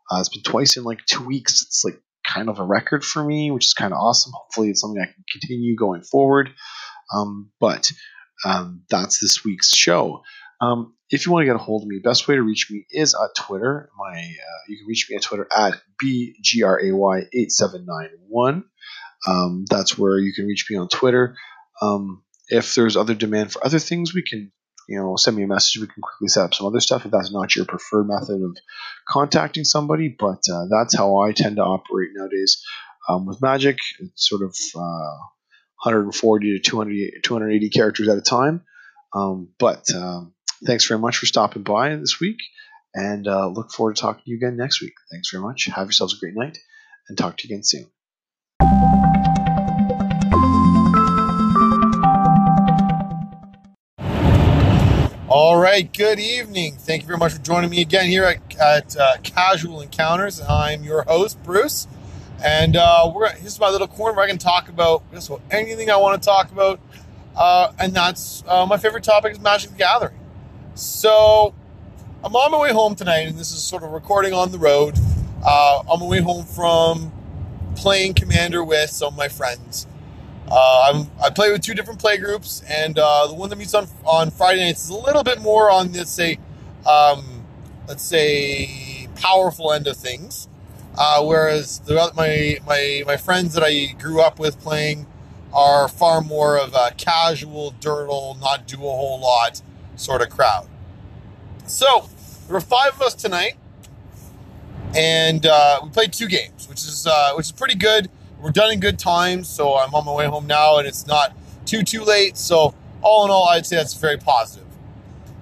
Uh, 0.10 0.19
it's 0.19 0.30
been 0.30 0.43
twice 0.43 0.77
in 0.77 0.84
like 0.84 1.06
two 1.06 1.23
weeks. 1.23 1.62
It's 1.62 1.84
like 1.84 2.01
kind 2.34 2.50
of 2.50 2.60
a 2.60 2.63
record 2.63 3.04
for 3.04 3.24
me, 3.24 3.52
which 3.52 3.65
is 3.65 3.74
kind 3.74 3.94
of 3.94 4.00
awesome. 4.00 4.34
Hopefully, 4.36 4.70
it's 4.70 4.82
something 4.82 5.02
I 5.02 5.12
can 5.12 5.24
continue 5.32 5.76
going 5.76 6.02
forward. 6.02 6.50
Um, 7.13 7.52
but 7.60 7.91
um, 8.46 8.84
that's 8.89 9.20
this 9.20 9.44
week's 9.44 9.76
show. 9.76 10.22
Um, 10.62 10.94
if 11.10 11.26
you 11.26 11.32
want 11.32 11.44
to 11.44 11.48
get 11.48 11.56
a 11.56 11.60
hold 11.60 11.84
of 11.84 11.88
me, 11.88 12.00
best 12.04 12.28
way 12.28 12.36
to 12.36 12.41
reach 12.41 12.70
me 12.72 12.86
is 12.89 13.15
at 13.15 13.36
Twitter. 13.36 13.89
My 13.98 14.17
uh, 14.20 14.62
you 14.70 14.78
can 14.78 14.88
reach 14.88 15.08
me 15.10 15.15
at 15.15 15.24
Twitter 15.24 15.48
at 15.56 15.74
bgray 16.02 17.26
eight 17.34 17.52
seven 17.52 17.86
nine 17.86 18.10
one. 18.28 18.63
Um, 19.28 19.65
that's 19.70 19.98
where 19.98 20.17
you 20.17 20.34
can 20.34 20.46
reach 20.46 20.67
me 20.70 20.78
on 20.78 20.88
Twitter. 20.88 21.36
Um, 21.82 22.24
if 22.48 22.76
there's 22.76 22.98
other 22.98 23.15
demand 23.15 23.52
for 23.52 23.65
other 23.65 23.80
things, 23.80 24.13
we 24.13 24.22
can 24.22 24.52
you 24.91 24.99
know 24.99 25.15
send 25.15 25.38
me 25.38 25.43
a 25.43 25.47
message. 25.47 25.82
We 25.82 25.88
can 25.88 26.01
quickly 26.01 26.27
set 26.27 26.43
up 26.43 26.54
some 26.54 26.67
other 26.67 26.82
stuff 26.82 27.06
if 27.06 27.12
that's 27.12 27.32
not 27.32 27.56
your 27.56 27.65
preferred 27.65 28.08
method 28.08 28.43
of 28.43 28.58
contacting 29.08 29.63
somebody. 29.63 30.13
But 30.17 30.41
uh, 30.51 30.65
that's 30.69 30.95
how 30.95 31.19
I 31.19 31.32
tend 31.32 31.56
to 31.56 31.63
operate 31.63 32.10
nowadays. 32.13 32.62
Um, 33.08 33.25
with 33.25 33.41
Magic, 33.41 33.77
it's 33.99 34.27
sort 34.30 34.41
of 34.43 34.56
uh, 34.75 35.17
140 35.84 36.58
to 36.58 36.60
200, 36.60 37.23
280 37.23 37.69
characters 37.69 38.10
at 38.10 38.17
a 38.17 38.21
time. 38.21 38.63
Um, 39.13 39.49
but 39.58 39.89
um, 39.95 40.34
thanks 40.65 40.86
very 40.86 40.99
much 40.99 41.17
for 41.17 41.25
stopping 41.25 41.63
by 41.63 41.95
this 41.95 42.19
week, 42.19 42.38
and 42.93 43.27
uh, 43.27 43.47
look 43.47 43.71
forward 43.71 43.95
to 43.95 44.01
talking 44.01 44.23
to 44.25 44.30
you 44.30 44.38
again 44.38 44.58
next 44.58 44.82
week. 44.82 44.93
Thanks 45.10 45.32
very 45.32 45.43
much. 45.43 45.65
Have 45.65 45.88
yourselves 45.88 46.15
a 46.15 46.19
great 46.19 46.36
night, 46.36 46.58
and 47.08 47.17
talk 47.17 47.38
to 47.38 47.47
you 47.47 47.56
again 47.56 47.63
soon. 47.63 47.89
All 55.34 55.56
right, 55.56 55.89
good 55.94 56.20
evening. 56.20 56.76
Thank 56.76 57.04
you 57.04 57.08
very 57.08 57.17
much 57.17 57.32
for 57.32 57.41
joining 57.41 57.70
me 57.70 57.80
again 57.80 58.10
here 58.10 58.26
at, 58.26 58.58
at 58.60 58.98
uh, 58.98 59.15
Casual 59.24 59.80
Encounters. 59.80 60.41
I'm 60.41 60.84
your 60.84 61.04
host, 61.04 61.41
Bruce, 61.41 61.88
and 62.44 62.76
uh, 62.76 63.10
we're 63.15 63.32
this 63.36 63.54
is 63.54 63.58
my 63.58 63.70
little 63.70 63.88
corner 63.88 64.13
where 64.13 64.26
I 64.26 64.28
can 64.28 64.38
talk 64.38 64.67
about 64.67 65.10
just 65.13 65.30
about 65.30 65.41
anything 65.50 65.89
I 65.89 65.96
want 65.96 66.22
to 66.22 66.26
talk 66.26 66.52
about, 66.52 66.82
uh, 67.38 67.72
and 67.80 67.94
that's 67.94 68.44
uh, 68.46 68.65
my 68.65 68.76
favorite 68.76 69.06
topic 69.06 69.32
is 69.32 69.39
Magic 69.39 69.72
the 69.72 69.78
Gathering. 69.78 70.20
So 70.76 71.54
I'm 72.26 72.36
on 72.36 72.52
my 72.52 72.60
way 72.60 72.74
home 72.74 72.96
tonight, 72.96 73.30
and 73.30 73.39
this 73.39 73.54
is 73.54 73.63
sort 73.63 73.84
of 73.84 73.91
recording 73.91 74.34
on 74.34 74.52
the 74.52 74.60
road. 74.60 75.00
Uh, 75.46 75.82
on 75.88 76.02
my 76.02 76.08
way 76.08 76.20
home 76.20 76.44
from 76.44 77.10
playing 77.78 78.15
Commander 78.15 78.65
with 78.65 78.89
some 78.89 79.13
of 79.13 79.17
my 79.17 79.30
friends. 79.30 79.88
Uh, 80.54 81.06
i 81.24 81.30
play 81.30 81.50
with 81.50 81.62
two 81.62 81.74
different 81.74 81.98
play 81.98 82.18
groups, 82.18 82.62
and 82.68 83.00
uh, 83.00 83.26
the 83.26 83.34
one 83.34 83.50
that 83.50 83.56
meets 83.56 83.74
on 83.74 83.88
on 84.06 84.30
Friday 84.30 84.66
nights 84.66 84.84
is 84.84 84.90
a 84.90 84.96
little 84.96 85.24
bit 85.24 85.40
more 85.40 85.72
on 85.72 85.94
let's 85.94 86.12
say, 86.12 86.38
um, 86.86 87.46
let's 87.88 88.04
say, 88.04 89.08
powerful 89.16 89.72
end 89.72 89.88
of 89.88 89.96
things. 89.96 90.50
Uh, 90.98 91.24
whereas 91.24 91.80
the, 91.80 92.12
my 92.18 92.58
my 92.68 93.02
my 93.08 93.16
friends 93.16 93.54
that 93.54 93.64
I 93.64 93.94
grew 93.98 94.20
up 94.22 94.40
with 94.40 94.60
playing 94.60 95.08
are 95.54 95.88
far 95.88 96.20
more 96.20 96.60
of 96.60 96.74
a 96.74 96.92
casual, 96.98 97.74
dirtle, 97.80 98.38
not 98.42 98.68
do 98.68 98.76
a 98.76 98.80
whole 98.80 99.22
lot 99.22 99.62
sort 99.96 100.22
of 100.22 100.30
crowd. 100.30 100.68
So 101.66 102.10
there 102.48 102.56
were 102.56 102.60
five 102.60 102.96
of 102.96 103.02
us 103.02 103.14
tonight, 103.14 103.54
and 104.94 105.46
uh, 105.46 105.80
we 105.82 105.92
played 105.92 106.12
two 106.12 106.28
games, 106.28 106.68
which 106.68 106.80
is 106.80 107.08
uh, 107.08 107.32
which 107.36 107.46
is 107.46 107.52
pretty 107.54 107.76
good 107.76 108.10
we're 108.41 108.51
done 108.51 108.71
in 108.71 108.80
good 108.80 108.97
time, 108.97 109.43
so 109.43 109.77
I'm 109.77 109.93
on 109.93 110.06
my 110.06 110.13
way 110.13 110.25
home 110.25 110.47
now, 110.47 110.77
and 110.77 110.88
it's 110.88 111.06
not 111.06 111.36
too 111.65 111.84
too 111.84 112.04
late. 112.04 112.38
So 112.38 112.73
all 113.01 113.25
in 113.25 113.32
all, 113.32 113.47
I'd 113.47 113.65
say 113.65 113.75
that's 113.75 113.93
very 113.93 114.17
positive. 114.17 114.67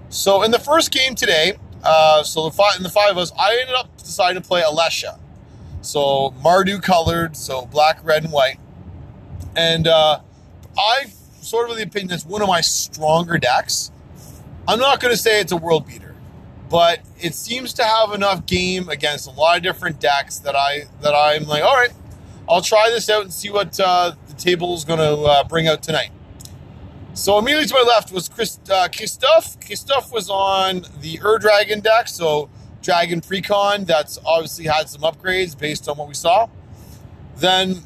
So 0.09 0.43
in 0.43 0.51
the 0.51 0.59
first 0.59 0.91
game 0.91 1.15
today, 1.15 1.57
uh, 1.83 2.23
so 2.23 2.45
the 2.45 2.51
five 2.51 2.77
in 2.77 2.83
the 2.83 2.89
five 2.89 3.11
of 3.11 3.17
us, 3.17 3.31
I 3.39 3.57
ended 3.59 3.75
up 3.75 3.95
deciding 3.97 4.41
to 4.41 4.47
play 4.47 4.61
Alesha. 4.61 5.17
So 5.81 6.33
Mardu 6.43 6.81
colored, 6.81 7.37
so 7.37 7.65
black, 7.65 8.03
red, 8.03 8.23
and 8.23 8.33
white, 8.33 8.59
and 9.55 9.87
uh, 9.87 10.19
I 10.77 11.05
sort 11.41 11.69
of 11.69 11.77
the 11.77 11.83
opinion 11.83 12.09
that's 12.09 12.25
one 12.25 12.41
of 12.41 12.47
my 12.47 12.61
stronger 12.61 13.37
decks. 13.37 13.91
I'm 14.67 14.79
not 14.79 14.99
going 14.99 15.13
to 15.13 15.17
say 15.17 15.39
it's 15.39 15.51
a 15.51 15.57
world 15.57 15.87
beater, 15.87 16.13
but 16.69 16.99
it 17.19 17.33
seems 17.33 17.73
to 17.73 17.83
have 17.83 18.13
enough 18.13 18.45
game 18.45 18.89
against 18.89 19.27
a 19.27 19.31
lot 19.31 19.57
of 19.57 19.63
different 19.63 19.99
decks 19.99 20.39
that 20.39 20.55
I 20.55 20.83
that 21.01 21.15
I'm 21.15 21.45
like, 21.45 21.63
all 21.63 21.75
right, 21.75 21.91
I'll 22.49 22.61
try 22.61 22.89
this 22.89 23.09
out 23.09 23.21
and 23.21 23.31
see 23.31 23.51
what 23.51 23.79
uh, 23.79 24.13
the 24.27 24.33
table 24.33 24.73
is 24.73 24.83
going 24.83 24.99
to 24.99 25.23
uh, 25.23 25.43
bring 25.43 25.67
out 25.67 25.83
tonight. 25.83 26.09
So 27.13 27.37
immediately 27.37 27.67
to 27.67 27.73
my 27.73 27.81
left 27.81 28.11
was 28.11 28.29
Chris, 28.29 28.59
uh. 28.71 28.87
Christophe 28.89 30.11
was 30.11 30.29
on 30.29 30.85
the 31.01 31.19
Ur 31.23 31.37
Dragon 31.37 31.79
deck, 31.79 32.07
so 32.07 32.49
Dragon 32.81 33.21
Precon. 33.21 33.85
That's 33.85 34.17
obviously 34.25 34.65
had 34.65 34.89
some 34.89 35.01
upgrades 35.01 35.57
based 35.57 35.87
on 35.89 35.97
what 35.97 36.07
we 36.07 36.13
saw. 36.13 36.47
Then 37.35 37.83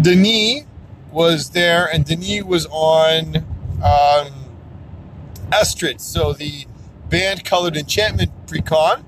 Denis 0.00 0.64
was 1.10 1.50
there, 1.50 1.86
and 1.86 2.04
Denis 2.04 2.44
was 2.44 2.66
on 2.70 3.36
um, 3.82 4.46
Estrid, 5.50 6.00
so 6.00 6.32
the 6.32 6.66
Bant 7.08 7.44
colored 7.44 7.76
enchantment 7.76 8.30
precon. 8.46 9.04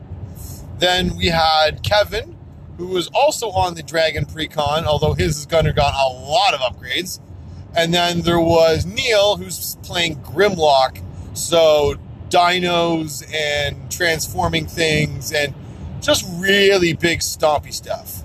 Then 0.78 1.16
we 1.16 1.26
had 1.26 1.82
Kevin, 1.82 2.37
who 2.78 2.86
was 2.86 3.08
also 3.08 3.50
on 3.50 3.74
the 3.74 3.82
Dragon 3.82 4.24
Precon, 4.24 4.84
although 4.84 5.12
his 5.12 5.44
has 5.44 5.52
undergone 5.52 5.92
a 5.94 6.08
lot 6.08 6.54
of 6.54 6.60
upgrades. 6.60 7.20
And 7.76 7.92
then 7.92 8.22
there 8.22 8.40
was 8.40 8.86
Neil, 8.86 9.36
who's 9.36 9.76
playing 9.82 10.16
Grimlock, 10.22 11.02
so 11.36 11.96
dinos 12.30 13.22
and 13.34 13.90
transforming 13.90 14.66
things 14.66 15.32
and 15.32 15.54
just 16.00 16.24
really 16.38 16.92
big 16.92 17.18
stompy 17.20 17.72
stuff. 17.72 18.22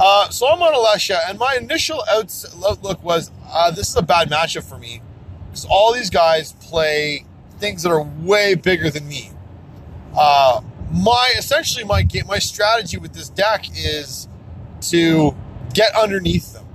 Uh, 0.00 0.28
so 0.30 0.46
I'm 0.46 0.62
on 0.62 0.74
Alesha, 0.74 1.18
and 1.28 1.38
my 1.38 1.56
initial 1.60 2.02
outlook 2.10 3.02
was 3.02 3.30
uh, 3.48 3.70
this 3.70 3.90
is 3.90 3.96
a 3.96 4.02
bad 4.02 4.30
matchup 4.30 4.62
for 4.62 4.78
me 4.78 5.02
because 5.48 5.66
all 5.68 5.92
these 5.92 6.08
guys 6.08 6.52
play 6.52 7.24
things 7.58 7.82
that 7.82 7.90
are 7.90 8.02
way 8.02 8.54
bigger 8.54 8.90
than 8.90 9.08
me. 9.08 9.30
Uh, 10.16 10.60
my 10.92 11.32
essentially 11.36 11.84
my 11.84 12.02
game 12.02 12.26
my 12.26 12.38
strategy 12.38 12.96
with 12.96 13.12
this 13.12 13.28
deck 13.28 13.66
is 13.74 14.28
to 14.80 15.34
get 15.74 15.94
underneath 15.94 16.54
them, 16.54 16.66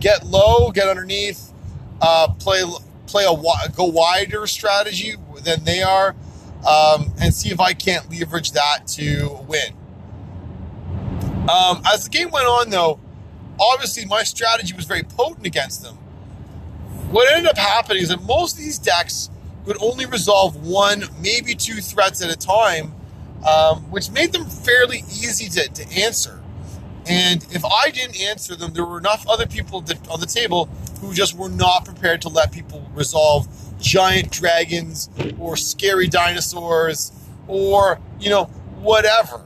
get 0.00 0.26
low, 0.26 0.70
get 0.70 0.88
underneath, 0.88 1.52
uh, 2.00 2.28
play 2.38 2.62
play 3.06 3.24
a 3.24 3.68
go 3.70 3.84
wider 3.84 4.46
strategy 4.46 5.14
than 5.42 5.64
they 5.64 5.82
are, 5.82 6.14
um, 6.66 7.12
and 7.20 7.34
see 7.34 7.50
if 7.50 7.60
I 7.60 7.72
can't 7.72 8.10
leverage 8.10 8.52
that 8.52 8.86
to 8.88 9.40
win. 9.46 9.74
Um, 11.48 11.82
as 11.90 12.04
the 12.04 12.10
game 12.10 12.30
went 12.30 12.46
on, 12.46 12.68
though, 12.70 13.00
obviously 13.58 14.04
my 14.04 14.22
strategy 14.22 14.74
was 14.74 14.84
very 14.84 15.02
potent 15.02 15.46
against 15.46 15.82
them. 15.82 15.96
What 17.10 17.32
ended 17.32 17.50
up 17.50 17.56
happening 17.56 18.02
is 18.02 18.10
that 18.10 18.22
most 18.22 18.58
of 18.58 18.58
these 18.58 18.78
decks 18.78 19.30
would 19.64 19.78
only 19.80 20.04
resolve 20.04 20.56
one, 20.56 21.04
maybe 21.22 21.54
two 21.54 21.80
threats 21.80 22.22
at 22.22 22.30
a 22.30 22.36
time 22.36 22.92
um, 23.46 23.82
which 23.90 24.10
made 24.10 24.32
them 24.32 24.44
fairly 24.44 24.98
easy 25.08 25.48
to, 25.48 25.68
to 25.68 26.00
answer. 26.00 26.40
And 27.06 27.46
if 27.50 27.64
I 27.64 27.90
didn't 27.90 28.20
answer 28.20 28.54
them, 28.54 28.74
there 28.74 28.84
were 28.84 28.98
enough 28.98 29.26
other 29.28 29.46
people 29.46 29.84
on 30.10 30.20
the 30.20 30.26
table 30.26 30.68
who 31.00 31.14
just 31.14 31.36
were 31.36 31.48
not 31.48 31.84
prepared 31.84 32.20
to 32.22 32.28
let 32.28 32.52
people 32.52 32.86
resolve 32.92 33.48
giant 33.80 34.30
dragons 34.30 35.08
or 35.38 35.56
scary 35.56 36.08
dinosaurs 36.08 37.12
or, 37.46 37.98
you 38.20 38.28
know, 38.28 38.44
whatever. 38.80 39.44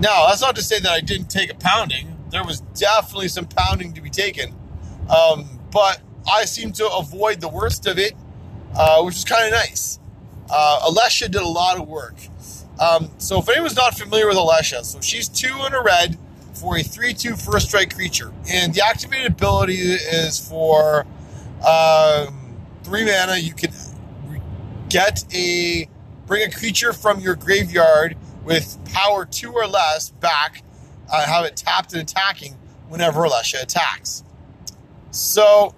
Now, 0.00 0.26
that's 0.26 0.42
not 0.42 0.56
to 0.56 0.62
say 0.62 0.78
that 0.80 0.90
I 0.90 1.00
didn't 1.00 1.28
take 1.28 1.50
a 1.50 1.54
pounding. 1.54 2.16
There 2.30 2.44
was 2.44 2.60
definitely 2.60 3.28
some 3.28 3.46
pounding 3.46 3.94
to 3.94 4.02
be 4.02 4.10
taken. 4.10 4.54
Um, 5.08 5.60
but 5.70 6.00
I 6.30 6.44
seemed 6.44 6.74
to 6.76 6.88
avoid 6.88 7.40
the 7.40 7.48
worst 7.48 7.86
of 7.86 7.98
it, 7.98 8.12
uh, 8.74 9.00
which 9.02 9.14
was 9.14 9.24
kind 9.24 9.46
of 9.46 9.52
nice. 9.52 9.98
Uh, 10.50 10.90
Alesha 10.90 11.30
did 11.30 11.36
a 11.36 11.48
lot 11.48 11.78
of 11.78 11.88
work. 11.88 12.14
Um, 12.78 13.10
so 13.18 13.38
if 13.38 13.48
anyone's 13.48 13.76
not 13.76 13.96
familiar 13.96 14.26
with 14.26 14.36
Alesha, 14.36 14.84
so 14.84 15.00
she's 15.00 15.28
two 15.28 15.54
in 15.66 15.72
a 15.72 15.82
red 15.82 16.18
for 16.52 16.76
a 16.76 16.80
3-2 16.80 17.40
first 17.40 17.68
strike 17.68 17.94
creature. 17.94 18.32
And 18.50 18.74
the 18.74 18.84
activated 18.84 19.32
ability 19.32 19.74
is 19.74 20.38
for 20.38 21.06
um, 21.66 22.56
three 22.82 23.04
mana. 23.04 23.36
You 23.36 23.54
can 23.54 23.72
get 24.88 25.24
a 25.34 25.88
bring 26.26 26.42
a 26.42 26.50
creature 26.50 26.92
from 26.92 27.20
your 27.20 27.34
graveyard 27.36 28.16
with 28.44 28.78
power 28.92 29.24
two 29.24 29.52
or 29.52 29.66
less 29.66 30.10
back, 30.10 30.62
uh, 31.12 31.24
have 31.26 31.44
it 31.44 31.56
tapped 31.56 31.92
and 31.92 32.02
attacking 32.02 32.56
whenever 32.88 33.20
Alesha 33.20 33.62
attacks. 33.62 34.24
So 35.10 35.74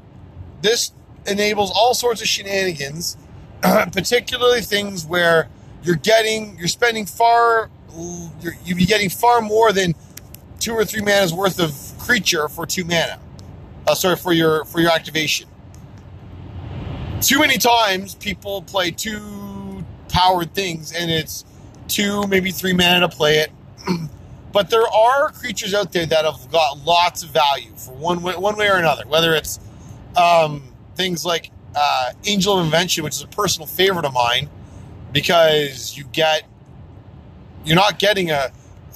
this 0.63 0.93
enables 1.27 1.71
all 1.71 1.95
sorts 1.95 2.21
of 2.21 2.29
shenanigans, 2.29 3.17
particularly 3.63 4.61
things 4.61 5.05
where 5.07 5.49
you're 5.89 5.97
getting 5.97 6.55
you're 6.59 6.69
spending 6.69 7.07
far 7.07 7.71
you're, 8.43 8.53
you'd 8.63 8.77
be 8.77 8.85
getting 8.85 9.09
far 9.09 9.41
more 9.41 9.73
than 9.73 9.95
two 10.61 10.75
or 10.75 10.85
three 10.85 11.01
mana's 11.01 11.33
worth 11.33 11.59
of 11.59 11.73
creature 11.99 12.47
for 12.47 12.67
two 12.67 12.85
mana. 12.85 13.19
Uh, 13.87 13.95
sorry 13.95 14.17
for 14.17 14.35
your 14.35 14.67
for 14.67 14.81
your 14.81 14.91
activation. 14.91 15.49
Too 17.23 17.39
many 17.39 17.57
times 17.57 18.15
people 18.15 18.61
play 18.61 18.91
two 18.91 19.83
powered 20.11 20.55
things 20.55 20.93
and 20.93 21.11
it's 21.11 21.47
two 21.89 22.27
maybe 22.27 22.51
three 22.51 22.75
mana 22.75 23.01
to 23.01 23.09
play 23.09 23.39
it. 23.39 23.51
but 24.53 24.69
there 24.69 24.87
are 24.87 25.31
creatures 25.31 25.73
out 25.73 25.91
there 25.91 26.05
that 26.05 26.27
have 26.27 26.53
got 26.53 26.85
lots 26.85 27.23
of 27.23 27.31
value 27.31 27.73
for 27.77 27.95
one 27.95 28.23
way, 28.23 28.37
one 28.37 28.59
way 28.59 28.69
or 28.69 28.77
another. 28.77 29.05
Whether 29.07 29.35
it's 29.35 29.59
um, 30.19 30.63
things 30.97 31.25
like 31.25 31.51
uh, 31.75 32.13
Angel 32.27 32.59
of 32.59 32.65
Invention, 32.67 33.05
which 33.05 33.15
is 33.15 33.23
a 33.23 33.29
personal 33.29 33.67
favorite 33.67 34.05
of 34.05 34.13
mine, 34.13 34.51
because 35.13 35.97
you 35.97 36.05
get 36.13 36.45
you're 37.65 37.77
not 37.77 37.99
getting 37.99 38.31
a 38.31 38.51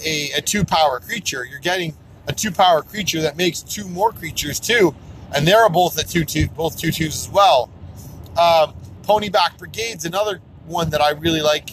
a, 0.05 0.31
a 0.37 0.41
two 0.41 0.65
power 0.65 1.01
creature. 1.01 1.45
You're 1.45 1.61
getting 1.61 1.95
a 2.27 2.33
two 2.33 2.51
power 2.51 2.83
creature 2.83 3.21
that 3.23 3.37
makes 3.37 3.61
two 3.61 3.87
more 3.89 4.13
creatures 4.13 4.61
too, 4.61 4.95
and 5.35 5.47
they're 5.47 5.69
both 5.69 5.99
at 5.99 6.09
two 6.09 6.25
two 6.25 6.49
both 6.49 6.79
two 6.79 6.91
twos 6.91 7.27
as 7.27 7.33
well. 7.33 7.71
Um, 8.39 8.75
Ponyback 9.03 9.59
Brigade's 9.59 10.05
another 10.05 10.41
one 10.67 10.91
that 10.91 11.01
I 11.01 11.11
really 11.11 11.43
like 11.43 11.71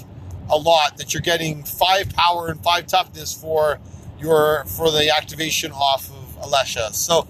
a 0.50 0.58
lot. 0.58 0.98
That 0.98 1.14
you're 1.14 1.22
getting 1.22 1.64
five 1.64 2.14
power 2.14 2.48
and 2.48 2.62
five 2.62 2.88
toughness 2.88 3.34
for 3.34 3.80
your 4.20 4.66
for 4.66 4.92
the 4.92 5.16
activation 5.16 5.72
off 5.72 6.10
of 6.10 6.50
Alesha. 6.50 6.94
So 6.94 7.28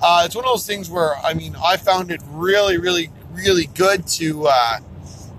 uh, 0.00 0.22
it's 0.24 0.34
one 0.34 0.44
of 0.44 0.50
those 0.50 0.66
things 0.66 0.88
where 0.88 1.16
I 1.16 1.34
mean 1.34 1.56
I 1.62 1.76
found 1.76 2.10
it 2.10 2.20
really, 2.28 2.78
really, 2.78 3.10
really 3.32 3.66
good 3.66 4.06
to 4.08 4.46
uh, 4.48 4.78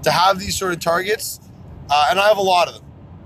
to 0.03 0.11
have 0.11 0.39
these 0.39 0.57
sort 0.57 0.73
of 0.73 0.79
targets, 0.79 1.39
uh, 1.89 2.07
and 2.09 2.19
I 2.19 2.27
have 2.27 2.37
a 2.37 2.41
lot 2.41 2.67
of 2.67 2.75
them. 2.75 2.83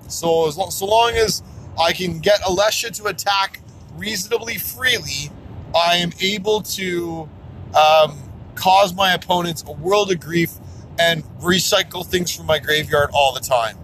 So 0.08 0.48
as 0.48 0.58
long, 0.58 0.72
so 0.72 0.86
long 0.86 1.14
as 1.14 1.42
I 1.80 1.94
can 1.94 2.20
get 2.20 2.42
Alesha 2.42 2.96
to 2.98 3.06
attack 3.06 3.60
reasonably 3.96 4.58
freely, 4.58 5.32
I 5.76 5.98
am 5.98 6.12
able 6.22 6.62
to 6.62 7.30
um, 7.76 8.18
cause 8.56 8.94
my 8.94 9.14
opponents 9.14 9.64
a 9.68 9.72
world 9.72 10.12
of 10.12 10.20
grief 10.20 10.52
and 11.00 11.24
recycle 11.40 12.06
things 12.06 12.34
from 12.34 12.46
my 12.46 12.60
graveyard 12.60 13.10
all 13.14 13.34
the 13.34 13.42
time. 13.42 13.78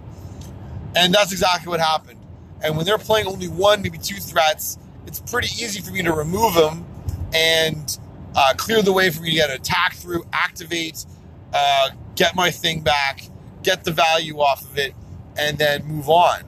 And 0.96 1.12
that's 1.14 1.32
exactly 1.32 1.70
what 1.70 1.80
happened. 1.80 2.18
And 2.62 2.76
when 2.76 2.86
they're 2.86 2.98
playing 2.98 3.26
only 3.26 3.48
one, 3.48 3.82
maybe 3.82 3.98
two 3.98 4.16
threats, 4.16 4.78
it's 5.06 5.20
pretty 5.20 5.48
easy 5.48 5.80
for 5.80 5.90
me 5.90 6.02
to 6.02 6.12
remove 6.12 6.54
them 6.54 6.86
and 7.34 7.98
uh, 8.34 8.54
clear 8.56 8.82
the 8.82 8.92
way 8.92 9.10
for 9.10 9.22
me 9.22 9.30
to 9.30 9.36
get 9.36 9.50
an 9.50 9.56
attack 9.56 9.94
through, 9.94 10.24
activate, 10.32 11.04
uh, 11.52 11.90
get 12.14 12.34
my 12.34 12.50
thing 12.50 12.80
back, 12.80 13.28
get 13.62 13.84
the 13.84 13.92
value 13.92 14.38
off 14.38 14.62
of 14.62 14.78
it, 14.78 14.94
and 15.36 15.58
then 15.58 15.84
move 15.84 16.08
on. 16.08 16.42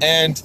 And 0.00 0.42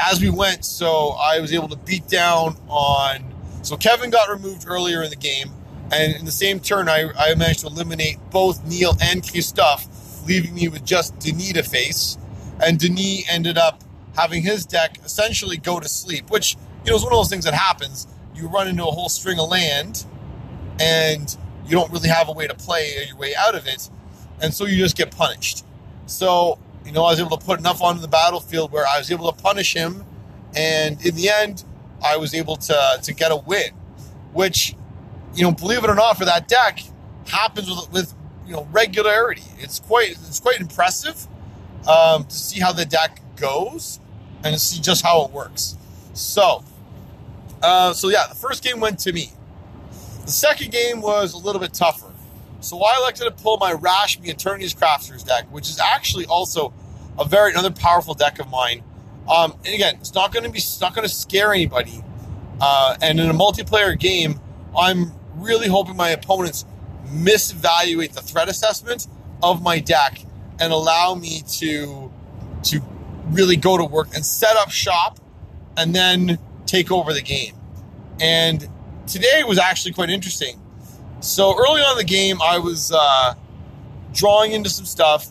as 0.00 0.20
we 0.20 0.30
went, 0.30 0.64
so 0.64 1.10
I 1.20 1.40
was 1.40 1.52
able 1.52 1.68
to 1.68 1.76
beat 1.76 2.08
down 2.08 2.56
on. 2.68 3.24
So 3.62 3.76
Kevin 3.76 4.10
got 4.10 4.30
removed 4.30 4.64
earlier 4.66 5.02
in 5.02 5.10
the 5.10 5.16
game, 5.16 5.50
and 5.92 6.14
in 6.14 6.24
the 6.24 6.32
same 6.32 6.60
turn, 6.60 6.88
I, 6.88 7.10
I 7.18 7.34
managed 7.34 7.60
to 7.60 7.66
eliminate 7.66 8.18
both 8.30 8.64
Neil 8.64 8.96
and 9.02 9.28
Christophe, 9.28 9.86
leaving 10.26 10.54
me 10.54 10.68
with 10.68 10.84
just 10.84 11.18
Denis 11.18 11.52
to 11.54 11.62
face. 11.62 12.16
And 12.64 12.78
Denis 12.78 13.24
ended 13.28 13.58
up 13.58 13.82
having 14.16 14.42
his 14.42 14.64
deck 14.64 14.98
essentially 15.04 15.56
go 15.56 15.80
to 15.80 15.88
sleep, 15.88 16.30
which 16.30 16.56
you 16.84 16.90
know 16.90 16.96
is 16.96 17.02
one 17.02 17.12
of 17.12 17.18
those 17.18 17.28
things 17.28 17.44
that 17.44 17.54
happens. 17.54 18.06
You 18.34 18.48
run 18.48 18.68
into 18.68 18.86
a 18.86 18.90
whole 18.90 19.08
string 19.08 19.38
of 19.38 19.48
land, 19.50 20.04
and 20.78 21.36
you 21.70 21.76
don't 21.76 21.90
really 21.92 22.08
have 22.08 22.28
a 22.28 22.32
way 22.32 22.46
to 22.46 22.54
play 22.54 23.06
your 23.06 23.16
way 23.16 23.34
out 23.34 23.54
of 23.54 23.66
it, 23.66 23.88
and 24.42 24.52
so 24.52 24.66
you 24.66 24.76
just 24.76 24.96
get 24.96 25.10
punished. 25.16 25.64
So 26.06 26.58
you 26.84 26.92
know, 26.92 27.04
I 27.04 27.10
was 27.10 27.20
able 27.20 27.36
to 27.36 27.44
put 27.44 27.58
enough 27.58 27.82
onto 27.82 28.00
the 28.00 28.08
battlefield 28.08 28.72
where 28.72 28.86
I 28.86 28.98
was 28.98 29.10
able 29.10 29.30
to 29.30 29.42
punish 29.42 29.74
him, 29.74 30.04
and 30.56 31.04
in 31.04 31.14
the 31.14 31.28
end, 31.28 31.64
I 32.04 32.16
was 32.16 32.34
able 32.34 32.56
to 32.56 32.98
to 33.02 33.14
get 33.14 33.30
a 33.30 33.36
win, 33.36 33.70
which, 34.32 34.74
you 35.34 35.44
know, 35.44 35.52
believe 35.52 35.84
it 35.84 35.90
or 35.90 35.94
not, 35.94 36.18
for 36.18 36.24
that 36.24 36.48
deck, 36.48 36.80
happens 37.28 37.68
with, 37.68 37.92
with 37.92 38.14
you 38.46 38.52
know 38.52 38.66
regularity. 38.72 39.44
It's 39.58 39.78
quite 39.78 40.10
it's 40.10 40.40
quite 40.40 40.60
impressive 40.60 41.26
um, 41.88 42.24
to 42.24 42.34
see 42.34 42.60
how 42.60 42.72
the 42.72 42.84
deck 42.84 43.20
goes 43.36 44.00
and 44.42 44.54
to 44.54 44.58
see 44.58 44.80
just 44.80 45.04
how 45.04 45.24
it 45.24 45.30
works. 45.30 45.76
So, 46.14 46.64
uh, 47.62 47.92
so 47.92 48.08
yeah, 48.08 48.26
the 48.28 48.34
first 48.34 48.64
game 48.64 48.80
went 48.80 48.98
to 49.00 49.12
me. 49.12 49.32
The 50.24 50.30
second 50.30 50.70
game 50.70 51.00
was 51.00 51.34
a 51.34 51.38
little 51.38 51.60
bit 51.60 51.72
tougher. 51.72 52.12
So 52.60 52.82
I 52.82 52.98
elected 52.98 53.24
to 53.24 53.42
pull 53.42 53.56
my 53.56 53.72
Rashmi 53.72 54.28
Eternities 54.28 54.74
Crafters 54.74 55.26
deck, 55.26 55.46
which 55.50 55.68
is 55.68 55.80
actually 55.80 56.26
also 56.26 56.72
a 57.18 57.24
very 57.24 57.50
another 57.52 57.70
powerful 57.70 58.14
deck 58.14 58.38
of 58.38 58.50
mine. 58.50 58.82
Um, 59.28 59.54
and 59.64 59.74
again, 59.74 59.96
it's 59.96 60.14
not 60.14 60.32
going 60.32 60.44
to 60.44 60.50
be 60.50 60.58
it's 60.58 60.80
not 60.80 60.94
going 60.94 61.06
to 61.06 61.12
scare 61.12 61.52
anybody. 61.52 62.02
Uh, 62.60 62.96
and 63.00 63.18
in 63.18 63.30
a 63.30 63.34
multiplayer 63.34 63.98
game, 63.98 64.38
I'm 64.78 65.12
really 65.36 65.68
hoping 65.68 65.96
my 65.96 66.10
opponents 66.10 66.64
misevaluate 67.06 68.12
the 68.12 68.20
threat 68.20 68.48
assessment 68.48 69.06
of 69.42 69.62
my 69.62 69.78
deck 69.78 70.22
and 70.60 70.72
allow 70.72 71.14
me 71.14 71.42
to 71.48 72.12
to 72.64 72.80
really 73.28 73.56
go 73.56 73.78
to 73.78 73.84
work 73.84 74.08
and 74.14 74.24
set 74.24 74.56
up 74.56 74.70
shop 74.70 75.18
and 75.76 75.94
then 75.94 76.38
take 76.66 76.90
over 76.90 77.12
the 77.14 77.22
game. 77.22 77.54
And 78.20 78.68
today 79.10 79.42
was 79.44 79.58
actually 79.58 79.92
quite 79.92 80.10
interesting 80.10 80.60
so 81.20 81.54
early 81.58 81.82
on 81.82 81.92
in 81.92 81.98
the 81.98 82.04
game, 82.04 82.40
I 82.42 82.58
was 82.58 82.92
uh, 82.92 83.34
drawing 84.12 84.52
into 84.52 84.70
some 84.70 84.86
stuff, 84.86 85.28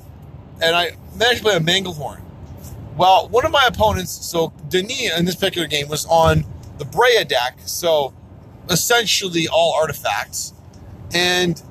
and 0.62 0.76
I 0.76 0.92
managed 1.18 1.40
to 1.40 1.44
play 1.44 1.56
a 1.56 1.60
Manglehorn. 1.60 2.22
Well, 2.96 3.28
one 3.30 3.46
of 3.46 3.52
my 3.52 3.66
opponents, 3.66 4.12
so 4.12 4.54
Denis 4.68 5.18
in 5.18 5.26
this 5.26 5.36
particular 5.36 5.68
game, 5.68 5.88
was 5.88 6.06
on 6.06 6.46
the 6.78 6.86
Breya 6.86 7.28
deck, 7.28 7.60
so 7.66 8.14
essentially 8.70 9.48
all 9.48 9.74
artifacts. 9.74 10.54
And 11.14 11.62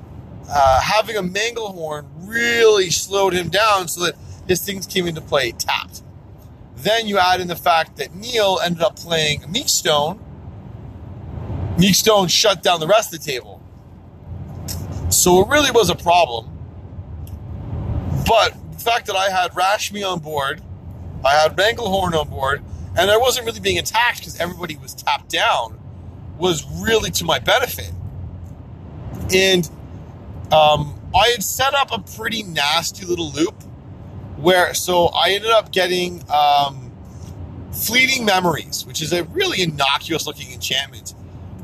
uh, 0.49 0.81
having 0.81 1.15
a 1.15 1.23
Manglehorn 1.23 2.07
really 2.17 2.89
slowed 2.89 3.33
him 3.33 3.49
down 3.49 3.87
so 3.87 4.03
that 4.05 4.15
his 4.47 4.61
things 4.61 4.85
came 4.85 5.07
into 5.07 5.21
play 5.21 5.51
tapped. 5.51 6.01
Then 6.75 7.07
you 7.07 7.19
add 7.19 7.39
in 7.39 7.47
the 7.47 7.55
fact 7.55 7.97
that 7.97 8.15
Neil 8.15 8.59
ended 8.63 8.81
up 8.81 8.97
playing 8.97 9.43
a 9.43 9.47
Meekstone. 9.47 10.19
Meekstone 11.79 12.27
shut 12.27 12.61
down 12.61 12.79
the 12.79 12.87
rest 12.87 13.13
of 13.13 13.23
the 13.23 13.31
table. 13.31 13.61
So 15.09 15.41
it 15.41 15.47
really 15.47 15.71
was 15.71 15.89
a 15.89 15.95
problem. 15.95 16.49
But 18.27 18.53
the 18.71 18.79
fact 18.79 19.07
that 19.07 19.15
I 19.15 19.29
had 19.29 19.51
Rashmi 19.51 20.07
on 20.07 20.19
board, 20.19 20.61
I 21.25 21.33
had 21.33 21.55
Manglehorn 21.55 22.13
on 22.13 22.29
board, 22.29 22.63
and 22.97 23.09
I 23.09 23.17
wasn't 23.17 23.45
really 23.45 23.59
being 23.59 23.77
attacked 23.77 24.19
because 24.19 24.39
everybody 24.39 24.77
was 24.77 24.93
tapped 24.93 25.29
down, 25.29 25.79
was 26.37 26.65
really 26.81 27.11
to 27.11 27.25
my 27.25 27.39
benefit. 27.39 27.91
And 29.33 29.69
um, 30.51 30.99
I 31.15 31.29
had 31.29 31.43
set 31.43 31.73
up 31.73 31.91
a 31.91 31.99
pretty 31.99 32.43
nasty 32.43 33.05
little 33.05 33.31
loop 33.31 33.63
where, 34.37 34.73
so 34.73 35.07
I 35.07 35.31
ended 35.31 35.51
up 35.51 35.71
getting 35.71 36.23
um, 36.29 36.91
Fleeting 37.71 38.25
Memories, 38.25 38.85
which 38.85 39.01
is 39.01 39.11
a 39.11 39.23
really 39.25 39.61
innocuous 39.61 40.25
looking 40.27 40.51
enchantment. 40.51 41.13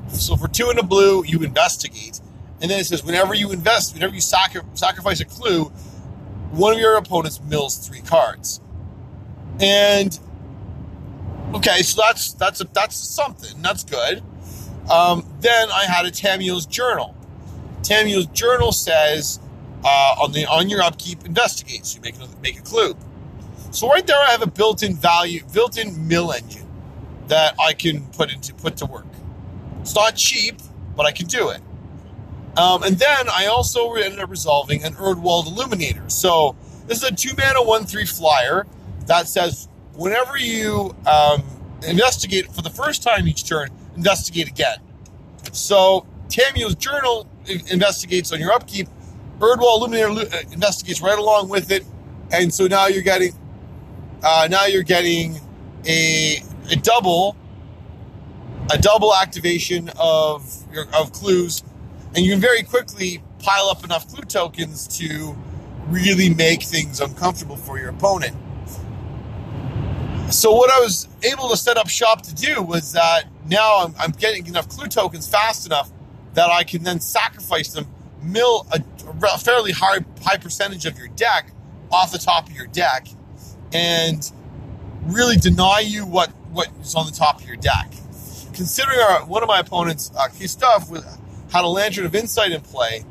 So 0.10 0.36
for 0.36 0.48
two 0.48 0.70
in 0.70 0.80
a 0.80 0.84
blue, 0.84 1.24
you 1.26 1.44
investigate. 1.44 2.22
And 2.62 2.72
then 2.72 2.80
it 2.80 2.86
says, 2.86 3.04
whenever 3.04 3.34
you 3.34 3.52
invest, 3.52 3.94
whenever 3.94 4.16
you 4.16 4.22
sacri- 4.22 4.62
sacrifice 4.74 5.20
a 5.20 5.26
clue, 5.26 5.66
one 6.52 6.74
of 6.74 6.80
your 6.80 6.96
opponents 6.96 7.42
mills 7.42 7.88
three 7.88 8.02
cards. 8.02 8.62
And 9.60 10.18
okay, 11.54 11.82
so 11.82 12.02
that's 12.02 12.34
that's 12.34 12.62
a, 12.62 12.66
that's 12.74 12.96
something. 12.96 13.62
That's 13.62 13.84
good. 13.84 14.24
Um, 14.90 15.26
then 15.42 15.70
I 15.70 15.86
had 15.86 16.06
a 16.06 16.12
Tamiyo's 16.12 16.66
journal. 16.66 17.16
Tamiyo's 17.82 18.28
journal 18.28 18.72
says 18.72 19.40
uh, 19.84 20.16
on 20.22 20.32
the 20.32 20.46
on 20.46 20.70
your 20.70 20.82
upkeep, 20.82 21.26
investigate. 21.26 21.86
So 21.86 21.98
you 21.98 22.02
make 22.02 22.16
another, 22.16 22.36
make 22.42 22.58
a 22.58 22.62
clue. 22.62 22.96
So 23.72 23.90
right 23.90 24.06
there, 24.08 24.18
I 24.18 24.32
have 24.32 24.42
a 24.42 24.48
built-in 24.48 24.96
value, 24.96 25.42
built-in 25.54 26.08
mill 26.08 26.32
engine 26.32 26.68
that 27.28 27.56
I 27.60 27.74
can 27.74 28.06
put 28.08 28.32
into 28.32 28.54
put 28.54 28.78
to 28.78 28.86
work. 28.86 29.06
It's 29.86 29.94
not 29.94 30.16
cheap, 30.16 30.56
but 30.96 31.06
I 31.06 31.12
can 31.12 31.28
do 31.28 31.50
it. 31.50 31.62
Um, 32.58 32.82
and 32.82 32.98
then 32.98 33.30
I 33.30 33.46
also 33.46 33.94
ended 33.94 34.20
up 34.20 34.32
resolving 34.32 34.84
an 34.84 34.96
Erdwal 34.96 35.46
Illuminator. 35.46 36.10
So 36.10 36.56
this 36.88 37.04
is 37.04 37.04
a 37.04 37.14
two 37.14 37.36
mana, 37.38 37.62
one 37.62 37.86
three 37.86 38.08
flyer 38.08 38.66
that 39.06 39.28
says 39.28 39.70
whenever 39.94 40.40
you 40.40 40.96
um, 41.06 41.44
investigate 41.88 42.52
for 42.52 42.64
the 42.64 42.70
first 42.72 43.04
time 43.04 43.28
each 43.28 43.48
turn, 43.48 43.70
investigate 43.96 44.48
again. 44.48 44.80
So 45.52 46.08
Tamiyo's 46.30 46.74
journal 46.74 47.30
investigates 47.46 48.34
on 48.34 48.40
your 48.40 48.54
upkeep. 48.54 48.88
Erdwal 49.38 49.78
Illuminator 49.78 50.36
uh, 50.36 50.40
investigates 50.52 51.00
right 51.00 51.20
along 51.20 51.50
with 51.50 51.70
it, 51.70 51.86
and 52.32 52.52
so 52.52 52.66
now 52.66 52.88
you're 52.88 53.04
getting 53.04 53.34
uh, 54.24 54.48
now 54.50 54.66
you're 54.66 54.82
getting 54.82 55.40
a, 55.86 56.42
a 56.72 56.76
double 56.78 57.38
a 58.72 58.78
double 58.78 59.14
activation 59.16 59.90
of 60.00 60.64
your, 60.74 60.86
of 60.96 61.12
clues 61.14 61.64
and 62.16 62.26
you 62.26 62.32
can 62.32 62.42
very 62.42 62.64
quickly 62.64 63.22
pile 63.40 63.68
up 63.70 63.84
enough 63.84 64.08
clue 64.08 64.24
tokens 64.24 64.88
to 65.00 65.36
really 65.88 66.34
make 66.34 66.64
things 66.64 67.00
uncomfortable 67.02 67.58
for 67.58 67.78
your 67.78 67.90
opponent. 67.90 68.36
So 70.30 70.54
what 70.54 70.72
I 70.72 70.80
was 70.80 71.08
able 71.24 71.50
to 71.50 71.58
set 71.58 71.78
up 71.78 71.88
shop 71.88 72.24
to 72.24 72.34
do 72.34 72.62
was 72.64 72.94
that 72.94 73.26
now 73.48 73.84
I'm, 73.84 73.94
I'm 74.00 74.12
getting 74.12 74.48
enough 74.48 74.68
clue 74.70 74.88
tokens 74.88 75.28
fast 75.28 75.66
enough 75.66 75.92
that 76.34 76.50
I 76.50 76.64
can 76.64 76.84
then 76.84 77.00
sacrifice 77.00 77.70
them, 77.70 77.86
mill 78.24 78.66
a, 78.72 78.82
a 79.24 79.38
fairly 79.38 79.72
high 79.72 80.00
high 80.24 80.38
percentage 80.38 80.86
of 80.86 80.98
your 80.98 81.10
deck 81.10 81.52
off 81.92 82.12
the 82.12 82.18
top 82.18 82.50
of 82.50 82.56
your 82.56 82.68
deck, 82.68 83.08
and 83.72 84.32
really 85.04 85.38
deny 85.38 85.82
you 85.82 86.06
what 86.06 86.30
what 86.52 86.70
is 86.82 86.96
on 86.96 87.06
the 87.06 87.12
top 87.12 87.40
of 87.42 87.48
your 87.48 87.58
deck. 87.58 87.94
Considering 88.56 89.00
our, 89.00 89.26
one 89.26 89.44
of 89.44 89.48
my 89.48 89.60
opponents, 89.60 90.12
uh, 90.18 90.30
had 91.52 91.64
a 91.64 91.68
Lantern 91.68 92.06
of 92.06 92.16
Insight 92.16 92.52
in 92.52 92.62
play 92.62 93.04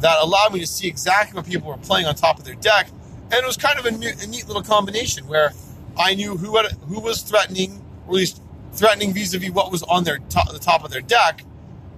that 0.00 0.18
allowed 0.20 0.52
me 0.52 0.60
to 0.60 0.66
see 0.66 0.88
exactly 0.88 1.36
what 1.36 1.46
people 1.46 1.68
were 1.68 1.76
playing 1.78 2.06
on 2.06 2.14
top 2.14 2.38
of 2.38 2.44
their 2.44 2.54
deck. 2.54 2.88
And 3.32 3.34
it 3.34 3.46
was 3.46 3.56
kind 3.56 3.78
of 3.78 3.86
a, 3.86 3.90
new, 3.90 4.10
a 4.20 4.26
neat 4.26 4.46
little 4.46 4.62
combination 4.62 5.26
where 5.26 5.52
I 5.98 6.14
knew 6.14 6.36
who 6.36 6.56
had, 6.56 6.72
who 6.88 7.00
was 7.00 7.22
threatening, 7.22 7.82
or 8.06 8.14
at 8.14 8.16
least 8.16 8.42
threatening 8.72 9.12
vis-a-vis 9.12 9.50
what 9.50 9.72
was 9.72 9.82
on 9.84 10.04
their 10.04 10.18
the 10.18 10.60
top 10.60 10.84
of 10.84 10.90
their 10.90 11.00
deck, 11.00 11.44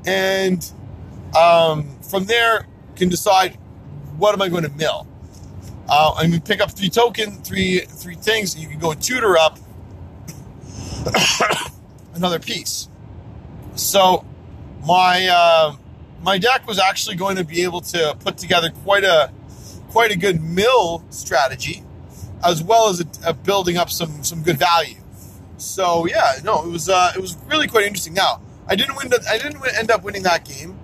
and 0.07 0.71
um, 1.39 1.99
from 2.01 2.25
there 2.25 2.67
can 2.97 3.09
decide 3.09 3.57
what 4.17 4.35
am 4.35 4.43
I 4.43 4.49
going 4.49 4.65
to 4.65 4.71
mill. 4.71 5.07
Uh, 5.89 6.15
and 6.19 6.33
you 6.33 6.41
pick 6.41 6.61
up 6.61 6.71
three 6.71 6.89
token, 6.89 7.43
three 7.43 7.81
three 7.81 8.15
things. 8.15 8.57
You 8.59 8.69
can 8.69 8.79
go 8.79 8.95
tutor 8.95 9.37
up 9.37 9.59
another 12.15 12.39
piece. 12.39 12.89
So 13.75 14.25
my 14.87 15.27
uh, 15.27 15.77
my 16.23 16.39
deck 16.39 16.67
was 16.67 16.79
actually 16.79 17.17
going 17.17 17.37
to 17.37 17.45
be 17.45 17.63
able 17.63 17.81
to 17.81 18.17
put 18.21 18.37
together 18.39 18.71
quite 18.85 19.05
a 19.05 19.31
quite 19.91 20.11
a 20.11 20.17
good 20.17 20.43
mill 20.43 21.05
strategy, 21.11 21.83
as 22.45 22.63
well 22.63 22.89
as 22.89 23.01
a, 23.01 23.07
a 23.27 23.35
building 23.35 23.77
up 23.77 23.91
some 23.91 24.23
some 24.23 24.43
good 24.43 24.59
value. 24.59 24.97
So 25.57 26.07
yeah, 26.07 26.37
no, 26.45 26.65
it 26.65 26.71
was 26.71 26.89
uh, 26.89 27.13
it 27.15 27.21
was 27.21 27.37
really 27.47 27.69
quite 27.69 27.85
interesting. 27.85 28.15
Now 28.15 28.41
I 28.67 28.77
didn't 28.77 28.97
win. 28.97 29.13
I 29.29 29.39
didn't 29.39 29.63
end 29.77 29.91
up 29.91 30.03
winning 30.03 30.23
that 30.25 30.45
game. 30.45 30.79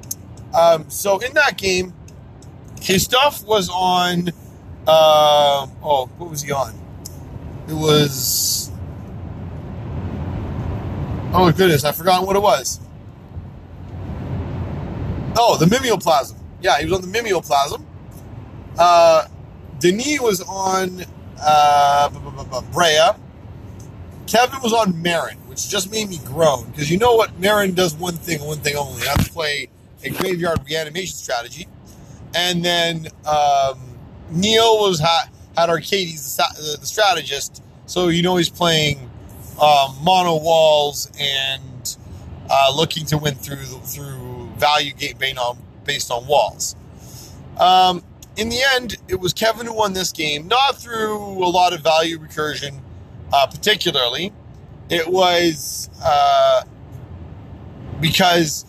Um, 0.54 0.88
so 0.88 1.18
in 1.18 1.34
that 1.34 1.58
game, 1.58 1.92
his 2.80 3.02
stuff 3.02 3.44
was 3.44 3.68
on. 3.68 4.30
Uh, 4.86 5.66
oh, 5.82 6.06
what 6.16 6.30
was 6.30 6.42
he 6.42 6.52
on? 6.52 6.74
It 7.68 7.74
was. 7.74 8.67
Oh 11.30 11.44
my 11.44 11.52
goodness, 11.52 11.84
I 11.84 11.92
forgot 11.92 12.26
what 12.26 12.36
it 12.36 12.42
was. 12.42 12.80
Oh, 15.36 15.56
the 15.58 15.66
mimeoplasm. 15.66 16.36
Yeah, 16.62 16.78
he 16.78 16.86
was 16.86 16.94
on 16.94 17.02
the 17.02 17.18
mimeoplasm. 17.18 17.84
Uh, 18.78 19.28
Denis 19.78 20.20
was 20.20 20.40
on 20.40 21.04
uh, 21.40 22.08
Breya. 22.72 23.18
Kevin 24.26 24.60
was 24.62 24.72
on 24.72 24.92
Meren, 24.94 25.36
which 25.46 25.68
just 25.68 25.90
made 25.90 26.08
me 26.08 26.18
groan 26.24 26.70
because 26.70 26.90
you 26.90 26.98
know 26.98 27.14
what 27.14 27.38
Meren 27.40 27.74
does 27.74 27.94
one 27.94 28.14
thing, 28.14 28.44
one 28.44 28.58
thing 28.58 28.76
only. 28.76 29.02
That's 29.02 29.28
play 29.28 29.68
a 30.04 30.10
graveyard 30.10 30.60
reanimation 30.66 31.14
strategy. 31.14 31.66
And 32.34 32.64
then 32.64 33.08
um, 33.26 33.78
Neil 34.30 34.80
was 34.80 35.00
ha- 35.00 35.28
had 35.56 35.70
Arcades, 35.70 36.36
the, 36.36 36.76
the, 36.78 36.86
strategist, 36.86 37.62
so 37.86 38.08
you 38.08 38.22
know 38.22 38.36
he's 38.36 38.50
playing 38.50 39.10
um, 39.60 39.96
mono 40.02 40.36
walls 40.36 41.10
and 41.18 41.96
uh, 42.50 42.72
looking 42.74 43.04
to 43.06 43.18
win 43.18 43.34
through 43.34 43.56
through 43.56 44.48
value 44.56 44.92
gate 44.92 45.18
based 45.18 45.38
on 45.38 45.58
based 45.84 46.10
on 46.10 46.26
walls. 46.26 46.76
Um, 47.58 48.02
in 48.36 48.50
the 48.50 48.60
end, 48.74 48.96
it 49.08 49.18
was 49.18 49.32
Kevin 49.32 49.66
who 49.66 49.74
won 49.74 49.92
this 49.94 50.12
game, 50.12 50.46
not 50.46 50.76
through 50.76 51.44
a 51.44 51.50
lot 51.50 51.72
of 51.72 51.80
value 51.80 52.18
recursion, 52.18 52.80
uh, 53.32 53.46
particularly. 53.48 54.32
It 54.88 55.08
was 55.08 55.90
uh, 56.02 56.62
because 58.00 58.64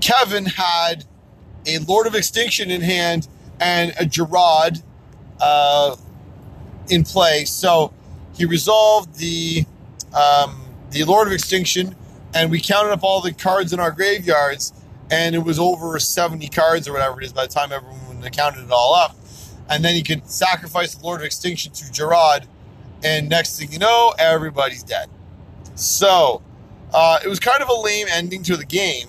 Kevin 0.00 0.46
had 0.46 1.04
a 1.66 1.78
Lord 1.78 2.06
of 2.06 2.14
Extinction 2.14 2.70
in 2.70 2.80
hand 2.80 3.28
and 3.60 3.92
a 3.98 4.06
Gerard 4.06 4.80
uh, 5.40 5.96
in 6.88 7.04
play. 7.04 7.44
So 7.44 7.92
he 8.34 8.44
resolved 8.44 9.16
the 9.16 9.66
um, 10.14 10.62
the 10.90 11.04
Lord 11.04 11.26
of 11.26 11.32
Extinction, 11.32 11.94
and 12.34 12.50
we 12.50 12.60
counted 12.60 12.92
up 12.92 13.02
all 13.02 13.20
the 13.20 13.32
cards 13.32 13.72
in 13.72 13.80
our 13.80 13.90
graveyards, 13.90 14.72
and 15.10 15.34
it 15.34 15.40
was 15.40 15.58
over 15.58 15.98
70 15.98 16.48
cards 16.48 16.88
or 16.88 16.92
whatever 16.92 17.20
it 17.20 17.24
is 17.24 17.32
by 17.32 17.46
the 17.46 17.52
time 17.52 17.72
everyone 17.72 18.02
counted 18.30 18.64
it 18.64 18.70
all 18.70 18.94
up. 18.94 19.16
And 19.68 19.84
then 19.84 19.96
you 19.96 20.02
could 20.02 20.28
sacrifice 20.28 20.94
the 20.94 21.04
Lord 21.04 21.20
of 21.20 21.26
Extinction 21.26 21.72
to 21.72 21.92
Gerard, 21.92 22.46
and 23.02 23.28
next 23.28 23.58
thing 23.58 23.72
you 23.72 23.78
know, 23.78 24.12
everybody's 24.18 24.82
dead. 24.82 25.08
So 25.74 26.42
uh, 26.92 27.18
it 27.24 27.28
was 27.28 27.40
kind 27.40 27.62
of 27.62 27.68
a 27.68 27.74
lame 27.74 28.06
ending 28.10 28.42
to 28.44 28.56
the 28.56 28.66
game, 28.66 29.08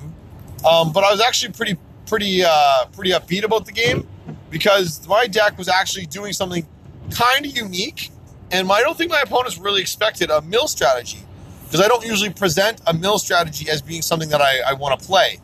um, 0.67 0.93
but 0.93 1.03
I 1.03 1.11
was 1.11 1.21
actually 1.21 1.53
pretty 1.53 1.77
pretty 2.05 2.43
uh, 2.43 2.85
pretty 2.93 3.11
upbeat 3.11 3.43
about 3.43 3.65
the 3.65 3.71
game 3.71 4.07
because 4.49 5.05
my 5.07 5.27
deck 5.27 5.57
was 5.57 5.67
actually 5.67 6.05
doing 6.05 6.31
something 6.31 6.65
kind 7.11 7.45
of 7.45 7.55
unique, 7.55 8.11
and 8.53 8.71
I 8.71 8.81
don't 8.81 8.95
think 8.95 9.09
my 9.09 9.21
opponents 9.21 9.57
really 9.57 9.81
expected 9.81 10.29
a 10.29 10.41
mill 10.41 10.67
strategy 10.67 11.19
because 11.65 11.81
I 11.81 11.87
don't 11.87 12.05
usually 12.05 12.29
present 12.29 12.79
a 12.85 12.93
mill 12.93 13.17
strategy 13.17 13.69
as 13.69 13.81
being 13.81 14.03
something 14.03 14.29
that 14.29 14.41
I, 14.41 14.59
I 14.59 14.73
want 14.73 14.99
to 14.99 15.05
play. 15.05 15.39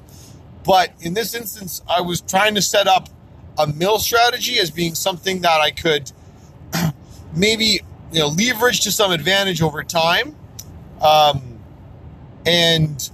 But 0.64 0.94
in 1.02 1.16
this 1.16 1.34
instance, 1.34 1.82
I 1.90 2.02
was 2.02 2.22
trying 2.22 2.54
to 2.54 2.62
set 2.62 2.88
up 2.88 3.10
a 3.58 3.66
mill 3.66 3.98
strategy 3.98 4.60
as 4.60 4.70
being 4.70 4.94
something 4.94 5.42
that 5.42 5.60
I 5.60 5.72
could 5.72 6.12
maybe 7.36 7.82
you 8.12 8.20
know 8.20 8.28
leverage 8.28 8.82
to 8.82 8.92
some 8.92 9.12
advantage 9.12 9.62
over 9.62 9.84
time, 9.84 10.36
um, 11.02 11.60
and 12.46 13.10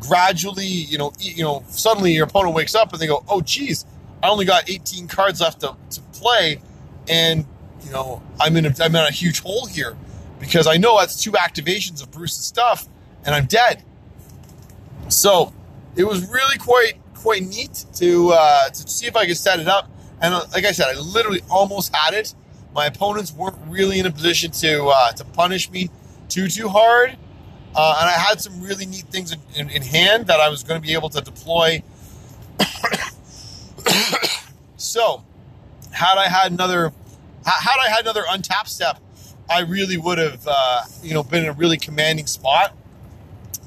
gradually 0.00 0.66
you 0.66 0.98
know 0.98 1.12
you 1.18 1.42
know 1.42 1.64
suddenly 1.68 2.12
your 2.12 2.26
opponent 2.26 2.54
wakes 2.54 2.76
up 2.76 2.92
and 2.92 3.02
they 3.02 3.08
go, 3.08 3.24
oh 3.28 3.40
geez, 3.40 3.86
I 4.22 4.28
only 4.28 4.44
got 4.44 4.70
18 4.70 5.08
cards 5.08 5.40
left 5.40 5.60
to, 5.60 5.76
to 5.90 6.00
play, 6.12 6.60
and 7.08 7.44
you 7.84 7.90
know 7.90 8.22
I'm 8.40 8.56
in 8.56 8.66
a, 8.66 8.74
I'm 8.80 8.94
in 8.94 9.02
a 9.02 9.10
huge 9.10 9.40
hole 9.40 9.66
here 9.66 9.96
because 10.40 10.66
I 10.66 10.76
know 10.76 10.98
that's 10.98 11.22
two 11.22 11.32
activations 11.32 12.02
of 12.02 12.10
Bruce's 12.10 12.44
stuff, 12.44 12.88
and 13.24 13.34
I'm 13.34 13.46
dead. 13.46 13.84
So 15.08 15.52
it 15.96 16.04
was 16.04 16.28
really 16.28 16.58
quite 16.58 16.94
quite 17.14 17.42
neat 17.42 17.84
to 17.94 18.30
uh, 18.30 18.68
to 18.68 18.88
see 18.88 19.06
if 19.06 19.16
I 19.16 19.26
could 19.26 19.36
set 19.36 19.60
it 19.60 19.68
up. 19.68 19.90
And 20.20 20.34
uh, 20.34 20.46
like 20.52 20.64
I 20.64 20.72
said, 20.72 20.88
I 20.88 20.98
literally 20.98 21.42
almost 21.50 21.94
had 21.94 22.14
it. 22.14 22.34
My 22.74 22.86
opponents 22.86 23.32
weren't 23.32 23.56
really 23.68 23.98
in 23.98 24.06
a 24.06 24.10
position 24.10 24.50
to 24.52 24.86
uh, 24.88 25.12
to 25.12 25.24
punish 25.24 25.70
me 25.70 25.90
too 26.28 26.48
too 26.48 26.68
hard, 26.68 27.16
uh, 27.74 27.96
and 28.00 28.08
I 28.08 28.12
had 28.12 28.40
some 28.40 28.60
really 28.62 28.86
neat 28.86 29.04
things 29.04 29.32
in, 29.32 29.40
in, 29.54 29.70
in 29.70 29.82
hand 29.82 30.26
that 30.26 30.40
I 30.40 30.48
was 30.48 30.62
going 30.62 30.80
to 30.80 30.86
be 30.86 30.94
able 30.94 31.08
to 31.10 31.20
deploy. 31.20 31.82
so, 34.76 35.24
had 35.90 36.18
I 36.18 36.28
had 36.28 36.52
another, 36.52 36.92
had 37.44 37.76
I 37.80 37.88
had 37.88 38.00
another 38.02 38.22
untap 38.22 38.68
step, 38.68 38.98
I 39.50 39.60
really 39.60 39.96
would 39.96 40.18
have, 40.18 40.46
uh, 40.46 40.82
you 41.02 41.14
know, 41.14 41.22
been 41.22 41.44
in 41.44 41.48
a 41.50 41.52
really 41.52 41.76
commanding 41.76 42.26
spot 42.26 42.74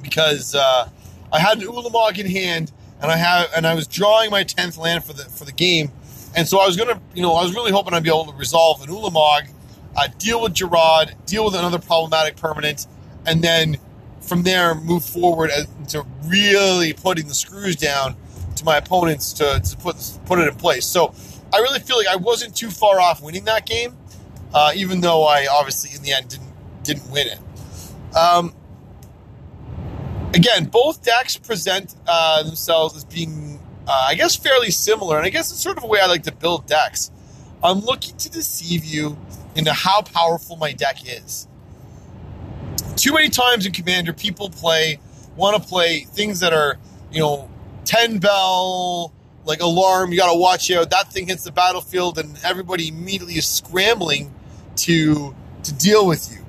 because 0.02 0.56
uh, 0.56 0.90
I 1.32 1.40
had 1.40 1.58
an 1.58 1.68
Ulamog 1.68 2.18
in 2.18 2.28
hand 2.28 2.72
and 3.02 3.12
I 3.12 3.18
have 3.18 3.50
and 3.56 3.68
I 3.68 3.76
was 3.76 3.88
drawing 3.88 4.32
my 4.32 4.44
tenth 4.44 4.78
land 4.78 5.04
for 5.04 5.14
the 5.14 5.24
for 5.26 5.46
the 5.46 5.52
game, 5.52 5.92
and 6.36 6.48
so 6.48 6.60
I 6.60 6.66
was 6.66 6.78
gonna, 6.78 7.02
you 7.14 7.22
know, 7.22 7.34
I 7.34 7.44
was 7.44 7.54
really 7.54 7.72
hoping 7.72 7.94
I'd 7.94 8.04
be 8.04 8.10
able 8.10 8.26
to 8.26 8.34
resolve 8.34 8.82
an 8.82 8.90
Ulamog, 8.90 9.50
uh, 9.96 10.08
deal 10.18 10.42
with 10.42 10.54
Gerard, 10.54 11.16
deal 11.26 11.46
with 11.46 11.56
another 11.56 11.80
problematic 11.80 12.38
permanent, 12.38 12.88
and 13.26 13.44
then 13.44 13.78
from 14.22 14.44
there 14.44 14.74
move 14.76 15.04
forward 15.04 15.52
to 15.90 16.06
really 16.26 16.94
putting 16.94 17.28
the 17.28 17.34
screws 17.34 17.76
down 17.76 18.16
to 18.56 18.66
my 18.66 18.78
opponents 18.78 19.34
to, 19.34 19.60
to 19.60 19.78
put 19.78 19.98
put 20.26 20.40
it 20.40 20.48
in 20.48 20.56
place. 20.56 20.86
So 20.86 21.14
I 21.54 21.60
really 21.60 21.80
feel 21.80 21.98
like 21.98 22.08
I 22.08 22.16
wasn't 22.16 22.56
too 22.56 22.70
far 22.70 23.00
off 23.00 23.22
winning 23.22 23.46
that 23.46 23.66
game, 23.66 23.98
uh, 24.54 24.72
even 24.76 25.02
though 25.02 25.24
I 25.24 25.48
obviously 25.48 25.96
in 25.96 26.02
the 26.04 26.14
end 26.14 26.30
didn't 26.30 26.54
didn't 26.84 27.12
win 27.12 27.28
it. 27.28 28.16
Um, 28.16 28.54
again, 30.34 30.66
both 30.66 31.04
decks 31.04 31.38
present 31.38 31.96
uh, 32.08 32.44
themselves 32.44 32.96
as 32.96 33.04
being, 33.04 33.60
uh, 33.88 34.06
I 34.10 34.16
guess, 34.16 34.36
fairly 34.36 34.72
similar. 34.72 35.18
And 35.18 35.26
I 35.26 35.30
guess 35.30 35.52
it's 35.52 35.62
sort 35.62 35.78
of 35.78 35.84
a 35.84 35.88
way 35.88 36.00
I 36.02 36.06
like 36.06 36.24
to 36.24 36.32
build 36.32 36.68
decks. 36.68 37.12
I'm 37.64 37.80
looking 37.80 38.16
to 38.18 38.30
deceive 38.30 38.86
you 38.86 39.18
into 39.56 39.74
how 39.74 40.02
powerful 40.02 40.56
my 40.58 40.72
deck 40.72 40.98
is. 41.06 41.48
Too 42.96 43.14
many 43.14 43.30
times 43.30 43.66
in 43.66 43.72
Commander, 43.72 44.14
people 44.14 44.50
play, 44.50 45.00
want 45.36 45.62
to 45.62 45.68
play 45.68 46.02
things 46.02 46.42
that 46.42 46.54
are, 46.54 46.78
you 47.12 47.20
know, 47.20 47.50
10 47.86 48.20
bell, 48.20 49.14
like 49.46 49.62
alarm, 49.62 50.12
you 50.12 50.18
got 50.18 50.32
to 50.32 50.38
watch 50.38 50.70
out. 50.72 50.90
That 50.90 51.12
thing 51.12 51.28
hits 51.28 51.44
the 51.44 51.52
battlefield, 51.52 52.18
and 52.18 52.38
everybody 52.44 52.90
immediately 52.90 53.36
is 53.36 53.48
scrambling 53.48 54.34
to 54.78 55.36
to 55.64 55.74
deal 55.74 56.06
with 56.06 56.32
you. 56.32 56.46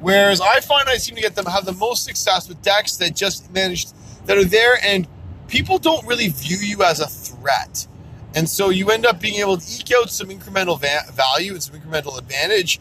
Whereas 0.00 0.40
I 0.40 0.60
find 0.60 0.88
I 0.88 0.96
seem 0.96 1.14
to 1.16 1.22
get 1.22 1.34
them 1.34 1.46
have 1.46 1.64
the 1.64 1.72
most 1.72 2.04
success 2.04 2.48
with 2.48 2.60
decks 2.62 2.96
that 2.98 3.16
just 3.16 3.50
managed 3.52 3.94
that 4.26 4.36
are 4.36 4.44
there 4.44 4.78
and 4.84 5.08
people 5.48 5.78
don't 5.78 6.06
really 6.06 6.28
view 6.28 6.58
you 6.58 6.82
as 6.82 7.00
a 7.00 7.06
threat. 7.06 7.86
And 8.34 8.48
so 8.48 8.70
you 8.70 8.90
end 8.90 9.06
up 9.06 9.20
being 9.20 9.36
able 9.36 9.56
to 9.56 9.80
eke 9.80 9.92
out 9.92 10.10
some 10.10 10.28
incremental 10.28 10.78
va- 10.80 11.10
value 11.12 11.52
and 11.52 11.62
some 11.62 11.78
incremental 11.78 12.18
advantage. 12.18 12.80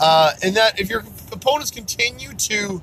Uh, 0.00 0.32
and 0.42 0.56
that 0.56 0.80
if 0.80 0.88
your 0.88 1.04
opponents 1.30 1.70
continue 1.70 2.32
to 2.34 2.80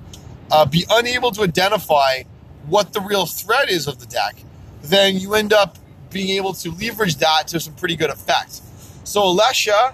uh, 0.52 0.66
be 0.66 0.86
unable 0.90 1.32
to 1.32 1.42
identify 1.42 2.24
what 2.68 2.94
the 2.94 3.02
real 3.02 3.26
threat 3.26 3.70
is 3.70 3.88
of 3.88 4.00
the 4.00 4.06
deck, 4.06 4.36
then 4.84 5.18
you 5.18 5.34
end 5.34 5.54
up 5.54 5.78
being 6.10 6.30
able 6.30 6.54
to 6.54 6.72
leverage 6.72 7.16
that 7.18 7.48
to 7.50 7.60
some 7.60 7.74
pretty 7.76 7.96
good 7.96 8.10
effect. 8.10 8.62
So 9.04 9.22
Alesha 9.22 9.94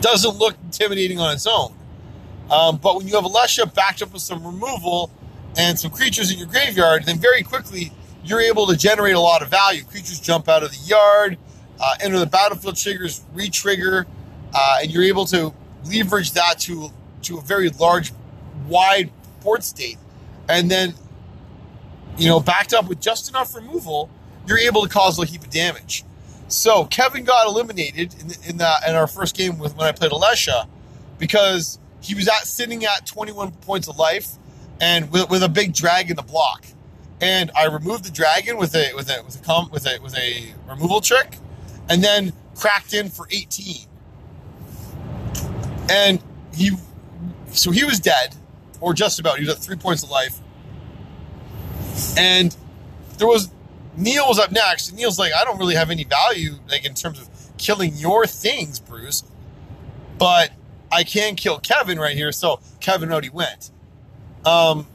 doesn't 0.00 0.36
look 0.36 0.56
intimidating 0.64 1.18
on 1.18 1.32
its 1.32 1.46
own. 1.46 1.74
Um, 2.50 2.76
but 2.76 2.96
when 2.96 3.08
you 3.08 3.14
have 3.14 3.24
Alesha 3.24 3.72
backed 3.72 4.02
up 4.02 4.12
with 4.12 4.22
some 4.22 4.44
removal 4.44 5.10
and 5.56 5.78
some 5.78 5.90
creatures 5.90 6.30
in 6.30 6.38
your 6.38 6.48
graveyard, 6.48 7.04
then 7.04 7.18
very 7.18 7.42
quickly 7.42 7.92
you're 8.24 8.40
able 8.40 8.66
to 8.66 8.76
generate 8.76 9.14
a 9.14 9.20
lot 9.20 9.42
of 9.42 9.48
value. 9.48 9.84
Creatures 9.84 10.20
jump 10.20 10.48
out 10.48 10.62
of 10.62 10.70
the 10.70 10.84
yard, 10.86 11.38
uh, 11.80 11.94
enter 12.00 12.18
the 12.18 12.26
battlefield, 12.26 12.76
triggers 12.76 13.22
re-trigger, 13.32 14.06
uh, 14.54 14.78
and 14.82 14.90
you're 14.90 15.02
able 15.02 15.24
to 15.26 15.52
leverage 15.84 16.32
that 16.32 16.58
to 16.60 16.90
to 17.22 17.38
a 17.38 17.40
very 17.40 17.68
large, 17.70 18.12
wide 18.68 19.10
board 19.40 19.62
state, 19.64 19.98
and 20.48 20.70
then 20.70 20.94
you 22.16 22.28
know 22.28 22.40
backed 22.40 22.72
up 22.72 22.88
with 22.88 23.00
just 23.00 23.28
enough 23.28 23.54
removal, 23.54 24.10
you're 24.46 24.58
able 24.58 24.82
to 24.82 24.88
cause 24.88 25.18
a 25.18 25.24
heap 25.24 25.42
of 25.42 25.50
damage. 25.50 26.04
So 26.48 26.84
Kevin 26.84 27.24
got 27.24 27.46
eliminated 27.46 28.14
in, 28.20 28.50
in 28.50 28.56
that 28.58 28.86
in 28.86 28.94
our 28.94 29.06
first 29.06 29.36
game 29.36 29.58
with 29.58 29.76
when 29.76 29.86
I 29.86 29.92
played 29.92 30.12
Alesha 30.12 30.68
because 31.18 31.78
he 32.00 32.14
was 32.14 32.28
at 32.28 32.46
sitting 32.46 32.84
at 32.84 33.06
21 33.06 33.52
points 33.52 33.88
of 33.88 33.98
life 33.98 34.32
and 34.80 35.10
with, 35.10 35.30
with 35.30 35.42
a 35.42 35.48
big 35.48 35.72
dragon 35.72 36.16
to 36.16 36.22
block. 36.22 36.66
And 37.20 37.50
I 37.56 37.66
removed 37.66 38.04
the 38.04 38.10
dragon 38.10 38.56
with 38.56 38.74
a 38.74 38.92
with 38.94 39.08
a 39.08 39.22
with 39.24 39.36
a 39.36 39.68
with 39.70 39.86
a 39.86 39.98
with 40.00 40.18
a 40.18 40.52
removal 40.68 41.00
trick, 41.00 41.36
and 41.88 42.02
then 42.02 42.32
cracked 42.56 42.92
in 42.92 43.08
for 43.08 43.28
18. 43.30 43.86
And 45.88 46.20
he 46.52 46.72
so 47.52 47.70
he 47.70 47.84
was 47.84 48.00
dead, 48.00 48.34
or 48.80 48.92
just 48.92 49.20
about. 49.20 49.38
He 49.38 49.46
was 49.46 49.54
at 49.54 49.62
three 49.62 49.76
points 49.76 50.02
of 50.02 50.10
life. 50.10 50.38
And 52.18 52.56
there 53.18 53.28
was 53.28 53.50
Neil 53.96 54.26
was 54.26 54.38
up 54.38 54.50
next, 54.52 54.92
Neil's 54.92 55.18
like, 55.18 55.32
I 55.34 55.44
don't 55.44 55.58
really 55.58 55.74
have 55.74 55.90
any 55.90 56.04
value, 56.04 56.54
like 56.68 56.84
in 56.84 56.94
terms 56.94 57.20
of 57.20 57.28
killing 57.58 57.94
your 57.94 58.26
things, 58.26 58.80
Bruce. 58.80 59.24
But 60.18 60.52
I 60.90 61.04
can 61.04 61.36
kill 61.36 61.58
Kevin 61.58 61.98
right 61.98 62.16
here, 62.16 62.32
so 62.32 62.60
Kevin 62.80 63.10
already 63.10 63.30
went. 63.30 63.70
Um, 64.44 64.86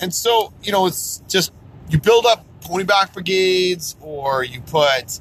and 0.00 0.14
so 0.14 0.52
you 0.62 0.72
know, 0.72 0.86
it's 0.86 1.22
just 1.28 1.52
you 1.88 2.00
build 2.00 2.26
up 2.26 2.44
ponyback 2.60 3.12
brigades, 3.12 3.96
or 4.00 4.44
you 4.44 4.60
put, 4.60 5.20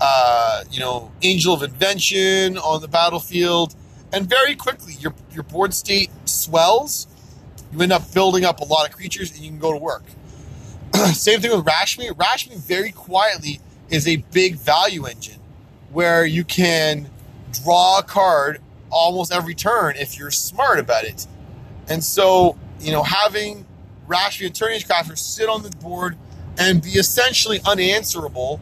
uh, 0.00 0.64
you 0.70 0.80
know, 0.80 1.12
Angel 1.22 1.54
of 1.54 1.62
Invention 1.62 2.58
on 2.58 2.80
the 2.80 2.88
battlefield, 2.88 3.74
and 4.12 4.28
very 4.28 4.54
quickly 4.54 4.94
your 4.94 5.14
your 5.32 5.44
board 5.44 5.74
state 5.74 6.10
swells. 6.24 7.06
You 7.72 7.80
end 7.82 7.92
up 7.92 8.12
building 8.12 8.44
up 8.44 8.60
a 8.60 8.64
lot 8.64 8.88
of 8.88 8.96
creatures, 8.96 9.30
and 9.30 9.40
you 9.40 9.48
can 9.50 9.60
go 9.60 9.72
to 9.72 9.78
work. 9.78 10.02
Same 11.12 11.40
thing 11.40 11.50
with 11.50 11.64
Rashmi. 11.64 12.10
Rashmi 12.10 12.56
very 12.56 12.92
quietly 12.92 13.60
is 13.90 14.06
a 14.06 14.16
big 14.32 14.56
value 14.56 15.06
engine 15.06 15.40
where 15.90 16.24
you 16.24 16.44
can 16.44 17.10
draw 17.52 17.98
a 17.98 18.02
card 18.02 18.60
almost 18.90 19.32
every 19.32 19.54
turn 19.54 19.96
if 19.96 20.18
you're 20.18 20.30
smart 20.30 20.78
about 20.78 21.04
it. 21.04 21.26
And 21.88 22.02
so, 22.02 22.56
you 22.80 22.92
know, 22.92 23.02
having 23.02 23.66
Rashmi 24.08 24.46
Eternities 24.46 24.84
Crafter 24.84 25.16
sit 25.16 25.48
on 25.48 25.62
the 25.62 25.70
board 25.76 26.16
and 26.58 26.82
be 26.82 26.90
essentially 26.90 27.60
unanswerable, 27.66 28.60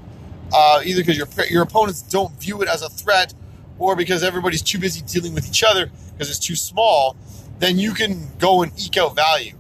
uh, 0.53 0.83
either 0.85 1.03
because 1.03 1.16
your 1.16 1.26
your 1.51 1.62
opponents 1.62 2.03
don't 2.03 2.33
view 2.41 2.62
it 2.62 2.68
as 2.68 2.83
a 2.83 2.89
threat, 2.89 3.35
or 3.79 3.97
because 3.97 4.22
everybody's 4.22 4.62
too 4.62 4.79
busy 4.79 5.03
dealing 5.03 5.35
with 5.35 5.47
each 5.49 5.62
other 5.62 5.91
because 6.12 6.31
it's 6.31 6.39
too 6.39 6.57
small, 6.57 7.16
then 7.59 7.79
you 7.79 7.93
can 7.93 8.29
go 8.39 8.62
and 8.62 8.72
eke 8.79 8.97
out 8.99 9.14
value. 9.14 9.55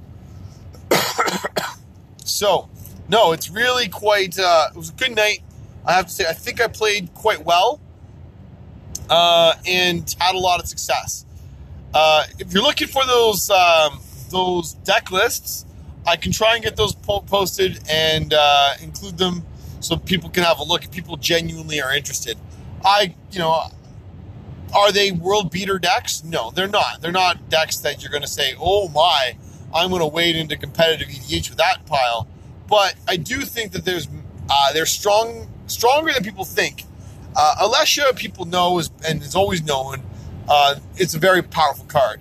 so, 2.28 2.68
no, 3.08 3.32
it's 3.32 3.50
really 3.50 3.88
quite. 3.88 4.38
Uh, 4.38 4.68
it 4.70 4.76
was 4.76 4.90
a 4.90 4.94
good 4.94 5.14
night. 5.14 5.40
I 5.86 5.92
have 5.92 6.06
to 6.06 6.12
say, 6.12 6.26
I 6.28 6.32
think 6.32 6.60
I 6.60 6.68
played 6.68 7.12
quite 7.14 7.44
well 7.44 7.80
uh, 9.08 9.54
and 9.66 10.14
had 10.20 10.34
a 10.34 10.38
lot 10.38 10.60
of 10.60 10.66
success. 10.66 11.24
Uh, 11.94 12.24
if 12.38 12.52
you're 12.52 12.62
looking 12.62 12.88
for 12.88 13.04
those 13.06 13.50
um, 13.50 14.00
those 14.30 14.74
deck 14.74 15.10
lists, 15.10 15.64
I 16.06 16.16
can 16.16 16.32
try 16.32 16.54
and 16.54 16.62
get 16.62 16.76
those 16.76 16.94
po- 16.94 17.20
posted 17.20 17.80
and 17.90 18.34
uh, 18.34 18.74
include 18.82 19.18
them 19.18 19.44
so 19.80 19.96
people 19.96 20.28
can 20.28 20.42
have 20.44 20.58
a 20.58 20.64
look. 20.64 20.84
If 20.84 20.90
people 20.90 21.16
genuinely 21.16 21.80
are 21.80 21.94
interested, 21.94 22.36
I 22.84 23.14
you 23.30 23.38
know, 23.38 23.70
are 24.74 24.92
they 24.92 25.12
world 25.12 25.50
beater 25.50 25.78
decks? 25.78 26.22
No, 26.24 26.50
they're 26.50 26.68
not. 26.68 27.00
They're 27.00 27.12
not 27.12 27.48
decks 27.48 27.78
that 27.78 28.02
you're 28.02 28.10
going 28.10 28.22
to 28.22 28.28
say, 28.28 28.54
"Oh 28.60 28.88
my, 28.88 29.36
I'm 29.74 29.90
going 29.90 30.00
to 30.00 30.06
wade 30.06 30.36
into 30.36 30.56
competitive 30.56 31.08
EDH 31.08 31.50
with 31.50 31.58
that 31.58 31.86
pile." 31.86 32.26
But 32.68 32.94
I 33.06 33.16
do 33.16 33.42
think 33.42 33.72
that 33.72 33.84
there's 33.84 34.08
uh, 34.50 34.72
they're 34.72 34.86
strong, 34.86 35.48
stronger 35.66 36.12
than 36.12 36.22
people 36.22 36.44
think. 36.44 36.84
Uh, 37.36 37.68
Alesha, 37.68 38.14
people 38.16 38.44
know 38.44 38.78
is 38.78 38.90
and 39.06 39.22
is 39.22 39.34
always 39.34 39.62
known. 39.62 40.02
Uh, 40.48 40.76
it's 40.96 41.14
a 41.14 41.18
very 41.18 41.42
powerful 41.42 41.84
card, 41.86 42.20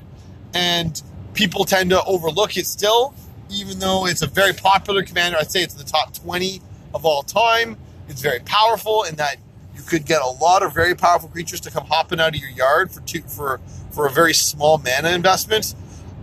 and 0.53 1.01
people 1.33 1.65
tend 1.65 1.89
to 1.91 2.03
overlook 2.03 2.57
it 2.57 2.65
still, 2.65 3.13
even 3.49 3.79
though 3.79 4.05
it's 4.05 4.21
a 4.21 4.27
very 4.27 4.53
popular 4.53 5.03
commander. 5.03 5.37
I'd 5.39 5.51
say 5.51 5.63
it's 5.63 5.73
in 5.73 5.79
the 5.79 5.85
top 5.85 6.13
20 6.13 6.61
of 6.93 7.05
all 7.05 7.23
time. 7.23 7.77
It's 8.09 8.21
very 8.21 8.39
powerful 8.39 9.03
in 9.03 9.15
that 9.15 9.37
you 9.75 9.81
could 9.83 10.05
get 10.05 10.21
a 10.21 10.27
lot 10.27 10.63
of 10.63 10.73
very 10.73 10.95
powerful 10.95 11.29
creatures 11.29 11.59
to 11.61 11.71
come 11.71 11.85
hopping 11.85 12.19
out 12.19 12.35
of 12.35 12.41
your 12.41 12.49
yard 12.49 12.91
for 12.91 13.01
two, 13.01 13.21
for 13.21 13.59
for 13.91 14.05
a 14.07 14.11
very 14.11 14.33
small 14.33 14.77
mana 14.77 15.09
investment, 15.11 15.73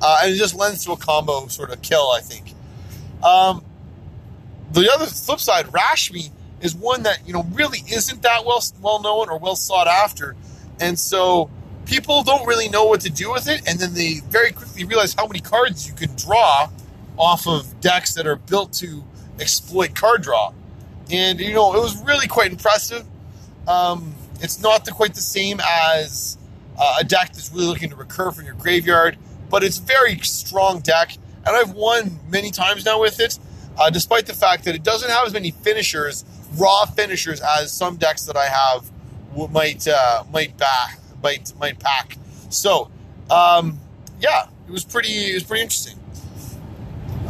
uh, 0.01 0.21
and 0.23 0.35
it 0.35 0.37
just 0.37 0.55
lends 0.55 0.85
to 0.85 0.93
a 0.93 0.97
combo 0.97 1.47
sort 1.49 1.71
of 1.71 1.83
kill. 1.83 2.11
I 2.11 2.21
think. 2.21 2.55
Um, 3.23 3.65
the 4.73 4.93
other 4.93 5.07
flip 5.07 5.41
side, 5.41 5.67
Rashmi 5.67 6.31
is 6.61 6.75
one 6.75 7.03
that 7.05 7.27
you 7.27 7.33
know 7.33 7.45
really 7.53 7.79
isn't 7.91 8.23
that 8.23 8.45
well 8.45 8.63
well 8.81 9.01
known 9.01 9.29
or 9.29 9.39
well 9.39 9.57
sought 9.57 9.87
after, 9.87 10.37
and 10.81 10.99
so 10.99 11.51
people 11.87 12.23
don't 12.23 12.47
really 12.47 12.69
know 12.69 12.85
what 12.85 13.01
to 13.03 13.11
do 13.11 13.31
with 13.31 13.49
it, 13.49 13.69
and 13.69 13.79
then 13.79 13.95
they 13.95 14.21
very 14.29 14.53
quickly 14.53 14.85
realize 14.85 15.15
how 15.15 15.27
many 15.27 15.41
cards 15.41 15.87
you 15.87 15.95
can 15.95 16.15
draw 16.17 16.69
off 17.17 17.47
of 17.47 17.81
decks 17.81 18.15
that 18.15 18.27
are 18.27 18.37
built 18.37 18.73
to 18.73 19.05
exploit 19.39 19.95
card 19.95 20.23
draw, 20.23 20.53
and 21.11 21.41
you 21.41 21.55
know 21.55 21.75
it 21.75 21.81
was 21.81 22.03
really 22.05 22.27
quite 22.27 22.51
impressive. 22.51 23.05
Um, 23.69 24.15
it's 24.41 24.61
not 24.61 24.85
the, 24.85 24.91
quite 24.91 25.15
the 25.15 25.23
same 25.23 25.61
as 25.65 26.37
uh, 26.79 26.97
a 27.01 27.05
deck 27.05 27.33
that's 27.33 27.53
really 27.53 27.67
looking 27.67 27.91
to 27.91 27.97
recur 27.97 28.31
from 28.31 28.45
your 28.45 28.55
graveyard, 28.55 29.17
but 29.51 29.65
it's 29.65 29.79
very 29.79 30.19
strong 30.19 30.81
deck, 30.81 31.17
and 31.47 31.57
I've 31.57 31.73
won 31.73 32.19
many 32.29 32.51
times 32.51 32.85
now 32.85 33.01
with 33.01 33.21
it 33.21 33.39
uh, 33.77 33.91
despite 33.91 34.27
the 34.27 34.35
fact 34.35 34.65
that 34.65 34.75
it 34.75 34.83
doesn't 34.83 35.11
have 35.11 35.27
as 35.27 35.33
many 35.33 35.51
finishers, 35.51 36.25
raw 36.57 36.85
finishers, 36.87 37.41
as 37.41 37.73
some 37.73 37.97
decks 37.97 38.25
that 38.25 38.37
I 38.37 38.47
have 38.47 38.91
might 39.51 39.87
uh, 39.89 40.25
might 40.33 40.57
back 40.57 40.99
might 41.23 41.53
might 41.59 41.79
pack. 41.79 42.17
So, 42.51 42.91
um, 43.31 43.81
yeah, 44.21 44.47
it 44.67 44.71
was 44.71 44.85
pretty 44.85 45.31
it 45.31 45.35
was 45.35 45.43
pretty 45.43 45.63
interesting. 45.63 45.99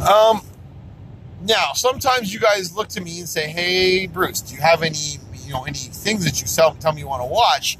Um, 0.07 0.41
now 1.41 1.71
sometimes 1.73 2.33
you 2.33 2.39
guys 2.39 2.75
look 2.75 2.89
to 2.89 3.01
me 3.01 3.19
and 3.19 3.29
say, 3.29 3.47
"Hey, 3.47 4.05
Bruce, 4.07 4.41
do 4.41 4.55
you 4.55 4.61
have 4.61 4.83
any 4.83 5.17
you 5.45 5.53
know 5.53 5.63
any 5.63 5.77
things 5.77 6.25
that 6.25 6.41
you 6.41 6.47
sell, 6.47 6.75
tell 6.75 6.93
me 6.93 7.01
you 7.01 7.07
want 7.07 7.23
to 7.23 7.27
watch?" 7.27 7.77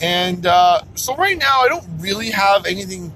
And 0.00 0.46
uh, 0.46 0.82
so 0.94 1.14
right 1.16 1.36
now, 1.36 1.60
I 1.60 1.68
don't 1.68 1.84
really 1.98 2.30
have 2.30 2.64
anything 2.66 3.12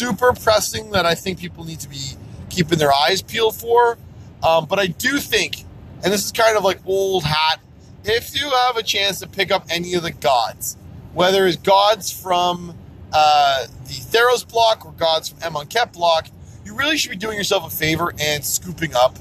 super 0.00 0.32
pressing 0.32 0.90
that 0.92 1.04
I 1.04 1.14
think 1.14 1.38
people 1.38 1.62
need 1.64 1.80
to 1.80 1.88
be 1.88 2.12
keeping 2.48 2.78
their 2.78 2.92
eyes 2.92 3.20
peeled 3.20 3.54
for. 3.54 3.98
Um, 4.42 4.64
but 4.64 4.78
I 4.78 4.86
do 4.86 5.18
think, 5.18 5.64
and 6.02 6.10
this 6.10 6.24
is 6.24 6.32
kind 6.32 6.56
of 6.56 6.64
like 6.64 6.80
old 6.86 7.24
hat, 7.24 7.60
if 8.04 8.34
you 8.34 8.48
have 8.48 8.78
a 8.78 8.82
chance 8.82 9.20
to 9.20 9.28
pick 9.28 9.50
up 9.50 9.66
any 9.68 9.92
of 9.92 10.02
the 10.02 10.10
gods, 10.10 10.78
whether 11.12 11.46
it's 11.46 11.58
gods 11.58 12.10
from 12.10 12.74
uh, 13.12 13.66
the 13.84 13.92
Theros 13.92 14.48
block 14.48 14.86
or 14.86 14.92
gods 14.92 15.28
from 15.28 15.40
Amonkhet 15.40 15.92
block, 15.92 16.28
you 16.64 16.74
really 16.74 16.96
should 16.96 17.10
be 17.10 17.16
doing 17.16 17.36
yourself 17.36 17.70
a 17.70 17.76
favor 17.76 18.14
and 18.18 18.42
scooping 18.42 18.94
up 18.96 19.18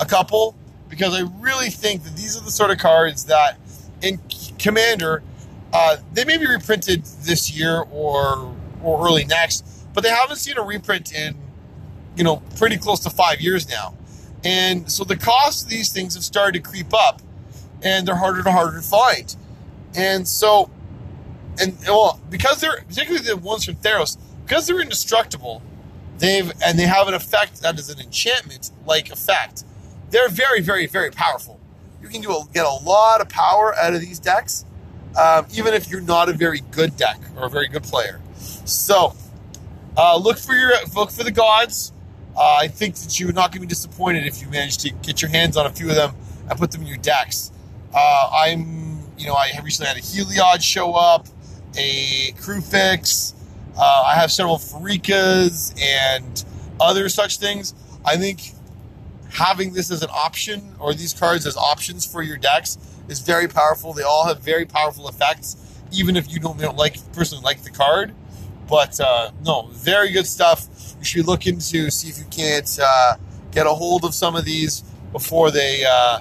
a 0.00 0.06
couple 0.06 0.56
because 0.88 1.14
I 1.14 1.28
really 1.40 1.68
think 1.68 2.04
that 2.04 2.16
these 2.16 2.38
are 2.38 2.44
the 2.44 2.50
sort 2.50 2.70
of 2.70 2.78
cards 2.78 3.26
that 3.26 3.58
in 4.00 4.18
Commander 4.58 5.22
uh, 5.74 5.96
they 6.14 6.24
may 6.24 6.38
be 6.38 6.46
reprinted 6.46 7.04
this 7.22 7.50
year 7.54 7.84
or 7.90 8.54
or 8.82 9.06
early 9.06 9.24
next, 9.24 9.64
but 9.94 10.02
they 10.02 10.10
haven't 10.10 10.36
seen 10.36 10.58
a 10.58 10.62
reprint 10.62 11.12
in 11.12 11.36
you 12.16 12.24
know 12.24 12.42
pretty 12.56 12.76
close 12.76 13.00
to 13.00 13.10
five 13.10 13.40
years 13.40 13.68
now. 13.68 13.94
And 14.44 14.90
so 14.90 15.04
the 15.04 15.16
cost 15.16 15.64
of 15.64 15.70
these 15.70 15.92
things 15.92 16.14
have 16.14 16.24
started 16.24 16.64
to 16.64 16.70
creep 16.70 16.92
up 16.92 17.22
and 17.82 18.06
they're 18.06 18.16
harder 18.16 18.40
and 18.40 18.48
harder 18.48 18.76
to 18.76 18.82
find. 18.82 19.34
And 19.94 20.26
so, 20.26 20.70
and 21.60 21.76
well, 21.86 22.20
because 22.30 22.60
they're 22.60 22.82
particularly 22.88 23.24
the 23.26 23.36
ones 23.36 23.64
from 23.64 23.76
Theros, 23.76 24.16
because 24.46 24.66
they're 24.66 24.80
indestructible, 24.80 25.62
they've 26.18 26.50
and 26.64 26.78
they 26.78 26.86
have 26.86 27.08
an 27.08 27.14
effect 27.14 27.60
that 27.62 27.78
is 27.78 27.90
an 27.90 28.00
enchantment 28.00 28.70
like 28.86 29.10
effect. 29.10 29.64
They're 30.10 30.28
very, 30.28 30.60
very, 30.60 30.86
very 30.86 31.10
powerful. 31.10 31.58
You 32.02 32.08
can 32.08 32.20
do 32.20 32.30
a, 32.30 32.44
get 32.52 32.66
a 32.66 32.84
lot 32.84 33.20
of 33.20 33.28
power 33.28 33.74
out 33.76 33.94
of 33.94 34.00
these 34.00 34.18
decks, 34.18 34.64
um, 35.18 35.46
even 35.54 35.72
if 35.72 35.90
you're 35.90 36.00
not 36.00 36.28
a 36.28 36.32
very 36.32 36.60
good 36.70 36.96
deck 36.96 37.18
or 37.36 37.44
a 37.44 37.50
very 37.50 37.68
good 37.68 37.82
player. 37.82 38.20
So, 38.64 39.14
uh, 39.96 40.16
look 40.16 40.38
for 40.38 40.54
your 40.54 40.72
look 40.94 41.10
for 41.10 41.24
the 41.24 41.30
gods. 41.30 41.92
Uh, 42.36 42.56
I 42.60 42.68
think 42.68 42.96
that 42.96 43.20
you're 43.20 43.32
not 43.32 43.52
going 43.52 43.60
to 43.60 43.66
be 43.66 43.66
disappointed 43.66 44.26
if 44.26 44.40
you 44.40 44.48
manage 44.48 44.78
to 44.78 44.90
get 44.90 45.20
your 45.20 45.30
hands 45.30 45.56
on 45.56 45.66
a 45.66 45.70
few 45.70 45.90
of 45.90 45.96
them 45.96 46.14
and 46.48 46.58
put 46.58 46.70
them 46.70 46.80
in 46.80 46.86
your 46.86 46.96
decks. 46.96 47.52
Uh, 47.94 48.30
I'm, 48.32 49.00
you 49.18 49.26
know, 49.26 49.34
I 49.34 49.50
recently 49.62 49.88
had 49.88 49.98
a 49.98 50.00
Heliod 50.00 50.62
show 50.62 50.94
up, 50.94 51.26
a 51.76 52.32
Kruphix. 52.38 53.34
Uh, 53.76 54.04
I 54.06 54.14
have 54.14 54.32
several 54.32 54.56
Pharikas 54.56 55.74
and 55.80 56.44
other 56.80 57.08
such 57.10 57.36
things. 57.36 57.74
I 58.04 58.16
think 58.16 58.52
having 59.30 59.72
this 59.72 59.90
as 59.90 60.02
an 60.02 60.10
option 60.10 60.74
or 60.78 60.94
these 60.94 61.12
cards 61.12 61.46
as 61.46 61.56
options 61.56 62.06
for 62.06 62.22
your 62.22 62.36
decks 62.36 62.78
is 63.08 63.20
very 63.20 63.48
powerful. 63.48 63.92
They 63.92 64.02
all 64.02 64.26
have 64.26 64.40
very 64.40 64.64
powerful 64.64 65.08
effects, 65.08 65.56
even 65.92 66.16
if 66.16 66.30
you 66.32 66.40
don't, 66.40 66.58
don't 66.58 66.76
like 66.76 66.96
personally 67.12 67.44
like 67.44 67.62
the 67.62 67.70
card. 67.70 68.14
But 68.68 68.98
uh, 69.00 69.32
no, 69.44 69.68
very 69.72 70.12
good 70.12 70.26
stuff. 70.26 70.66
You 70.98 71.04
should 71.04 71.16
be 71.18 71.22
looking 71.22 71.58
to 71.58 71.90
see 71.90 72.08
if 72.08 72.18
you 72.18 72.24
can't 72.30 72.78
uh, 72.82 73.16
get 73.50 73.66
a 73.66 73.70
hold 73.70 74.04
of 74.04 74.14
some 74.14 74.36
of 74.36 74.44
these 74.44 74.82
before 75.12 75.50
they 75.50 75.84
uh, 75.84 76.20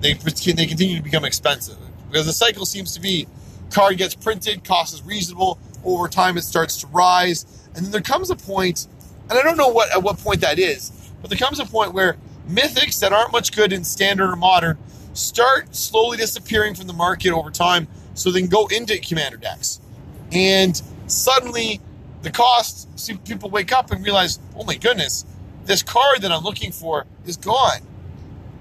they 0.00 0.14
they 0.14 0.66
continue 0.66 0.96
to 0.96 1.02
become 1.02 1.24
expensive. 1.24 1.76
Because 2.10 2.26
the 2.26 2.32
cycle 2.32 2.66
seems 2.66 2.94
to 2.94 3.00
be 3.00 3.26
card 3.70 3.98
gets 3.98 4.14
printed, 4.14 4.64
cost 4.64 4.94
is 4.94 5.02
reasonable. 5.02 5.58
Over 5.84 6.08
time, 6.08 6.36
it 6.36 6.42
starts 6.42 6.78
to 6.80 6.86
rise, 6.88 7.46
and 7.74 7.84
then 7.84 7.92
there 7.92 8.00
comes 8.00 8.30
a 8.30 8.36
point, 8.36 8.88
and 9.30 9.38
I 9.38 9.42
don't 9.42 9.56
know 9.56 9.68
what 9.68 9.90
at 9.92 10.02
what 10.02 10.18
point 10.18 10.40
that 10.40 10.58
is, 10.58 10.90
but 11.20 11.30
there 11.30 11.38
comes 11.38 11.60
a 11.60 11.64
point 11.64 11.94
where 11.94 12.16
mythics 12.48 13.00
that 13.00 13.12
aren't 13.12 13.32
much 13.32 13.54
good 13.54 13.72
in 13.72 13.84
standard 13.84 14.30
or 14.30 14.36
modern 14.36 14.78
start 15.14 15.74
slowly 15.74 16.16
disappearing 16.16 16.74
from 16.74 16.86
the 16.86 16.92
market 16.92 17.30
over 17.30 17.50
time, 17.50 17.86
so 18.14 18.30
they 18.30 18.40
can 18.40 18.48
go 18.48 18.66
into 18.66 18.98
commander 18.98 19.36
decks, 19.36 19.80
and 20.32 20.82
suddenly 21.06 21.80
the 22.22 22.30
cost. 22.30 22.98
See, 22.98 23.16
people 23.16 23.50
wake 23.50 23.72
up 23.72 23.90
and 23.90 24.04
realize, 24.04 24.38
oh 24.56 24.64
my 24.64 24.76
goodness, 24.76 25.24
this 25.64 25.82
card 25.82 26.22
that 26.22 26.32
I'm 26.32 26.42
looking 26.42 26.72
for 26.72 27.06
is 27.24 27.36
gone 27.36 27.80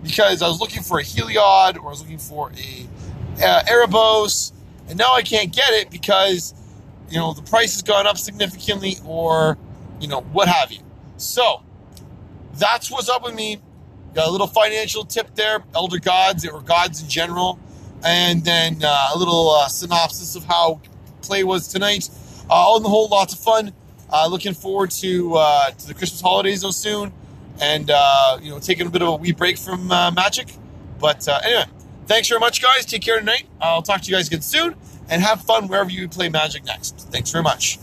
because 0.03 0.41
I 0.41 0.47
was 0.47 0.59
looking 0.59 0.83
for 0.83 0.99
a 0.99 1.03
Heliod 1.03 1.77
or 1.77 1.87
I 1.87 1.89
was 1.89 2.01
looking 2.01 2.19
for 2.19 2.51
a 2.51 2.87
uh, 3.43 3.63
Erebos, 3.63 4.53
and 4.87 4.97
now 4.97 5.13
I 5.13 5.21
can't 5.21 5.53
get 5.53 5.71
it 5.73 5.89
because 5.89 6.53
you 7.09 7.17
know 7.17 7.33
the 7.33 7.41
price 7.41 7.73
has 7.73 7.81
gone 7.81 8.07
up 8.07 8.17
significantly, 8.17 8.97
or 9.05 9.57
you 9.99 10.07
know 10.07 10.21
what 10.21 10.47
have 10.47 10.71
you. 10.71 10.79
So 11.17 11.63
that's 12.53 12.91
what's 12.91 13.09
up 13.09 13.23
with 13.23 13.35
me. 13.35 13.61
Got 14.13 14.27
a 14.27 14.31
little 14.31 14.47
financial 14.47 15.03
tip 15.03 15.35
there, 15.35 15.63
Elder 15.73 15.99
Gods 15.99 16.47
or 16.47 16.61
Gods 16.61 17.01
in 17.01 17.09
general, 17.09 17.59
and 18.03 18.43
then 18.45 18.79
uh, 18.83 19.09
a 19.13 19.17
little 19.17 19.49
uh, 19.51 19.67
synopsis 19.67 20.35
of 20.35 20.45
how 20.45 20.79
play 21.21 21.43
was 21.43 21.67
tonight. 21.67 22.09
All 22.49 22.77
in 22.77 22.83
the 22.83 22.89
whole, 22.89 23.07
lots 23.07 23.33
of 23.33 23.39
fun. 23.39 23.73
Uh, 24.11 24.27
looking 24.27 24.53
forward 24.53 24.91
to 24.91 25.33
uh, 25.35 25.71
to 25.71 25.87
the 25.87 25.93
Christmas 25.93 26.21
holidays 26.21 26.61
so 26.61 26.71
soon, 26.71 27.11
and 27.59 27.89
uh, 27.91 28.37
you 28.41 28.51
know 28.51 28.59
taking 28.59 28.85
a 28.85 28.89
bit 28.89 29.01
of 29.01 29.07
a 29.07 29.15
wee 29.15 29.31
break 29.31 29.57
from 29.57 29.87
Magic. 29.87 30.53
But 30.99 31.27
anyway, 31.27 31.65
thanks 32.05 32.27
very 32.27 32.39
much, 32.39 32.61
guys. 32.61 32.85
Take 32.85 33.01
care 33.01 33.19
tonight. 33.19 33.45
I'll 33.59 33.81
talk 33.81 34.01
to 34.01 34.09
you 34.09 34.15
guys 34.15 34.27
again 34.27 34.41
soon, 34.41 34.75
and 35.09 35.21
have 35.21 35.41
fun 35.41 35.67
wherever 35.67 35.89
you 35.89 36.07
play 36.07 36.29
Magic 36.29 36.65
next. 36.65 37.07
Thanks 37.11 37.31
very 37.31 37.43
much. 37.43 37.79